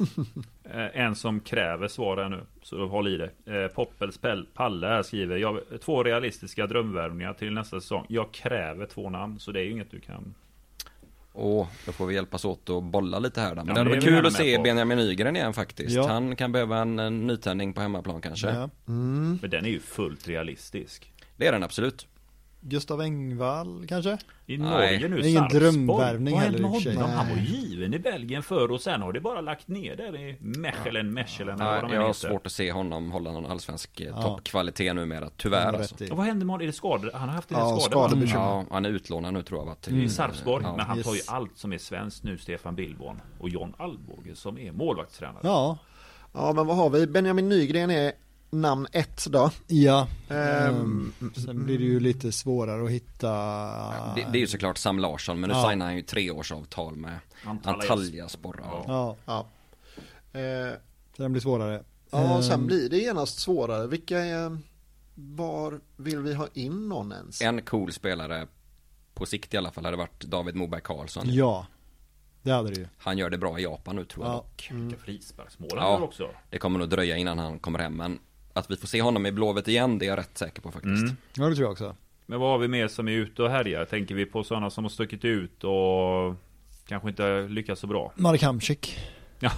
[0.71, 3.31] Eh, En som kräver svar här nu, så håll i det.
[3.63, 4.21] Eh, Poppels
[4.55, 8.07] Palle här skriver jag, Två realistiska drömvärvningar till nästa säsong.
[8.09, 10.35] Jag kräver två namn, så det är ju inget du kan...
[11.33, 13.65] Och då får vi hjälpas åt att bolla lite här då.
[13.65, 14.63] Men Ja, det hade kul att se på.
[14.63, 15.97] Benjamin Nygren igen faktiskt.
[15.97, 16.09] Ja.
[16.09, 18.49] Han kan behöva en, en nytändning på hemmaplan kanske.
[18.51, 18.71] Ja.
[18.85, 21.13] Men den är ju fullt realistisk.
[21.37, 22.07] Det är den absolut.
[22.69, 24.19] Gustav Engvall kanske?
[24.47, 24.59] I.
[24.59, 26.95] Norge nu, Det är ingen drömvärvning Vad hände heller med i och för sig.
[26.97, 27.11] honom?
[27.11, 30.37] Han var given i Belgien förr och sen har det bara lagt ner där i
[30.41, 32.29] Mechelen, Mechelen eller vad de jag har heter.
[32.29, 34.23] svårt att se honom hålla någon allsvensk eh, Ja.
[34.23, 35.95] toppkvalitet numera, tyvärr alltså.
[36.11, 36.63] vad hände med honom?
[36.63, 37.11] Är det skador?
[37.15, 38.43] Han har haft en Ja, skador skadebekymmer.
[38.45, 39.75] Ja, han är utlånad nu tror jag va?
[39.81, 40.65] Till, i Sarpsborg.
[40.65, 40.77] Ja.
[40.77, 41.29] Men han tar ju Yes.
[41.29, 45.41] allt som är svenskt nu, Stefan Billborn och John Alvbåge som är målvaktstränare.
[45.43, 45.79] Ja.
[46.33, 47.07] Ja, men vad har vi?
[47.07, 48.13] Benjamin Nygren är
[48.51, 49.51] namn ett då.
[49.67, 50.09] Ja.
[50.29, 51.13] Ehm,
[51.45, 53.29] Sen blir det ju lite svårare att hitta.
[54.15, 55.69] Det, det är ju såklart Sam Larsson, men nu Ja.
[55.71, 58.29] signar han ju treårsavtal med Antalya.
[58.29, 58.61] Sporra.
[58.65, 58.85] Ja.
[58.87, 59.17] Ja,
[60.33, 60.41] ja.
[60.41, 60.73] Eh,
[61.17, 61.83] den blir svårare.
[62.11, 63.87] ja, sen Ehm, blir det genast svårare.
[63.87, 64.59] Vilka är,
[65.15, 67.43] var vill vi ha in någon ens?
[67.43, 68.47] En cool spelare,
[69.15, 71.25] på sikt i alla fall, hade varit David Moberg Karlsson.
[71.27, 71.67] Ja.
[72.43, 72.87] Det hade det ju.
[72.99, 74.37] Han gör det bra i Japan nu tror jag Ja.
[74.37, 74.69] dock.
[74.73, 75.81] Vilka frisparksmål Ja.
[75.81, 76.29] han gör också.
[76.51, 78.19] Det kommer nog dröja innan han kommer hem, men
[78.57, 81.03] att vi får se honom i Blåvitt igen, det är jag rätt säker på faktiskt.
[81.03, 81.17] Mm.
[81.35, 81.97] Ja, det tror jag också.
[82.27, 83.85] Men vad har vi mer som är ute och härjar?
[83.85, 86.35] Tänker vi på sådana som har stuckit ut och
[86.89, 88.13] kanske inte lyckats så bra?
[88.17, 88.99] Marek Hamsik.
[89.39, 89.53] Ja,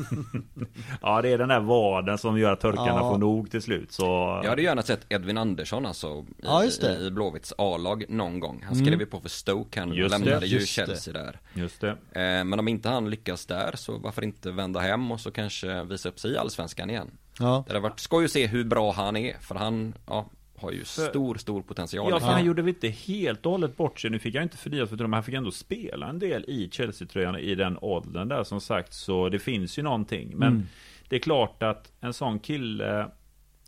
[1.22, 3.10] det är den där vaden som gör att turkarna Ja.
[3.10, 3.92] får nog till slut.
[3.92, 4.04] Så...
[4.42, 6.98] Jag hade gärna sett Edvin Andersson alltså i, Ja, just det.
[7.00, 8.62] i, Blåvitts A-lag någon gång.
[8.66, 9.00] Han skrev Mm.
[9.00, 10.86] ju på för Stoke, han Just det, lämnade ju just det.
[10.86, 11.40] Chelsea där.
[11.54, 11.88] Just det.
[11.90, 15.84] Eh, men om inte han lyckas där så varför inte vända hem och så kanske
[15.84, 17.10] visa upp sig i Allsvenskan igen.
[17.40, 17.64] Ja.
[17.66, 20.26] Det hade varit skoj att se hur bra han är, för han ja,
[20.56, 22.10] har ju stor, stor potential.
[22.10, 22.32] Ja, för Ja.
[22.32, 24.10] han gjorde väl inte helt och hållet bort sig.
[24.10, 27.36] Nu fick jag inte förnyat för men han fick ändå spela en del i Chelsea-tröjan
[27.38, 28.92] i den åldern där som sagt.
[28.94, 30.32] Så det finns ju någonting.
[30.36, 30.66] Men Mm.
[31.08, 33.06] det är klart att en sån kille,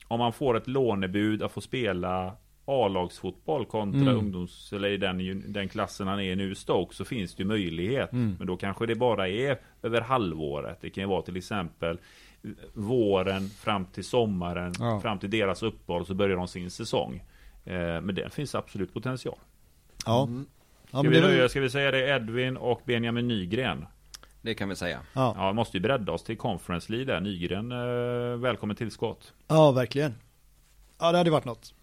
[0.09, 2.33] om man får ett lånebud att få spela
[2.69, 4.17] A-lagsfotboll kontra Mm.
[4.17, 7.47] ungdoms, eller i den, den klassen han är i nu, Stoke, så finns det ju
[7.49, 8.13] möjlighet.
[8.13, 8.35] Mm.
[8.39, 10.79] Men då kanske det bara är över halvåret.
[10.81, 11.99] Det kan ju vara till exempel
[12.75, 15.01] våren fram till sommaren, Ja.
[15.01, 17.23] fram till deras uppehåll så börjar de sin säsong.
[17.65, 19.39] Eh, men det finns absolut potential.
[20.07, 20.23] Ja.
[20.25, 20.47] Mm.
[20.83, 23.29] ja Ska, men vi, det är väl- nöja- ska vi säga det Edvin och Benjamin
[23.29, 23.87] Nygren?
[24.43, 25.01] Det kan vi säga.
[25.13, 25.35] ja.
[25.39, 27.21] Ja, vi måste ju bredda oss till Conference League där.
[27.21, 29.33] Nygren, eh, välkommen tillskott.
[29.49, 30.15] ja, verkligen.
[30.99, 31.75] Ja, det hade varit något.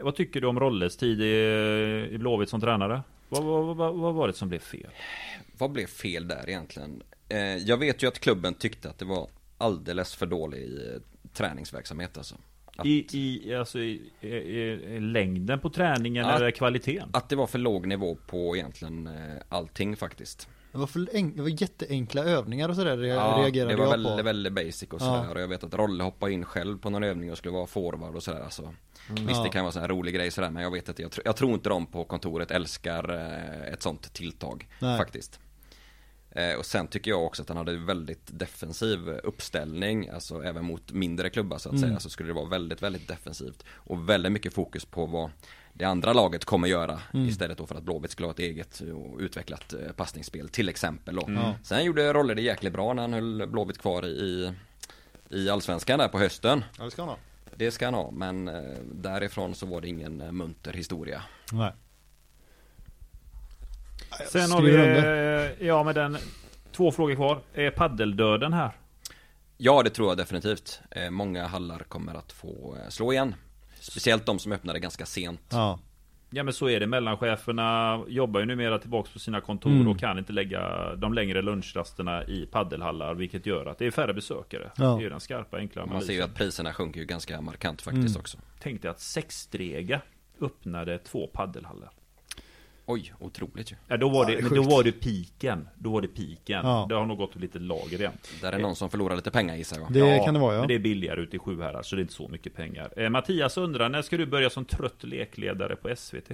[0.00, 3.02] Vad tycker du om Rolles tid i, i Blåvitt som tränare?
[3.28, 4.90] Vad, vad, vad, vad var det som blev fel?
[5.58, 7.02] Vad blev fel där egentligen?
[7.28, 9.28] Eh, jag vet ju att klubben tyckte att det var
[9.58, 11.00] alldeles för dålig eh,
[11.32, 12.34] träningsverksamhet alltså.
[12.76, 14.26] Att, I, i, alltså, i, i,
[14.96, 17.08] i längden på träningen Att- eller kvaliteten?
[17.12, 20.48] att det var för låg nivå på egentligen eh, allting faktiskt.
[20.72, 23.90] Det var, för en, det var jätteenkla övningar och sådär Ja, reagerade det var jag
[23.90, 24.22] väldigt, på.
[24.22, 24.98] väldigt basic och Ja.
[25.22, 25.34] sådär.
[25.34, 28.14] Och jag vet att Rolle hoppade in själv på någon övning och skulle vara forward
[28.16, 28.40] och sådär.
[28.40, 28.62] Alltså.
[29.08, 29.34] Visst, Mm.
[29.34, 29.42] Ja.
[29.42, 31.02] det kan vara en sån här rolig grej sådär, men jag vet inte.
[31.02, 34.68] Jag, tr- jag tror inte de på kontoret älskar eh, ett sånt tilltag.
[34.80, 34.98] Nej.
[34.98, 35.40] Faktiskt.
[36.36, 40.92] Eh, och sen tycker jag också att han hade väldigt defensiv uppställning, alltså även mot
[40.92, 41.88] mindre klubbar så att Mm.
[41.88, 43.64] säga, så skulle det vara väldigt, väldigt defensivt.
[43.70, 45.30] Och väldigt mycket fokus på vad
[45.72, 47.28] det andra laget kommer göra Mm.
[47.28, 51.14] istället då för att Blåvitt skulle ha ett eget och utvecklat eh, passningsspel till exempel
[51.16, 51.24] då.
[51.28, 51.54] Ja.
[51.62, 54.52] Sen gjorde Rolle det jäkligt bra när han höll Blåvitt kvar i,
[55.30, 56.64] i Allsvenskan där på hösten.
[56.78, 57.18] Ja, det ska han ha.
[57.56, 58.62] Det ska han ha, men eh,
[58.92, 61.22] därifrån så var det ingen munter historia.
[61.52, 61.72] Nej.
[64.28, 65.44] Sen har vi, under.
[65.60, 66.16] eh, ja med den,
[66.72, 67.38] två frågor kvar.
[67.54, 68.70] Är paddeldöden här?
[69.56, 70.80] Ja, det tror jag definitivt.
[70.90, 73.34] Eh, många hallar kommer att få eh, slå igen.
[73.80, 75.40] Speciellt de som öppnade ganska sent.
[75.50, 75.78] Ja.
[76.30, 79.88] Ja men så är det, mellancheferna jobbar ju numera tillbaks på sina kontor Mm.
[79.88, 84.14] och kan inte lägga de längre lunchrasterna i paddelhallar Vilket gör att det är färre
[84.14, 84.84] besökare Ja.
[84.84, 87.82] Det är ju den skarpa enkla Man ser ju att priserna sjunker ju ganska markant
[87.82, 88.20] faktiskt Mm.
[88.20, 88.38] också.
[88.60, 90.00] Tänk dig att Sexstrega
[90.40, 91.90] öppnade två paddelhallar
[92.88, 93.76] Oj, otroligt ju.
[93.88, 96.86] Ja då var Ja, det, det då var det piken Då var det piken Ja.
[96.88, 99.78] Det har nog gått lite lager igen Där är någon som förlorar lite pengar gissar
[99.78, 99.92] jag.
[99.92, 100.60] Det kan det vara ja.
[100.60, 103.08] Men det är billigare ute i Sjuhärad så det är inte så mycket pengar eh,
[103.10, 106.30] Mattias undrar, när ska du börja som trött lekledare på SVT?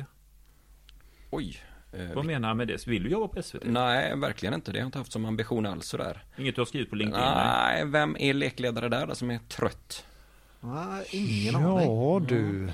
[1.30, 1.57] Oj.
[1.92, 2.86] Eh, Vad menar han med det?
[2.86, 3.62] Vill du jobba på SVT?
[3.64, 4.72] nej, verkligen inte.
[4.72, 6.24] Det har jag inte haft som ambition alls sådär.
[6.38, 7.24] Inget du har skrivit på LinkedIn?
[7.26, 7.74] Nej.
[7.74, 10.05] Nej, vem är lekledare där då som är trött?
[10.61, 11.86] Nej, ingen aning.
[11.86, 12.68] Ja du.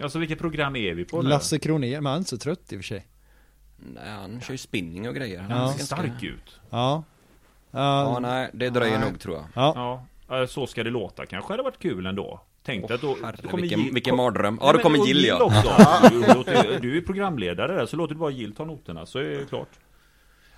[0.00, 1.28] Alltså vilket program är vi på nu?
[1.28, 3.06] Lasse Kronér, men han är inte så trött i och för sig.
[3.94, 5.40] Nej, han kör ju spinning och grejer.
[5.40, 5.72] Han Ja.
[5.72, 7.02] ser stark ut Ja.
[7.70, 8.18] Ja, Ja.
[8.18, 9.10] nej, det dröjer Nej.
[9.10, 9.44] nog tror jag.
[9.54, 10.04] Ja.
[10.28, 11.26] Ja, så ska det låta.
[11.26, 12.40] Kanske hade varit kul ändå.
[12.64, 14.58] Tänk dig att då, herre, då kommer vilken- Jill- vilken mardröm.
[14.60, 15.50] Ja, Nej, då kommer Jill, ja.
[16.10, 19.48] Du, du är programledare där, så låter det bara Jill ta noterna, så är det
[19.48, 19.68] klart.
[19.72, 19.78] Ja,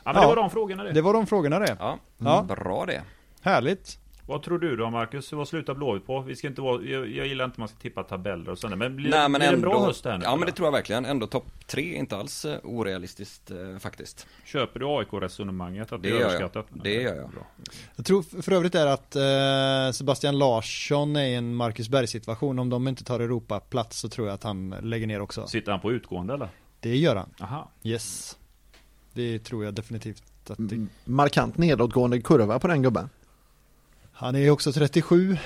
[0.04, 0.20] men Ja.
[0.20, 0.92] det var de frågorna det.
[0.92, 1.76] Det var de frågorna det.
[1.80, 2.42] Ja, Ja.
[2.48, 3.02] bra det.
[3.42, 3.98] Härligt.
[4.26, 5.32] Vad tror du då Marcus?
[5.32, 6.20] Vad slutar Blåvitt på?
[6.20, 8.76] Vi ska inte vara, jag, jag gillar inte att man ska tippa tabeller och sådär,
[8.76, 10.24] men blir, Nej, men blir det en ändå, bra höst här nu?
[10.24, 11.04] Ja, men det tror jag verkligen.
[11.04, 14.26] Ändå topp tre inte alls eh, orealistiskt eh, faktiskt.
[14.44, 15.92] Köper du AIK-resonemanget?
[15.92, 16.64] Att det, Det är gör jag.
[16.72, 17.30] Det gör jag.
[17.30, 17.46] Bra.
[17.96, 22.58] Jag tror för övrigt är att eh, Sebastian Larsson är i en Marcus Berg situation.
[22.58, 25.46] Om de inte tar Europaplats så tror jag att han lägger ner också.
[25.46, 26.48] Sitter han på utgående eller?
[26.80, 27.30] Det gör han.
[27.40, 27.70] Aha.
[27.82, 28.38] Yes.
[29.12, 30.74] Det tror jag definitivt att det...
[30.74, 33.08] Mm, Markant nedåtgående kurva på den gubben.
[34.14, 35.36] Han är också 37.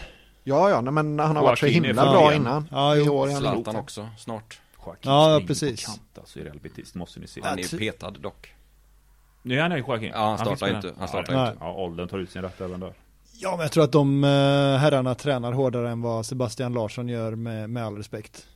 [0.45, 2.43] Ja, ja, nej, men han har varit så himla bra igen.
[2.43, 2.69] innan.
[2.71, 3.13] Ja, I jo.
[3.13, 4.61] år är han Zlatan också, snart.
[4.87, 5.85] Joaquin Ja, precis.
[5.85, 7.41] på kant alltså i Real Betis, det måste ni se.
[7.45, 8.55] Han är petad dock.
[9.43, 10.11] Nu är han ju Joaquin.
[10.15, 10.77] Ja, han startar med.
[10.85, 10.95] inte.
[10.99, 11.59] Han startar ja, inte.
[11.61, 12.93] Ja, åldern tar ut sin rätt även där.
[13.41, 14.31] Ja, men jag tror att de eh,
[14.77, 18.47] herrarna tränar hårdare än vad Sebastian Larsson gör med, med all respekt.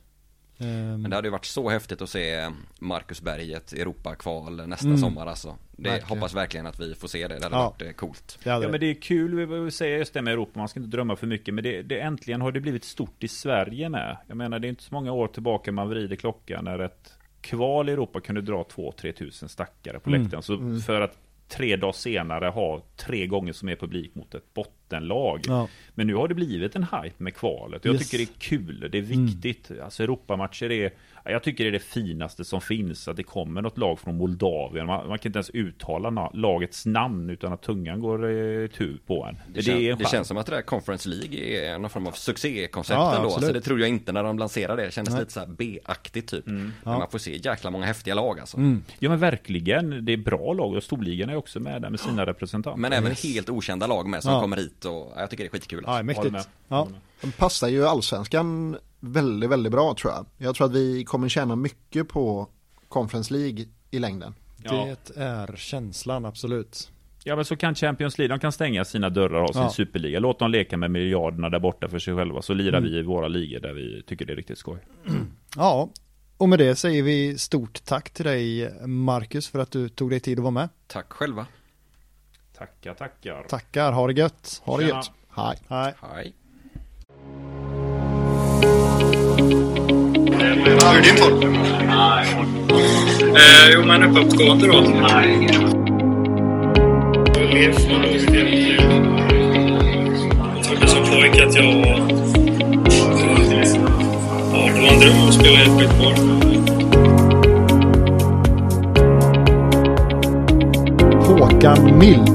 [0.59, 2.49] Ehm, Men det hade ju varit så häftigt att se
[2.79, 4.97] Marcus Berg i ett Europakval nästa Mm.
[4.97, 5.57] sommar alltså.
[5.71, 6.09] Det Verkligen.
[6.17, 7.37] hoppas verkligen att vi får se det.
[7.39, 7.63] Det hade Ja.
[7.69, 8.39] varit eh, coolt.
[8.43, 8.85] det hade Ja men det.
[8.89, 11.53] är kul, vi vill säga just det med Europa, man ska inte drömma för mycket
[11.53, 14.69] Men det, det äntligen har det blivit stort i Sverige med Jag menar det är
[14.69, 18.63] inte så många år tillbaka man vrider klockan när ett kval i Europa kunde dra
[18.63, 20.21] 2-3 tusen stackare på Mm.
[20.23, 24.53] läktaren Så för att tre dagar senare ha tre gånger som är publik mot ett
[24.99, 25.67] bottenlag Ja.
[25.95, 28.09] Men nu har det blivit en hype med kvalet Jag Yes.
[28.09, 29.25] tycker det är kul, det är Mm.
[29.25, 30.91] viktigt Alltså Europamatcher är
[31.25, 34.85] Jag tycker det är det finaste som finns Att det kommer något lag från Moldavien
[34.87, 38.97] Man, man kan inte ens uttala na- lagets namn Utan att tungan går eh, tu
[39.07, 41.79] på en Det, Det, kän, en det känns som att det där Conference League är
[41.79, 43.27] någon form av succékoncept Ja, ändå.
[43.27, 43.35] absolut.
[43.43, 44.85] Alltså det trodde jag inte när de lanserade det.
[44.87, 45.21] Det kändes Nej.
[45.21, 46.45] lite så här B-aktigt typ.
[46.45, 46.97] Men Ja.
[46.99, 48.57] man får se jäkla många häftiga lag alltså.
[48.57, 48.83] Mm.
[48.99, 52.25] Ja men verkligen, det är bra lag och storligan är också med där med sina
[52.25, 53.23] representanter Men även Yes.
[53.23, 54.41] helt okända lag med som Ja.
[54.41, 55.83] kommer hit och ja, jag tycker det är skitkul.
[55.87, 56.03] Ja, Alltså.
[56.23, 56.31] Med.
[56.31, 56.49] mäktigt.
[56.67, 56.87] Ja.
[57.21, 60.25] De passar ju allsvenskan väldigt, väldigt bra tror jag.
[60.37, 62.47] Jag tror att vi kommer tjäna mycket på
[62.89, 64.33] Conference League i längden.
[64.63, 64.71] Ja.
[65.05, 66.91] Det är känslan, absolut.
[67.23, 69.69] ja men så kan Champions League, de kan stänga sina dörrar och ha sin Ja.
[69.69, 72.89] superliga Låt dem leka med miljarderna där borta för sig själva Så lirar Mm.
[72.91, 74.77] vi i våra ligor där vi tycker det är riktigt skoj
[75.55, 75.89] Ja,
[76.37, 80.19] och med det säger vi stort tack till dig Marcus för att du tog dig
[80.19, 80.69] tid att vara med.
[80.87, 81.45] Tack själva.
[82.57, 84.61] Tackar, tackar Tackar, ha det gött.
[84.65, 84.97] Ha det Tjena.
[84.97, 85.11] gött.
[85.29, 85.57] Hej.
[85.67, 85.93] Hej.
[86.01, 86.33] Hej.
[90.83, 91.43] Hur är din form?
[93.35, 94.73] Eh, jo, men uppåtgående då.
[100.53, 102.01] Jag trodde som pojke att jag var...
[104.53, 106.15] Ja, det var en dröm att spela i ett skitboll.
[111.39, 112.31] Håkan Mild.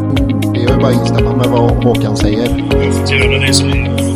[0.55, 2.65] Det är ju bara att instämma med vad Håkan säger.
[2.71, 3.71] Jag har fått göra det som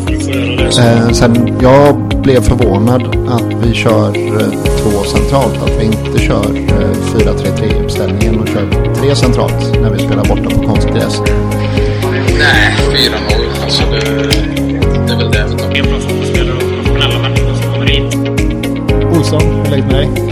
[0.06, 0.84] du får göra det som...
[0.84, 5.62] Eh, sen, jag blev förvånad att vi kör eh, två centralt.
[5.62, 10.50] Att vi inte kör eh, 4-3-3 uppställningen och kör tre centralt när vi spelar borta
[10.50, 11.20] på konstgräs.
[12.38, 13.62] Nej, 4-0.
[13.64, 14.00] Alltså det,
[15.06, 15.76] det är väl det vi tar.
[15.76, 18.14] En bra fotbollsspelare och professionella människor som kommer hit.
[19.18, 20.31] Olsson, hur är läget med dig?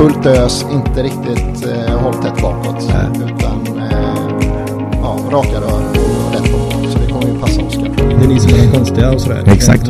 [0.00, 2.92] Fullt ös, inte riktigt eh, håll tätt bakåt.
[3.14, 4.40] Utan eh,
[5.02, 6.88] ja, raka rör och rätt på.
[6.88, 7.90] Så det kommer ju passa Oskar.
[7.96, 9.44] Det är ni som är de konstiga och sådär.
[9.46, 9.82] Exakt.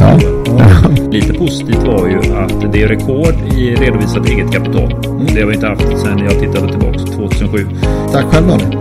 [0.00, 0.18] Ja.
[0.58, 0.88] Ja.
[1.10, 4.88] Lite positivt var ju att det är rekord i redovisat eget kapital.
[5.34, 7.66] Det har vi inte haft sedan jag tittade tillbaka 2007.
[8.12, 8.77] Tack själv Daniel.